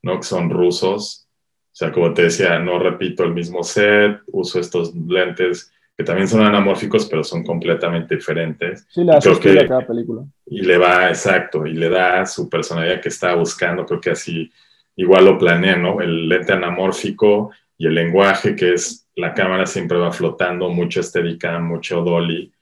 [0.00, 0.16] ¿no?
[0.18, 1.26] Que son rusos.
[1.72, 6.28] O sea, como te decía, no repito el mismo set, uso estos lentes que también
[6.28, 8.86] son anamórficos, pero son completamente diferentes.
[8.90, 10.22] Sí, le da cada película.
[10.46, 14.48] Y le va, exacto, y le da su personalidad que estaba buscando, creo que así
[14.94, 16.00] igual lo planeé, ¿no?
[16.00, 21.66] El lente anamórfico y el lenguaje, que es la cámara siempre va flotando, mucho Steadicam,
[21.66, 22.52] mucho Dolly,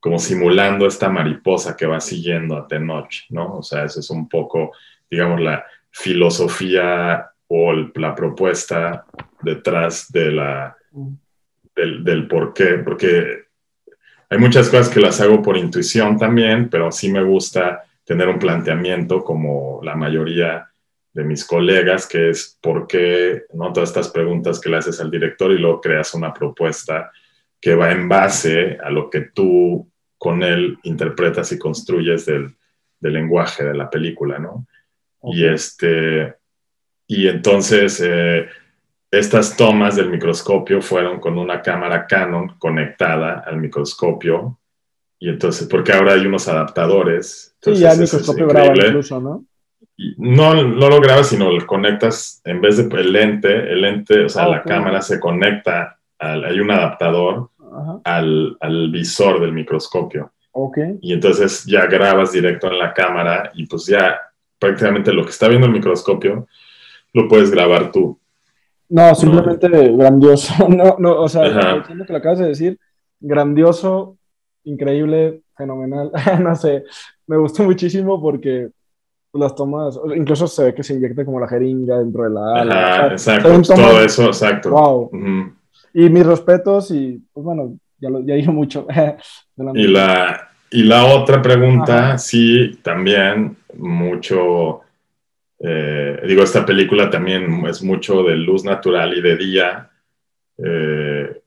[0.00, 3.58] como simulando esta mariposa que va siguiendo a Tenoch, ¿no?
[3.58, 4.72] O sea, esa es un poco,
[5.10, 9.04] digamos, la filosofía o la propuesta
[9.42, 11.14] detrás de la, mm
[11.74, 13.44] del, por qué, porque
[14.28, 18.38] hay muchas cosas que las hago por intuición también, pero sí me gusta tener un
[18.38, 20.68] planteamiento como la mayoría
[21.12, 23.72] de mis colegas, que es por qué, ¿no?
[23.72, 27.10] Todas estas preguntas que le haces al director y luego creas una propuesta
[27.60, 29.89] que va en base a lo que tú
[30.20, 32.54] con él interpretas y construyes del,
[33.00, 34.66] lenguaje de la película, ¿no?
[35.22, 36.34] Y este,
[37.06, 38.46] y entonces, eh,
[39.10, 44.58] estas tomas del microscopio fueron con una cámara Canon conectada al microscopio.
[45.18, 47.56] Y entonces, porque ahora hay unos adaptadores.
[47.62, 49.46] sí, ya el microscopio graba incluso, ¿no?
[50.18, 54.28] no, no lo grabas, sino lo conectas en vez de el lente, el lente, o
[54.28, 57.50] sea, la cámara se conecta, hay un adaptador
[58.04, 60.32] al, al, visor del microscopio.
[60.52, 60.98] Okay.
[61.00, 64.18] Y entonces ya grabas directo en la cámara y pues ya
[64.58, 66.46] prácticamente lo que está viendo el microscopio
[67.12, 68.18] lo puedes grabar tú.
[68.88, 70.52] No, simplemente grandioso.
[70.68, 72.78] No, no, o sea, lo que lo acabas de decir,
[73.20, 74.16] grandioso,
[74.64, 76.10] increíble, fenomenal.
[76.40, 76.84] no sé,
[77.26, 78.70] me gustó muchísimo porque
[79.32, 83.06] las tomas, incluso se ve que se inyecta como la jeringa dentro de la ala.
[83.12, 84.70] exacto, todo eso, exacto.
[84.70, 85.10] Wow.
[85.94, 88.86] Y mis respetos y, pues bueno, ya, lo, ya dije mucho.
[89.74, 94.82] y, la, y la otra pregunta, sí, también mucho
[95.62, 99.90] eh, digo, esta película también es mucho de luz natural y de día,
[100.56, 101.42] eh,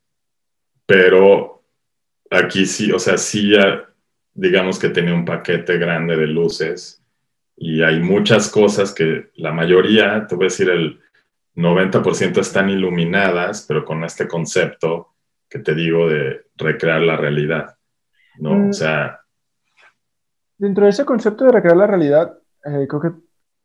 [0.85, 1.63] pero
[2.29, 3.89] aquí sí, o sea, sí ya,
[4.35, 7.03] digamos que tenía un paquete grande de luces
[7.57, 10.99] y hay muchas cosas que la mayoría, te voy a decir, el
[11.55, 15.09] 90% están iluminadas, pero con este concepto
[15.49, 17.75] que te digo de recrear la realidad,
[18.39, 18.51] ¿no?
[18.51, 18.73] O mm.
[18.73, 19.19] sea...
[20.57, 23.11] Dentro de ese concepto de recrear la realidad, eh, creo que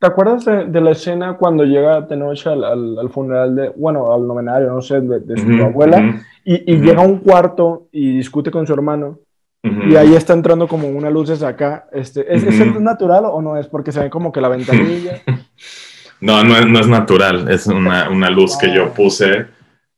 [0.00, 4.72] ¿Te acuerdas de, la escena cuando llega Tenoch al, al, funeral de, bueno, al novenario,
[4.72, 9.18] no sé, de, su abuela, y, llega a un cuarto y discute con su hermano,
[9.64, 11.88] y ahí está entrando como una luz desde acá?
[11.90, 13.66] Este, ¿es, ¿Es natural o no es?
[13.66, 15.20] Porque se ve como que la ventanilla.
[16.20, 19.46] no, no es, no es natural, es una, una luz que yo puse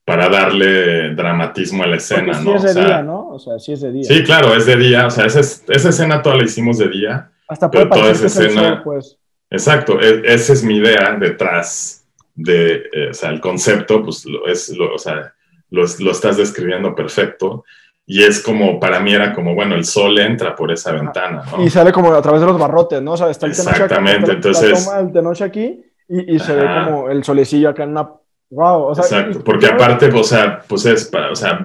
[0.05, 3.28] para darle dramatismo a la escena, sí es de día, ¿no?
[3.28, 4.05] O sea, sí es de día.
[4.05, 7.30] Sí, claro, es de día, o sea, esa, esa escena toda la hicimos de día.
[7.48, 9.16] Hasta pero toda esa escena, pues
[9.51, 14.47] Exacto, e, esa es mi idea detrás de, eh, o sea, el concepto, pues lo,
[14.47, 15.34] es, lo, o sea,
[15.70, 17.64] lo, lo, estás describiendo perfecto.
[18.06, 21.62] Y es como, para mí era como, bueno, el sol entra por esa ventana, ¿no?
[21.62, 23.12] Y sale como a través de los barrotes, ¿no?
[23.12, 24.84] O sea, está el Exactamente, entonces...
[24.84, 28.11] toma el de noche aquí y, y se ve como el solecillo acá en una...
[28.51, 28.82] ¡Wow!
[28.82, 31.65] O sea, Exacto, porque aparte, o sea, pues es, para, o sea,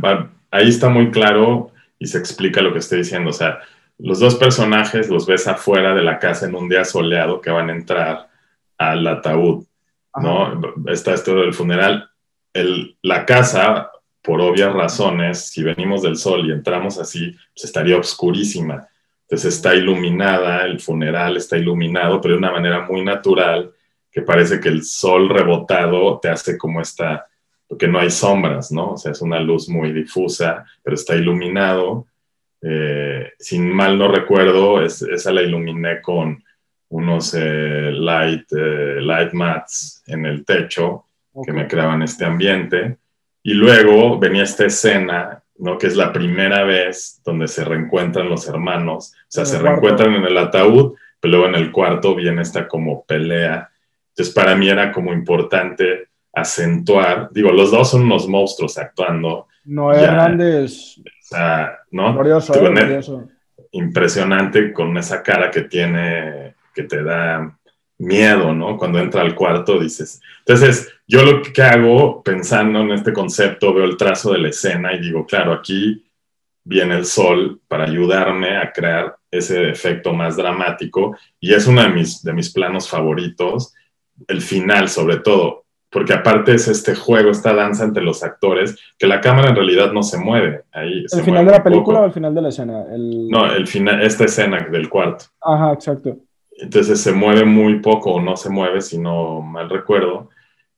[0.52, 3.60] ahí está muy claro y se explica lo que estoy diciendo, o sea,
[3.98, 7.70] los dos personajes los ves afuera de la casa en un día soleado que van
[7.70, 8.28] a entrar
[8.78, 9.66] al ataúd,
[10.22, 10.62] ¿no?
[10.88, 12.10] Está esto del funeral.
[12.54, 13.92] El, la casa,
[14.22, 18.88] por obvias razones, si venimos del sol y entramos así, pues estaría oscurísima.
[19.22, 23.72] Entonces está iluminada, el funeral está iluminado, pero de una manera muy natural,
[24.16, 27.28] que parece que el sol rebotado te hace como esta,
[27.68, 28.94] porque no hay sombras, ¿no?
[28.94, 32.08] O sea, es una luz muy difusa, pero está iluminado
[32.68, 36.44] eh, sin mal no recuerdo, esa la iluminé con
[36.90, 41.06] unos eh, light, eh, light mats en el techo
[41.46, 42.98] que me creaban este ambiente.
[43.44, 45.78] Y luego venía esta escena, ¿no?
[45.78, 50.24] que es la primera vez donde se reencuentran los hermanos, o sea, se reencuentran en
[50.24, 53.70] el ataúd, pero luego en el cuarto viene esta como pelea.
[54.16, 59.48] Entonces, para mí era como importante acentuar, digo, los dos son unos monstruos actuando.
[59.66, 62.14] No, Hernández o sea, ¿no?
[62.14, 63.28] Glorioso,
[63.72, 67.58] Impresionante con esa cara que tiene, que te da
[67.98, 68.78] miedo, ¿no?
[68.78, 70.22] Cuando entra al cuarto dices.
[70.40, 74.94] Entonces, yo lo que hago pensando en este concepto, veo el trazo de la escena
[74.94, 76.06] y digo, claro, aquí
[76.64, 81.90] viene el sol para ayudarme a crear ese efecto más dramático y es uno de
[81.90, 83.74] mis, de mis planos favoritos,
[84.28, 89.08] el final sobre todo, porque aparte es este juego, esta danza entre los actores, que
[89.08, 90.64] la cámara en realidad no se mueve.
[90.72, 92.86] Ahí ¿El final de la película o el final de la escena?
[92.98, 95.26] No, el final, esta escena del cuarto.
[95.42, 96.18] Ajá, exacto.
[96.58, 100.30] Entonces se mueve muy poco o no se mueve, si no mal recuerdo.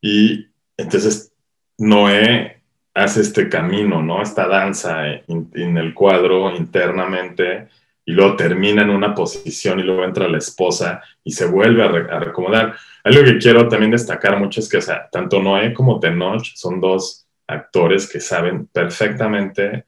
[0.02, 1.34] Y entonces
[1.78, 2.62] Noé
[2.94, 4.22] hace este camino, ¿no?
[4.22, 7.68] Esta danza en, el cuadro internamente
[8.08, 11.88] y luego termina en una posición y luego entra la esposa y se vuelve a,
[11.88, 12.74] a recomodar.
[13.04, 16.80] Algo que quiero también destacar mucho es que, o sea, tanto Noé como Tenoch son
[16.80, 19.88] dos actores que saben perfectamente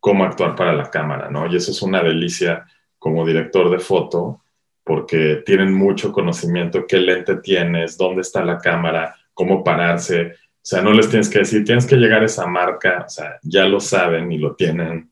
[0.00, 1.46] cómo actuar para la cámara, ¿no?
[1.46, 2.64] Y eso es una delicia
[2.98, 4.40] como director de foto,
[4.82, 10.32] porque tienen mucho conocimiento, qué lente tienes, dónde está la cámara, cómo pararse.
[10.32, 13.38] O sea, no les tienes que decir, tienes que llegar a esa marca, o sea,
[13.42, 15.11] ya lo saben y lo tienen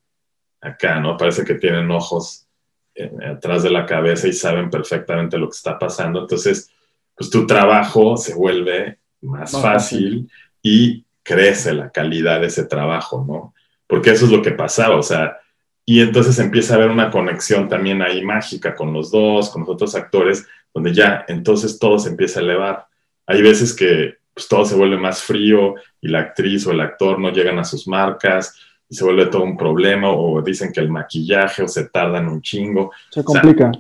[0.61, 1.17] acá, ¿no?
[1.17, 2.47] Parece que tienen ojos
[2.95, 6.21] eh, atrás de la cabeza y saben perfectamente lo que está pasando.
[6.21, 6.71] Entonces,
[7.17, 10.31] pues tu trabajo se vuelve más, fácil,
[10.63, 13.55] y crece la calidad de ese trabajo, ¿no?
[13.87, 15.39] Porque eso es lo que pasaba, o sea,
[15.85, 19.71] y entonces empieza a haber una conexión también ahí mágica con los dos, con los
[19.71, 22.87] otros actores, donde ya entonces todo se empieza a elevar.
[23.27, 27.19] Hay veces que pues, todo se vuelve más frío y la actriz o el actor
[27.19, 28.55] no llegan a sus marcas
[28.91, 32.43] y se vuelve todo un problema o dicen que el maquillaje o se tardan un
[32.43, 32.93] chingo.
[33.09, 33.71] Se complica.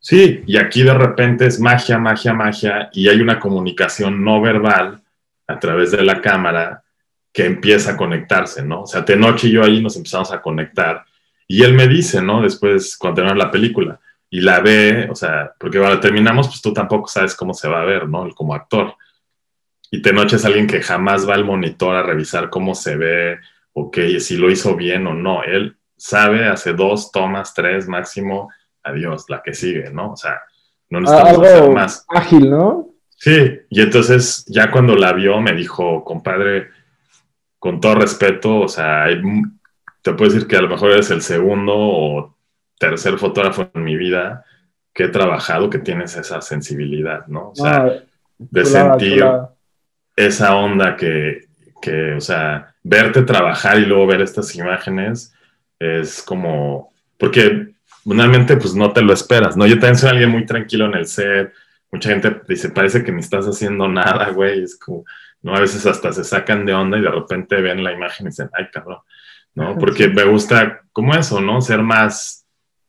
[0.00, 5.00] Sí, y aquí de repente es magia, magia, magia, y hay una comunicación no verbal
[5.46, 6.82] a través de la cámara
[7.32, 8.82] que empieza a conectarse, ¿no?
[8.82, 11.04] O sea, Tenoch y yo ahí nos empezamos a conectar,
[11.46, 12.42] y él me dice, ¿no?
[12.42, 14.00] Después, cuando terminamos la película,
[14.30, 17.82] y la ve, o sea, porque cuando terminamos, pues tú tampoco sabes cómo se va
[17.82, 18.28] a ver, ¿no?
[18.34, 18.94] Como actor.
[19.90, 23.38] Y Tenoch es alguien que jamás va al monitor a revisar cómo se ve,
[23.72, 25.42] o que si lo hizo bien o no.
[25.42, 28.50] Él sabe, hace dos tomas, tres máximo,
[28.82, 30.12] adiós, la que sigue, ¿no?
[30.12, 30.40] O sea,
[30.88, 32.06] no ah, necesitamos hacer más.
[32.08, 32.88] Ágil, ¿no?
[33.16, 36.68] Sí, y entonces ya cuando la vio me dijo, compadre,
[37.58, 39.06] con todo respeto, o sea,
[40.02, 42.36] te puedo decir que a lo mejor eres el segundo o
[42.78, 44.44] tercer fotógrafo en mi vida
[44.94, 47.50] que he trabajado que tienes esa sensibilidad, ¿no?
[47.50, 47.92] O sea, ah,
[48.38, 49.24] de sentir
[50.16, 51.48] esa onda que,
[51.82, 55.34] que, o sea, verte trabajar y luego ver estas imágenes
[55.78, 57.74] es como, porque
[58.04, 59.66] normalmente pues no te lo esperas, ¿no?
[59.66, 61.52] Yo también soy alguien muy tranquilo en el set,
[61.92, 65.04] mucha gente dice, parece que ni estás haciendo nada, güey, es como,
[65.42, 65.54] ¿no?
[65.54, 68.50] A veces hasta se sacan de onda y de repente ven la imagen y dicen,
[68.52, 68.98] ay, cabrón,
[69.54, 69.76] ¿no?
[69.78, 71.60] Porque me gusta como eso, ¿no?
[71.60, 72.46] Ser más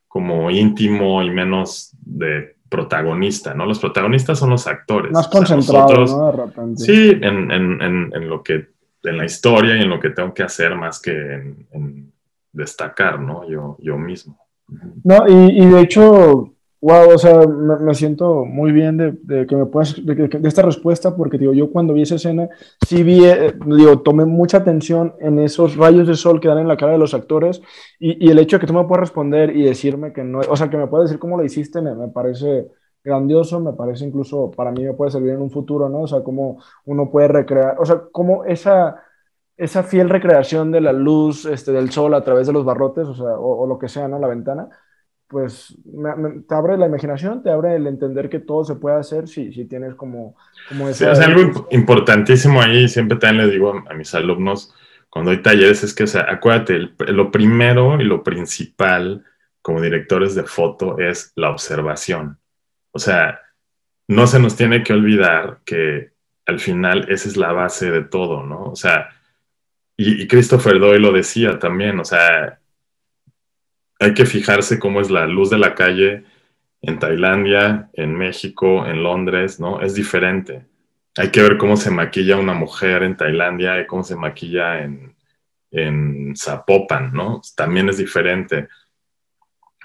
[0.07, 3.65] como íntimo y menos de protagonista, ¿no?
[3.65, 5.11] Los protagonistas son los actores.
[5.11, 6.31] Más concentrados, ¿no?
[6.31, 6.84] De repente.
[6.84, 8.70] Sí, en, en, en, en, lo que,
[9.03, 12.11] en la historia y en lo que tengo que hacer más que en,
[12.51, 13.47] destacar, ¿no?
[13.49, 14.37] Yo, yo mismo.
[15.03, 19.95] No, y, de hecho, wow, o sea, me, siento muy bien de, que me puedas,
[20.05, 22.49] de, esta respuesta, porque digo, yo cuando vi esa escena,
[22.85, 26.67] sí vi, eh, digo, tomé mucha atención en esos rayos de sol que dan en
[26.67, 27.61] la cara de los actores,
[27.99, 30.69] y, el hecho de que tú me puedas responder y decirme que no, o sea,
[30.69, 32.67] que me puedas decir cómo lo hiciste, me, parece
[33.03, 36.01] grandioso, me parece incluso para mí me puede servir en un futuro, ¿no?
[36.01, 39.03] O sea, cómo uno puede recrear, o sea, cómo esa,
[39.57, 43.15] esa fiel recreación de la luz este, del sol a través de los barrotes, o
[43.15, 44.19] sea, o, lo que sea, ¿no?
[44.19, 44.69] La ventana,
[45.27, 45.75] pues
[46.47, 49.65] te abre la imaginación, te abre el entender que todo se puede hacer si, si
[49.65, 50.35] tienes como,
[50.67, 51.13] como esa...
[51.13, 54.73] es algo importantísimo ahí, siempre también le digo a, mis alumnos
[55.09, 59.25] cuando hay talleres, es que, o sea, acuérdate, lo primero y lo principal
[59.61, 62.40] como directores de foto es la observación.
[62.91, 63.39] O sea,
[64.07, 66.11] no se nos tiene que olvidar que
[66.45, 68.63] al final esa es la base de todo, ¿no?
[68.65, 69.09] O sea,
[69.97, 72.59] y, Christopher Doyle lo decía también, o sea,
[73.99, 76.26] hay que fijarse cómo es la luz de la calle
[76.81, 79.81] en Tailandia, en México, en Londres, ¿no?
[79.81, 80.65] Es diferente.
[81.18, 85.15] Hay que ver cómo se maquilla una mujer en Tailandia y cómo se maquilla en,
[85.69, 87.41] en Zapopan, ¿no?
[87.55, 88.68] También es diferente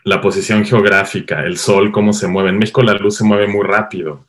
[0.07, 2.51] la posición geográfica, el sol, cómo se mueve.
[2.51, 4.25] En México la luz se mueve muy rápido,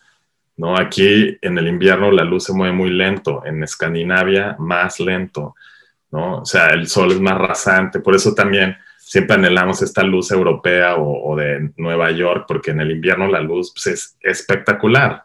[0.55, 0.75] ¿no?
[0.75, 5.53] Aquí en el invierno la luz se mueve muy lento, en Escandinavia más lento,
[6.11, 6.39] ¿no?
[6.39, 10.95] O sea, el sol es más rasante, por eso también siempre anhelamos esta luz europea
[10.97, 15.23] o, de Nueva York, porque en el invierno la luz pues, es espectacular,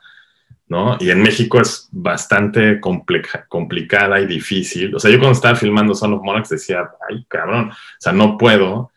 [0.69, 0.99] ¿no?
[1.01, 4.95] Y en México es bastante complicada y difícil.
[4.95, 8.37] O sea, yo cuando estaba filmando Son of Monarchs decía, ay, cabrón, o sea, no
[8.37, 8.92] puedo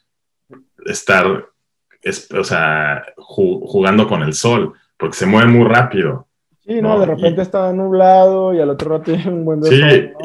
[0.85, 1.49] estar,
[2.37, 6.27] o sea, jugando con el sol, porque se mueve muy rápido.
[6.65, 9.81] Sí, no, de repente está nublado y al otro rato tiene un buen Sí,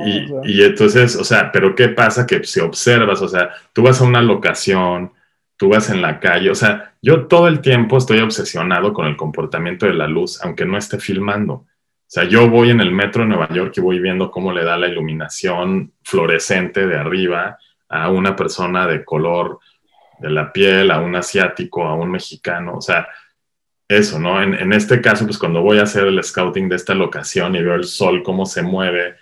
[0.06, 2.26] y, y, entonces, o sea, pero ¿qué pasa?
[2.26, 5.12] Que si observas, o sea, tú vas a una locación,
[5.56, 9.16] tú vas en la calle, o sea, yo todo el tiempo estoy obsesionado con el
[9.16, 11.52] comportamiento de la luz, aunque no esté filmando.
[11.54, 14.64] O sea, yo voy en el metro de Nueva York y voy viendo cómo le
[14.64, 17.58] da la iluminación fluorescente de arriba
[17.88, 19.60] a una persona de color
[20.20, 23.08] de la piel, a un asiático, a un mexicano, o sea,
[23.88, 24.40] eso, ¿no?
[24.40, 27.74] En, este caso, pues cuando voy a hacer el scouting de esta locación y veo
[27.74, 29.16] el sol, cómo se mueve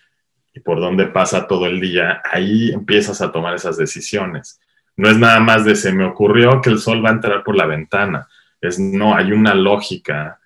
[0.52, 4.60] y por dónde pasa todo el día, ahí empiezas a tomar esas decisiones.
[4.94, 7.56] No es nada más de se me ocurrió que el sol va a entrar por
[7.56, 8.28] la ventana,
[8.60, 10.38] es no, hay una lógica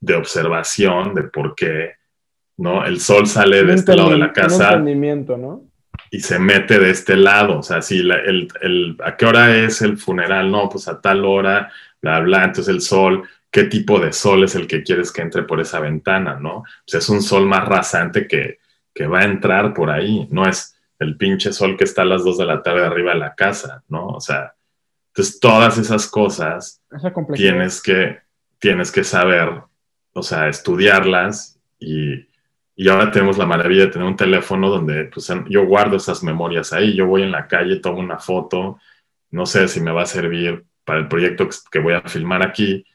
[0.00, 1.96] de observación de por qué,
[2.56, 2.86] ¿no?
[2.86, 4.68] El sol sale de este lado de la casa.
[4.68, 5.67] Un entendimiento, ¿no?
[6.10, 7.58] Y se mete de este lado.
[7.58, 10.50] O sea, si el, el, ¿a qué hora es el funeral?
[10.50, 11.70] No, pues a tal hora,
[12.00, 12.44] bla, bla.
[12.44, 15.80] Entonces el sol, ¿qué tipo de sol es el que quieres que entre por esa
[15.80, 16.38] ventana?
[16.40, 16.64] ¿No?
[16.86, 18.58] Pues es un sol más rasante que,
[18.94, 20.26] que va a entrar por ahí.
[20.30, 23.20] No es el pinche sol que está a las dos de la tarde arriba de
[23.20, 24.08] la casa, ¿no?
[24.08, 24.54] O sea,
[25.08, 26.82] entonces todas esas cosas
[27.34, 28.18] tienes que,
[28.58, 29.62] tienes que saber,
[30.12, 32.26] o sea, estudiarlas y
[32.80, 36.72] y ahora tenemos la maravilla de tener un teléfono donde pues, yo guardo esas memorias
[36.72, 36.94] ahí.
[36.94, 38.78] Yo voy en la calle, tomo una foto,
[39.32, 42.86] no sé si me va a servir para el proyecto que voy a filmar aquí,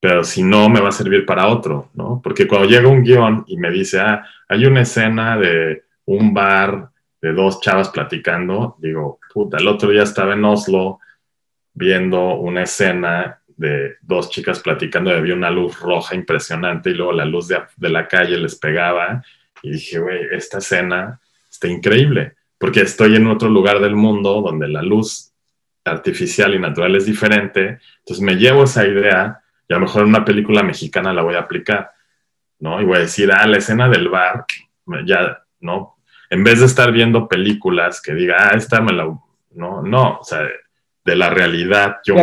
[0.00, 2.20] pero si no, me va a servir para otro, ¿no?
[2.20, 6.90] Porque cuando llega un guion y me dice, ah, hay una escena de un bar
[7.20, 10.98] de dos chavas platicando, digo, puta, el otro día estaba en Oslo
[11.74, 17.24] viendo una escena de dos chicas platicando, había una luz roja impresionante y luego la
[17.24, 19.22] luz de, la calle les pegaba
[19.62, 24.66] y dije, güey, esta escena está increíble, porque estoy en otro lugar del mundo donde
[24.66, 25.32] la luz
[25.84, 30.08] artificial y natural es diferente, entonces me llevo esa idea y a lo mejor en
[30.08, 31.92] una película mexicana la voy a aplicar,
[32.58, 32.80] ¿no?
[32.80, 34.44] Y voy a decir, ah, la escena del bar,
[35.06, 35.96] ya, ¿no?
[36.30, 39.04] En vez de estar viendo películas que diga, ah, esta me la...
[39.54, 40.48] No, no, o sea,
[41.04, 42.22] de la realidad yo me,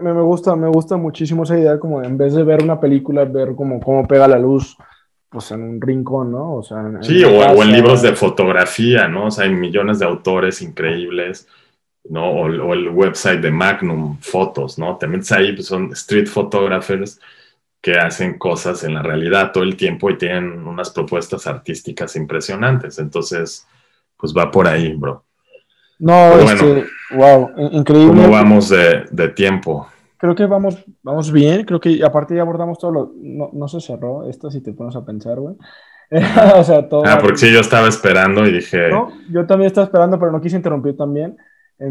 [0.00, 3.54] Me, gusta, me gusta muchísimo esa idea, como en vez de ver una película, ver
[3.54, 4.76] como cómo pega la luz,
[5.28, 6.56] pues en un rincón, ¿no?
[6.56, 9.26] O sea, sí, o, en libros de fotografía, ¿no?
[9.26, 11.46] O sea, hay millones de autores increíbles,
[12.08, 12.28] ¿no?
[12.30, 14.96] O, el website de Magnum Fotos, ¿no?
[14.96, 17.20] Te metes ahí, pues son street photographers
[17.80, 22.98] que hacen cosas en la realidad todo el tiempo y tienen unas propuestas artísticas impresionantes.
[22.98, 23.66] Entonces,
[24.16, 25.24] pues va por ahí, bro.
[26.00, 28.22] No, este, wow, increíble.
[28.22, 29.86] ¿Cómo vamos de, de, tiempo?
[30.16, 33.12] Creo que vamos, vamos bien, creo que aparte ya abordamos todo lo...
[33.16, 35.56] No, no se cerró esto si te pones a pensar, güey.
[36.56, 37.04] o sea, todo...
[37.06, 38.88] Ah, porque sí, yo estaba esperando y dije...
[38.88, 41.36] No, yo también estaba esperando, pero no quise interrumpir también.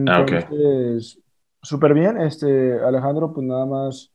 [0.08, 1.20] Ah, Entonces,
[1.62, 2.20] súper bien.
[2.20, 4.12] Este, Alejandro, pues nada más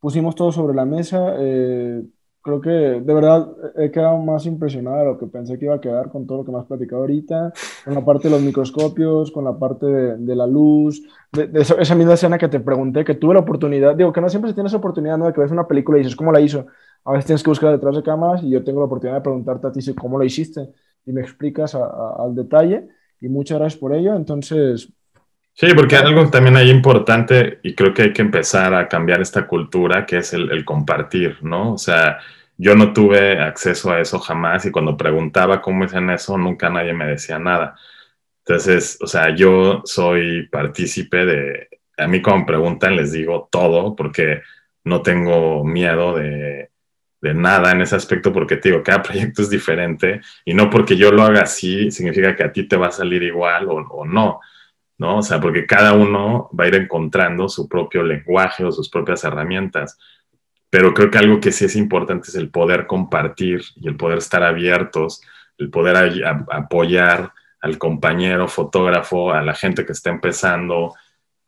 [0.00, 1.34] pusimos todo sobre la mesa.
[1.38, 2.02] Eh,
[2.42, 5.80] creo que de verdad he quedado más impresionado de lo que pensé que iba a
[5.80, 7.52] quedar con todo lo que me has platicado ahorita,
[7.84, 11.02] con la parte de los microscopios, con la parte de, la luz,
[11.32, 14.50] de, esa, misma escena que te pregunté, que tuve la oportunidad, digo que no siempre
[14.50, 15.26] se tiene esa oportunidad ¿no?
[15.26, 16.66] de que ves una película y dices, ¿cómo la hizo?
[17.04, 19.66] A veces tienes que buscar detrás de cámaras y yo tengo la oportunidad de preguntarte
[19.68, 20.68] a ti cómo lo hiciste
[21.06, 22.88] y me explicas al detalle
[23.20, 24.14] y muchas gracias por ello.
[24.14, 24.92] Entonces,
[25.54, 29.46] Sí, porque algo también ahí importante y creo que hay que empezar a cambiar esta
[29.46, 31.74] cultura que es el, compartir, ¿no?
[31.74, 32.18] O sea,
[32.56, 36.94] yo no tuve acceso a eso jamás y cuando preguntaba cómo hacen eso, nunca nadie
[36.94, 37.76] me decía nada.
[38.44, 41.68] Entonces, o sea, yo soy partícipe de,
[41.98, 44.42] a mí cuando me preguntan les digo todo porque
[44.84, 46.70] no tengo miedo de,
[47.20, 50.96] de nada en ese aspecto porque te digo, cada proyecto es diferente y no porque
[50.96, 54.04] yo lo haga así significa que a ti te va a salir igual o, o
[54.06, 54.40] no.
[54.98, 55.18] ¿No?
[55.18, 59.24] O sea, porque cada uno va a ir encontrando su propio lenguaje o sus propias
[59.24, 59.98] herramientas.
[60.70, 64.18] Pero creo que algo que sí es importante es el poder compartir y el poder
[64.18, 65.20] estar abiertos,
[65.58, 70.94] el poder apoyar al compañero fotógrafo, a la gente que está empezando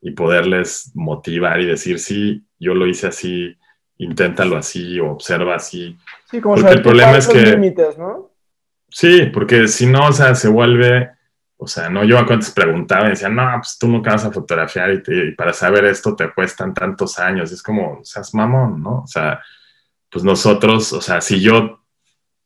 [0.01, 3.57] y poderles motivar y decir, sí, yo lo hice así,
[3.99, 5.97] inténtalo así o observa así.
[6.31, 7.41] Sí, como porque el problema es que...
[7.41, 8.31] Límites, ¿no?
[8.91, 11.11] Sí, porque si no, o sea, se vuelve
[11.57, 14.33] o sea, no, yo a cuántos preguntaba y decían, no, pues tú nunca vas a
[14.33, 17.53] fotografiar y, para saber esto te cuestan tantos años.
[17.53, 19.03] es como, o seas mamón, ¿no?
[19.03, 19.41] O sea,
[20.11, 21.81] pues nosotros, o sea, si yo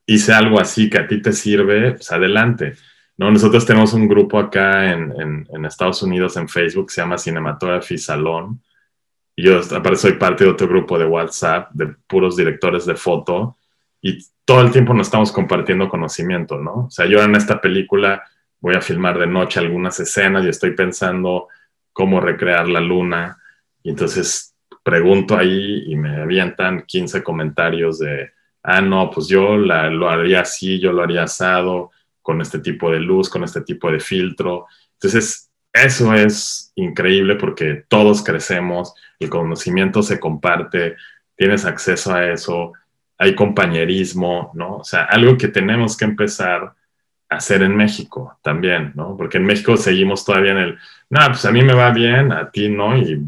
[0.06, 2.74] hice algo así que a ti te sirve, pues adelante.
[3.16, 3.30] ¿no?
[3.30, 7.98] Nosotros tenemos un grupo acá en, en, Estados Unidos en Facebook que se llama Cinematography
[7.98, 8.62] Salón.
[9.36, 13.56] Y yo soy parte de otro grupo de WhatsApp de puros directores de foto
[14.00, 16.86] y todo el tiempo nos estamos compartiendo conocimiento, ¿no?
[16.86, 18.22] O sea, yo en esta película
[18.60, 21.48] voy a filmar de noche algunas escenas y estoy pensando
[21.92, 23.38] cómo recrear la luna.
[23.82, 28.32] Y entonces pregunto ahí y me avientan 15 comentarios de,
[28.62, 31.90] ah, no, pues yo lo haría así, yo lo haría asado,
[32.22, 34.66] con este tipo de luz, con este tipo de filtro.
[34.94, 40.96] Entonces, eso es increíble porque todos crecemos, el conocimiento se comparte,
[41.36, 42.72] tienes acceso a eso,
[43.16, 44.76] hay compañerismo, ¿no?
[44.76, 46.74] O sea, algo que tenemos que empezar
[47.28, 49.16] hacer en México también, ¿no?
[49.16, 50.78] Porque en México seguimos todavía en el,
[51.10, 53.20] no, pues a mí me va bien, a ti no, y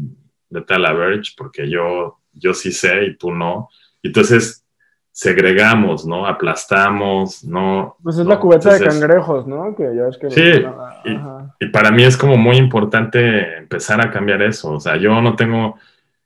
[0.49, 3.69] vete a la Verge porque yo, yo sí sé y tú no.
[4.01, 4.65] Entonces
[5.11, 6.25] segregamos, ¿no?
[6.25, 7.97] Aplastamos, ¿no?
[8.01, 9.75] Pues es la cubeta de cangrejos, ¿no?
[9.75, 10.63] Que ya es que sí,
[11.59, 15.35] y, para mí es como muy importante empezar a cambiar eso, o sea, yo no
[15.35, 15.77] tengo...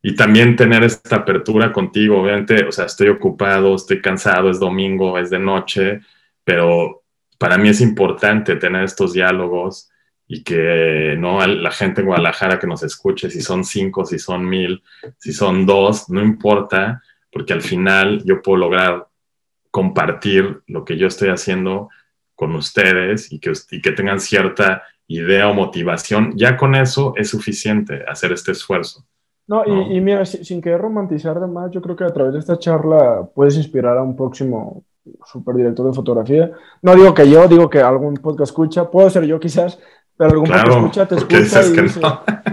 [0.02, 5.18] Y también tener esta apertura contigo, obviamente, o sea, estoy ocupado, estoy cansado, es domingo,
[5.18, 6.02] es de noche,
[6.44, 7.05] pero
[7.38, 9.90] para mí es importante tener estos diálogos
[10.28, 14.48] y que no la gente en Guadalajara que nos escuche, si son cinco, si son
[14.48, 14.82] mil,
[15.18, 17.02] si son dos, no importa,
[17.32, 19.08] porque al final yo puedo lograr
[19.70, 21.90] compartir lo que yo estoy haciendo
[22.34, 26.34] con ustedes y que, y que tengan cierta idea o motivación.
[26.36, 29.06] Ya con eso es suficiente hacer este esfuerzo.
[29.48, 32.58] No, Y, mira, sin querer romantizar de más, yo creo que a través de esta
[32.58, 34.84] charla puedes inspirar a un próximo
[35.26, 36.52] super director de fotografía.
[36.82, 39.80] No digo que yo, digo que algún podcast escucha, puedo ser yo quizás,
[40.18, 42.02] pero algún podcast escucha, te escucha y dice,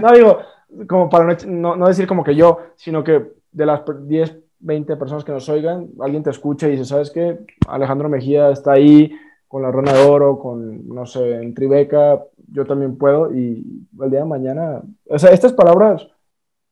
[0.01, 0.11] no?
[0.11, 0.39] digo,
[0.87, 5.23] como para no, no, decir como que yo, sino que de las 10, 20 personas
[5.23, 7.39] que nos oigan, alguien te escucha y dice, ¿sabes qué?
[7.67, 9.15] Alejandro Mejía está ahí
[9.47, 14.09] con la Rona de Oro, con, no sé, en Tribeca, yo también puedo y el
[14.09, 16.07] día de mañana, o sea, estas palabras,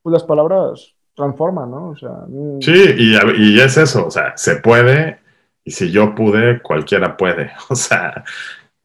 [0.01, 1.89] pues las palabras transforman, ¿no?
[1.89, 2.61] O sea, mm.
[2.61, 5.20] sí, y, y es eso, o sea, se puede
[5.63, 7.51] y si yo pude, cualquiera puede.
[7.69, 8.23] O sea,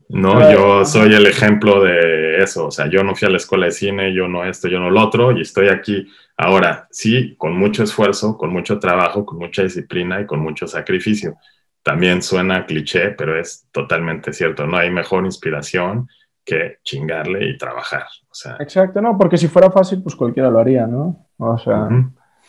[0.08, 2.66] no, yo soy el ejemplo de eso.
[2.68, 4.90] O sea, yo no fui a la escuela de cine, yo no esto, yo no
[4.90, 9.62] lo otro, y estoy aquí ahora, sí, con mucho esfuerzo, con mucho trabajo, con mucha
[9.62, 11.36] disciplina y con mucho sacrificio.
[11.82, 14.66] También suena cliché, pero es totalmente cierto.
[14.66, 16.08] No hay mejor inspiración
[16.44, 18.04] que chingarle y trabajar.
[18.30, 21.26] O sea, Exacto, no, porque si fuera fácil, pues cualquiera lo haría, ¿no?
[21.38, 21.88] O sea,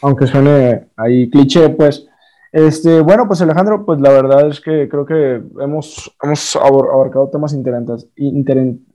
[0.02, 2.08] aunque suene ahí cliché, pues
[2.52, 7.54] este, bueno, pues Alejandro, pues la verdad es que creo que hemos, hemos abarcado temas
[7.54, 8.08] interesantes,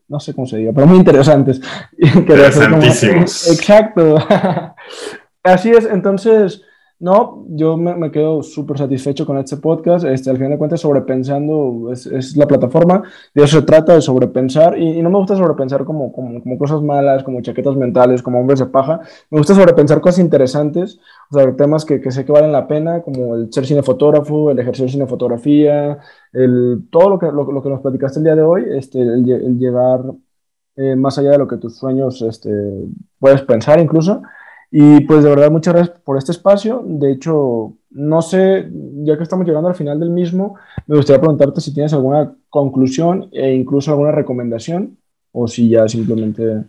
[0.09, 1.61] no sé cómo se diga, pero muy interesantes.
[1.99, 3.51] Interesantísimos.
[3.51, 4.17] Exacto.
[5.43, 6.63] Así es, entonces,
[7.03, 10.05] no, yo me, quedo súper satisfecho con este podcast.
[10.05, 13.03] Este, al final de cuentas, sobrepensando es, es, la plataforma.
[13.35, 14.79] De eso se trata, de sobrepensar.
[14.79, 18.61] Y, no me gusta sobrepensar como, como, como, cosas malas, como chaquetas mentales, como hombres
[18.61, 19.01] de paja.
[19.31, 23.03] Me gusta sobrepensar cosas interesantes, o sea, temas que, que sé que valen la pena,
[23.03, 25.99] como el ser cinefotógrafo, el ejercer cinefotografía,
[26.33, 29.59] el, todo lo que, lo, que nos platicaste el día de hoy, este, el, el
[29.59, 30.05] llegar
[30.77, 32.51] eh, más allá de lo que tus sueños este,
[33.19, 34.23] puedes pensar incluso.
[34.75, 36.83] Y pues de verdad, muchas gracias por este espacio.
[36.83, 38.67] De hecho, no sé,
[39.05, 43.29] ya que estamos llegando al final del mismo, me gustaría preguntarte si tienes alguna conclusión
[43.33, 44.97] e incluso alguna recomendación
[45.31, 46.65] o si ya simplemente...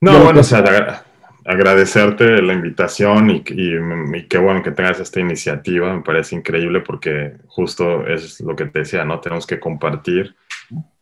[0.00, 1.04] No, bueno, o sea,
[1.44, 7.34] agradecerte la invitación y, y, qué bueno que tengas esta iniciativa, me parece increíble porque
[7.46, 9.20] justo es lo que te decía, ¿no?
[9.20, 10.34] Tenemos que compartir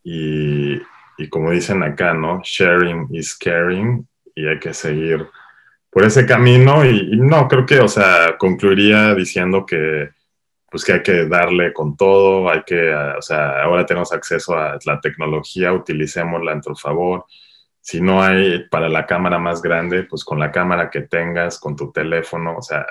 [0.03, 0.75] y,
[1.19, 2.41] y como dicen acá, ¿no?
[2.43, 5.25] Sharing is caring y hay que seguir
[5.97, 10.11] por ese camino y, no, creo que, o sea, concluiría diciendo que
[10.71, 14.79] pues que hay que darle con todo, hay que, o sea, ahora tenemos acceso a
[14.85, 17.25] la tecnología, utilicémosla en tu favor.
[17.81, 21.75] Si no hay para la cámara más grande, pues con la cámara que tengas, con
[21.75, 22.85] tu teléfono, o sea,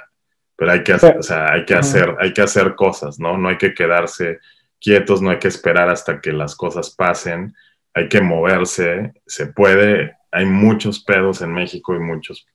[0.56, 3.38] pero hay que hacer, o sea, hay que hacer, hay que hacer cosas, ¿no?
[3.38, 4.40] No hay que quedarse
[4.82, 7.53] quietos, no hay que esperar hasta que las cosas pasen,
[7.94, 12.48] hay que moverse, se puede, hay muchos pedos en México y muchos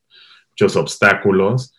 [0.61, 1.75] muchos obstáculos,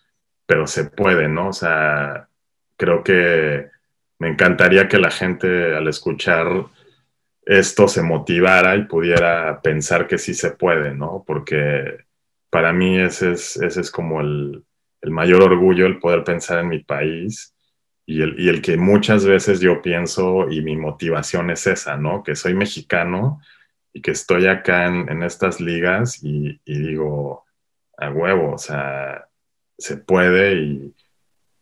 [0.46, 1.48] pero se puede, ¿no?
[1.48, 2.28] O sea,
[2.76, 3.68] creo que
[4.18, 6.66] me encantaría que la gente al escuchar
[7.44, 11.24] esto se motivara y pudiera pensar que sí se puede, ¿no?
[11.26, 11.98] Porque
[12.50, 14.64] para mí ese es, ese es como el,
[15.00, 17.54] el mayor orgullo, el poder pensar en mi país
[18.04, 22.22] y el, y el, que muchas veces yo pienso y mi motivación es esa, ¿no?
[22.22, 23.40] Que soy mexicano
[23.92, 27.44] y que estoy acá en, en estas ligas y, y digo,
[28.06, 29.28] a huevo, o sea,
[29.78, 30.94] se puede y,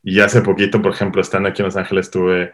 [0.02, 2.52] y hace poquito, por ejemplo, estando aquí en Los Ángeles, estuve,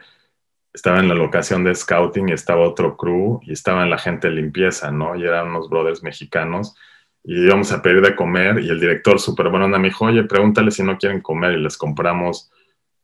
[0.73, 4.35] estaba en la locación de scouting y estaba otro crew y estaban la gente de
[4.35, 5.17] limpieza, ¿no?
[5.17, 6.75] Y eran unos brothers mexicanos
[7.25, 10.71] y íbamos a pedir de comer y el director súper bueno me dijo, oye, pregúntale
[10.71, 12.51] si no quieren comer y les compramos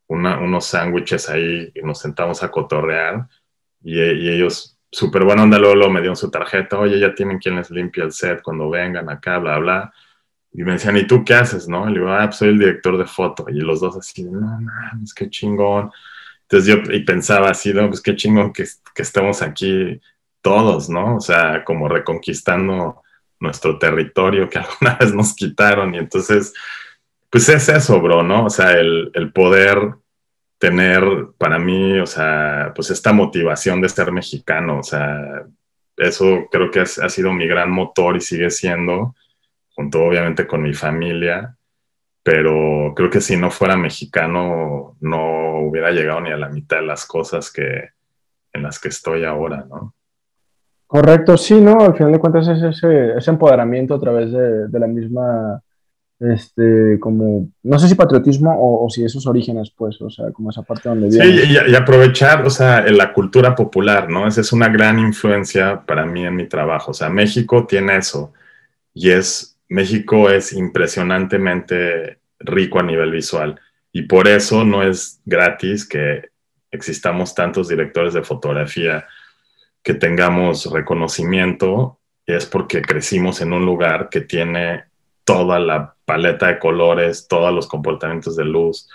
[0.08, 3.26] unos sándwiches ahí y nos sentamos a cotorrear
[3.82, 7.56] y, y ellos súper buena onda luego, me dieron su tarjeta, oye, ya tienen quien
[7.56, 9.92] les limpia el set cuando vengan acá, bla, bla.
[10.54, 11.68] Y me decían, ¿y tú qué haces?
[11.68, 11.88] ¿No?
[11.88, 13.46] Y le digo, ah, pues soy el director de foto.
[13.48, 15.90] Y los dos así, no mames, qué chingón.
[16.42, 18.64] Entonces yo y pensaba así, no, pues qué chingón que,
[18.94, 20.00] que estemos aquí
[20.42, 21.16] todos, ¿no?
[21.16, 23.02] O sea, como reconquistando
[23.40, 25.94] nuestro territorio que alguna vez nos quitaron.
[25.94, 26.52] Y entonces,
[27.30, 28.46] pues es eso, bro, ¿no?
[28.46, 29.94] O sea, el, el poder
[30.58, 31.02] tener
[31.38, 35.44] para mí, o sea, pues esta motivación de ser mexicano, o sea,
[35.96, 39.14] eso creo que ha sido mi gran motor y sigue siendo
[39.74, 41.56] junto obviamente con mi familia,
[42.22, 46.86] pero creo que si no fuera mexicano no hubiera llegado ni a la mitad de
[46.86, 47.90] las cosas que,
[48.52, 49.94] en las que estoy ahora, ¿no?
[50.86, 51.80] Correcto, sí, ¿no?
[51.80, 55.62] Al final de cuentas es ese, ese empoderamiento a través de, de, la misma,
[56.20, 60.50] este, como, no sé si patriotismo o, o, si esos orígenes, pues, o sea, como
[60.50, 61.24] esa parte donde viene.
[61.24, 64.28] Sí, y, y, aprovechar, o sea, la cultura popular, ¿no?
[64.28, 68.34] Esa es una gran influencia para mí en mi trabajo, o sea, México tiene eso
[68.92, 73.58] y es México es impresionantemente rico a nivel visual
[73.90, 76.28] y por eso no es gratis que
[76.70, 79.06] existamos tantos directores de fotografía,
[79.82, 84.84] que tengamos reconocimiento, es porque crecimos en un lugar que tiene
[85.24, 88.90] toda la paleta de colores, todos los comportamientos de luz,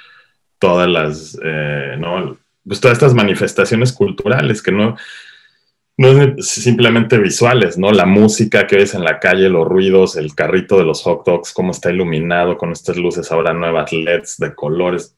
[0.59, 2.37] todas las, eh, ¿no?
[2.67, 4.95] Pues todas estas manifestaciones culturales que no,
[5.97, 7.91] no es simplemente visuales, ¿no?
[7.91, 11.51] La música que ves en la calle, los ruidos, el carrito de los hot dogs,
[11.51, 15.17] cómo está iluminado con estas luces ahora nuevas, LEDs de colores,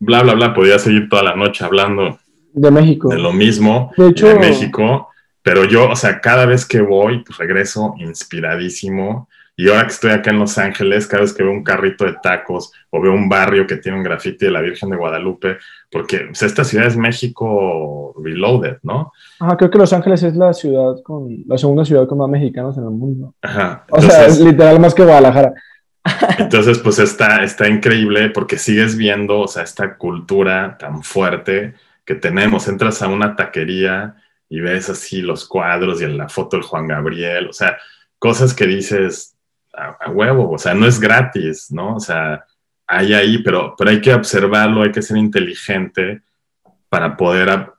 [0.00, 0.54] bla, bla, bla.
[0.54, 2.18] Podría seguir toda la noche hablando
[2.54, 3.10] de México.
[3.10, 5.08] De lo mismo, de, hecho, de México.
[5.42, 10.10] Pero yo, o sea, cada vez que voy, pues regreso inspiradísimo y ahora que estoy
[10.10, 13.28] acá en Los Ángeles, cada vez que veo un carrito de tacos o veo un
[13.28, 15.58] barrio que tiene un grafiti de la Virgen de Guadalupe,
[15.90, 19.12] porque esta ciudad es México reloaded, ¿no?
[19.38, 22.78] Ajá, creo que Los Ángeles es la ciudad con, la segunda ciudad con más mexicanos
[22.78, 23.34] en el mundo.
[23.42, 23.84] Ajá.
[23.90, 25.52] o sea, es literal más que Guadalajara.
[26.38, 31.74] Entonces, pues está, está increíble porque sigues viendo, o sea, esta cultura tan fuerte
[32.04, 32.68] que tenemos.
[32.68, 34.16] Entras a una taquería
[34.48, 37.78] y ves así los cuadros y en la foto del Juan Gabriel, o sea,
[38.18, 39.31] cosas que dices,
[39.72, 41.96] a, huevo, o sea, no es gratis, ¿no?
[41.96, 42.44] O sea,
[42.86, 46.22] hay ahí, pero, pero hay que observarlo, hay que ser inteligente
[46.88, 47.72] para poder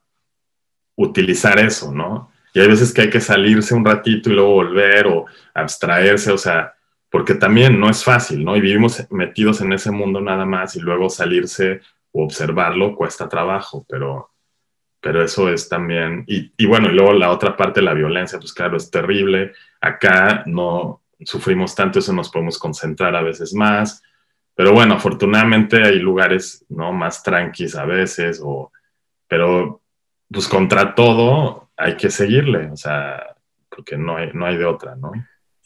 [0.95, 2.32] utilizar eso, ¿no?
[2.53, 6.38] Y hay veces que hay que salirse un ratito y luego volver o abstraerse, o
[6.38, 6.74] sea,
[7.10, 8.56] porque también no es fácil, ¿no?
[8.56, 13.86] Y vivimos metidos en ese mundo nada más y luego salirse o observarlo cuesta trabajo,
[13.88, 14.32] pero,
[14.99, 18.53] pero eso es también, y, y bueno, y luego la otra parte, la violencia, pues
[18.53, 19.53] claro, es terrible.
[19.82, 24.02] Acá no, sufrimos tanto, eso nos podemos concentrar a veces más.
[24.56, 26.91] Pero bueno, afortunadamente hay lugares ¿no?
[26.94, 28.72] más tranquis a veces, o,
[29.28, 29.82] pero
[30.32, 33.36] pues contra todo hay que seguirle, o sea,
[33.70, 35.12] porque no hay, no hay de otra, ¿no?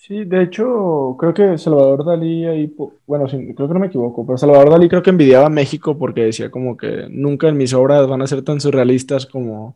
[0.07, 2.73] Sí, de hecho, creo que Salvador Dalí ahí,
[3.05, 5.97] bueno, sí, creo que no me equivoco, pero Salvador Dalí creo que envidiaba a México
[5.97, 9.75] porque decía como que nunca en mis obras van a ser tan surrealistas como,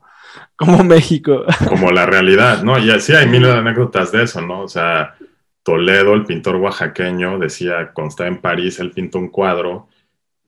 [0.56, 1.44] como México.
[1.68, 2.80] Como la realidad, ¿no?
[2.80, 4.62] Y así hay miles de anécdotas de eso, ¿no?
[4.62, 5.16] O sea,
[5.64, 9.88] Toledo, el pintor oaxaqueño, decía, cuando estaba en París, él pintó un cuadro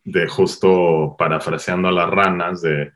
[0.03, 2.91] de justo parafraseando a las ranas de,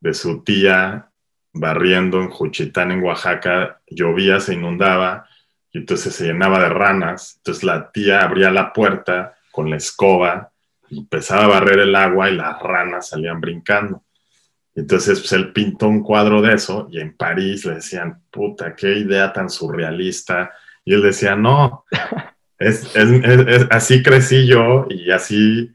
[0.00, 1.10] de su tía
[1.52, 5.26] barriendo en Juchitán, en Oaxaca, llovía, se inundaba
[5.72, 7.36] y entonces se llenaba de ranas.
[7.38, 10.52] Entonces la tía abría la puerta con la escoba
[10.88, 14.02] y empezaba a barrer el agua y las ranas salían brincando.
[14.74, 18.98] Entonces pues, él pintó un cuadro de eso y en París le decían, puta, qué
[18.98, 20.52] idea tan surrealista.
[20.84, 21.84] Y él decía, no,
[22.58, 22.94] es,
[23.70, 25.72] así crecí yo y así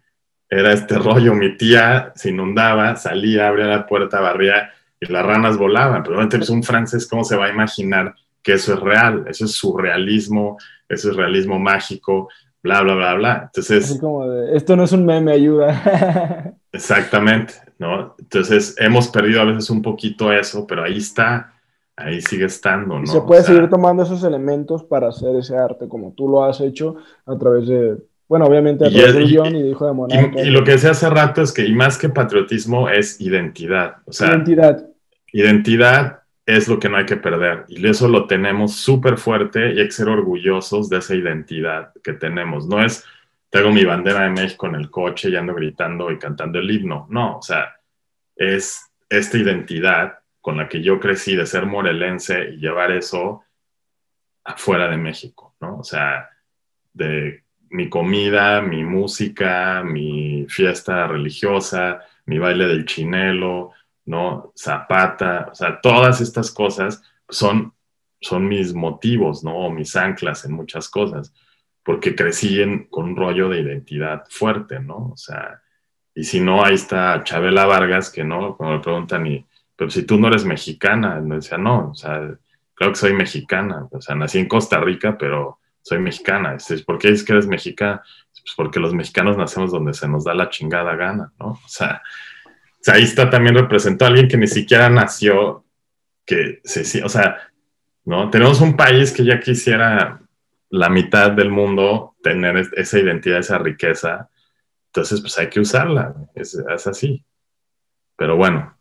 [0.50, 1.34] era este rollo.
[1.34, 6.04] Mi tía se inundaba, salía, abría la puerta, barría y las ranas volaban.
[6.04, 9.26] Pero es pues, un francés, ¿cómo se va a imaginar que eso es real?
[9.28, 10.58] Eso es surrealismo,
[10.88, 12.30] eso es realismo mágico,
[12.62, 13.42] bla, bla, bla, bla.
[13.46, 13.98] Entonces...
[14.00, 16.54] como esto no es un meme, ayuda.
[16.72, 18.16] exactamente, ¿no?
[18.20, 21.55] Entonces hemos perdido a veces un poquito eso, pero ahí está,
[21.98, 23.06] ahí sigue estando, ¿no?
[23.06, 26.96] se puede seguir tomando esos elementos para hacer ese arte, como tú lo has hecho
[27.26, 27.98] a través de
[28.28, 30.42] bueno, obviamente a través del guion y, de Hijo de Monarca.
[30.42, 33.98] Y, lo que decía hace rato es que, y más que patriotismo, es identidad.
[34.06, 34.88] O sea, identidad.
[35.32, 37.66] Identidad es lo que no hay que perder.
[37.68, 42.14] Y eso lo tenemos súper fuerte y hay que ser orgullosos de esa identidad que
[42.14, 42.68] tenemos.
[42.68, 43.04] No es,
[43.50, 47.08] tengo mi bandera de México en el coche y ando gritando y cantando el himno.
[47.10, 47.76] No, o sea,
[48.36, 53.44] es esta identidad con la que yo crecí de ser morelense y llevar eso
[54.44, 55.80] afuera de México, ¿no?
[55.80, 56.30] O sea,
[56.94, 63.72] de mi comida, mi música, mi fiesta religiosa, mi baile del chinelo,
[64.06, 64.54] ¿no?
[64.56, 67.74] Zapata, o sea, todas estas cosas son,
[68.22, 69.72] son mis motivos, ¿no?
[69.72, 71.34] Mis anclas en muchas cosas,
[71.82, 72.62] porque crecí
[72.92, 75.10] con un rollo de identidad fuerte, ¿no?
[75.12, 75.64] O sea,
[76.14, 79.44] y si no, ahí está Chabela Vargas, que no, cuando me preguntan, y,
[79.76, 82.36] pero si tú no eres mexicana, me decía, no, o sea,
[82.74, 86.58] creo que soy mexicana, o sea, nací en Costa Rica, pero soy mexicana.
[86.86, 88.02] ¿Por qué dices que eres mexicana?
[88.32, 91.48] Pues porque los mexicanos nacemos donde se nos da la chingada gana, ¿no?
[91.48, 92.02] O sea,
[92.88, 95.66] ahí está también representado alguien que ni siquiera nació,
[96.26, 97.38] que se, o sea,
[98.04, 98.30] ¿no?
[98.30, 100.22] Tenemos un país que ya quisiera
[100.70, 104.30] la mitad del mundo tener esa identidad, esa riqueza.
[104.88, 106.58] Entonces, pues hay que usarla, es
[106.88, 107.24] así.
[108.16, 108.75] Pero bueno,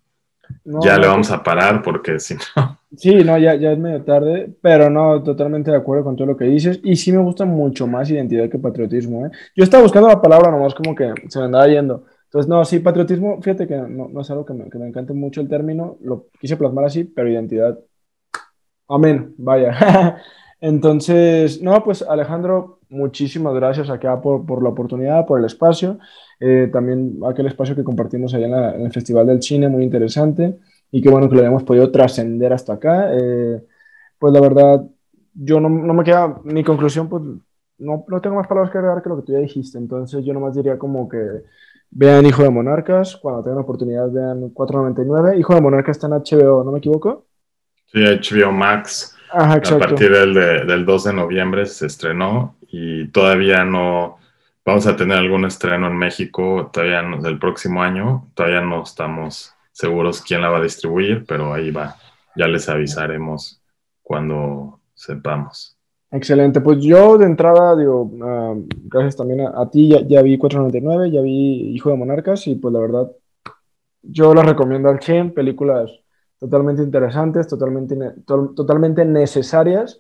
[0.65, 2.79] ya le vamos a parar porque si no...
[2.97, 6.37] Sí, no, ya, ya es medio tarde, pero no, totalmente de acuerdo con todo lo
[6.37, 6.79] que dices.
[6.85, 9.27] Y sí me gusta mucho más identidad que patriotismo.
[9.27, 9.31] ¿eh?
[9.57, 12.05] Yo estaba buscando la palabra nomás como que se me andaba yendo.
[12.27, 15.13] Entonces, no, sí, patriotismo, fíjate que no, no es algo que me, que me encante
[15.13, 17.79] mucho el término, lo quise plasmar así, pero identidad,
[18.89, 20.19] amén, vaya.
[20.61, 25.99] Entonces, no, pues Alejandro, muchísimas gracias acá por, por la oportunidad, por el espacio,
[26.41, 30.59] eh, también aquel espacio que compartimos allá en, el Festival del Cine, muy interesante,
[30.91, 33.11] y qué bueno que lo hayamos podido trascender hasta acá.
[33.13, 33.61] Eh,
[34.19, 34.85] pues la verdad,
[35.35, 37.23] yo no, no, me queda, mi conclusión, pues
[37.79, 40.33] no, no tengo más palabras que agregar que lo que tú ya dijiste, entonces yo
[40.33, 41.19] nomás diría como que
[41.91, 45.39] Vean Hijo de Monarcas, cuando tengan oportunidad vean 4.99.
[45.39, 47.27] Hijo de Monarcas está en HBO, ¿no me equivoco?
[47.87, 49.17] Sí, HBO Max.
[49.37, 54.19] Ajá, a partir del, del 2 de noviembre se estrenó y todavía no
[54.65, 58.29] vamos a tener algún estreno en México todavía no, del próximo año.
[58.35, 61.97] Todavía no estamos seguros quién la va a distribuir, pero ahí va.
[62.37, 63.61] Ya les avisaremos
[64.03, 65.77] cuando sepamos.
[66.11, 68.55] Excelente, pues yo de entrada digo, ah,
[68.85, 72.73] gracias también a, ti, ya, ya, vi 499, ya vi Hijo de Monarcas y pues
[72.73, 73.11] la verdad,
[74.01, 75.91] yo las recomiendo al 100, películas
[76.45, 77.97] totalmente interesantes, totalmente,
[78.27, 79.99] totalmente necesarias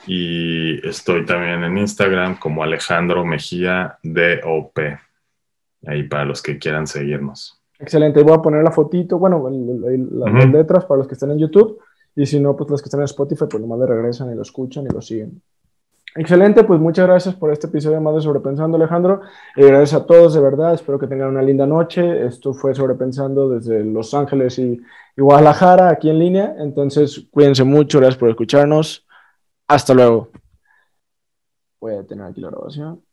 [0.08, 4.76] y estoy también en Instagram como Alejandro Mejía DOP
[5.86, 7.57] ahí para los que quieran seguirnos.
[7.78, 11.78] Excelente, voy a poner la fotito, bueno, las letras para los que están en YouTube,
[12.16, 14.42] y si no, pues los que están en Spotify, pues nomás le regresan y lo
[14.42, 15.40] escuchan y lo siguen.
[16.16, 19.20] Excelente, pues muchas gracias por este episodio más de Sobrepensando, Alejandro.
[19.54, 20.74] Eh, gracias a todos, de verdad.
[20.74, 22.26] Espero que tengan una linda noche.
[22.26, 24.80] Esto fue Sobrepensando desde Los Ángeles y,
[25.16, 26.56] y Guadalajara, aquí en línea.
[26.58, 27.98] Entonces, cuídense mucho.
[27.98, 29.06] Gracias por escucharnos.
[29.68, 30.30] Hasta luego.
[31.80, 33.07] Voy a tener aquí la grabación.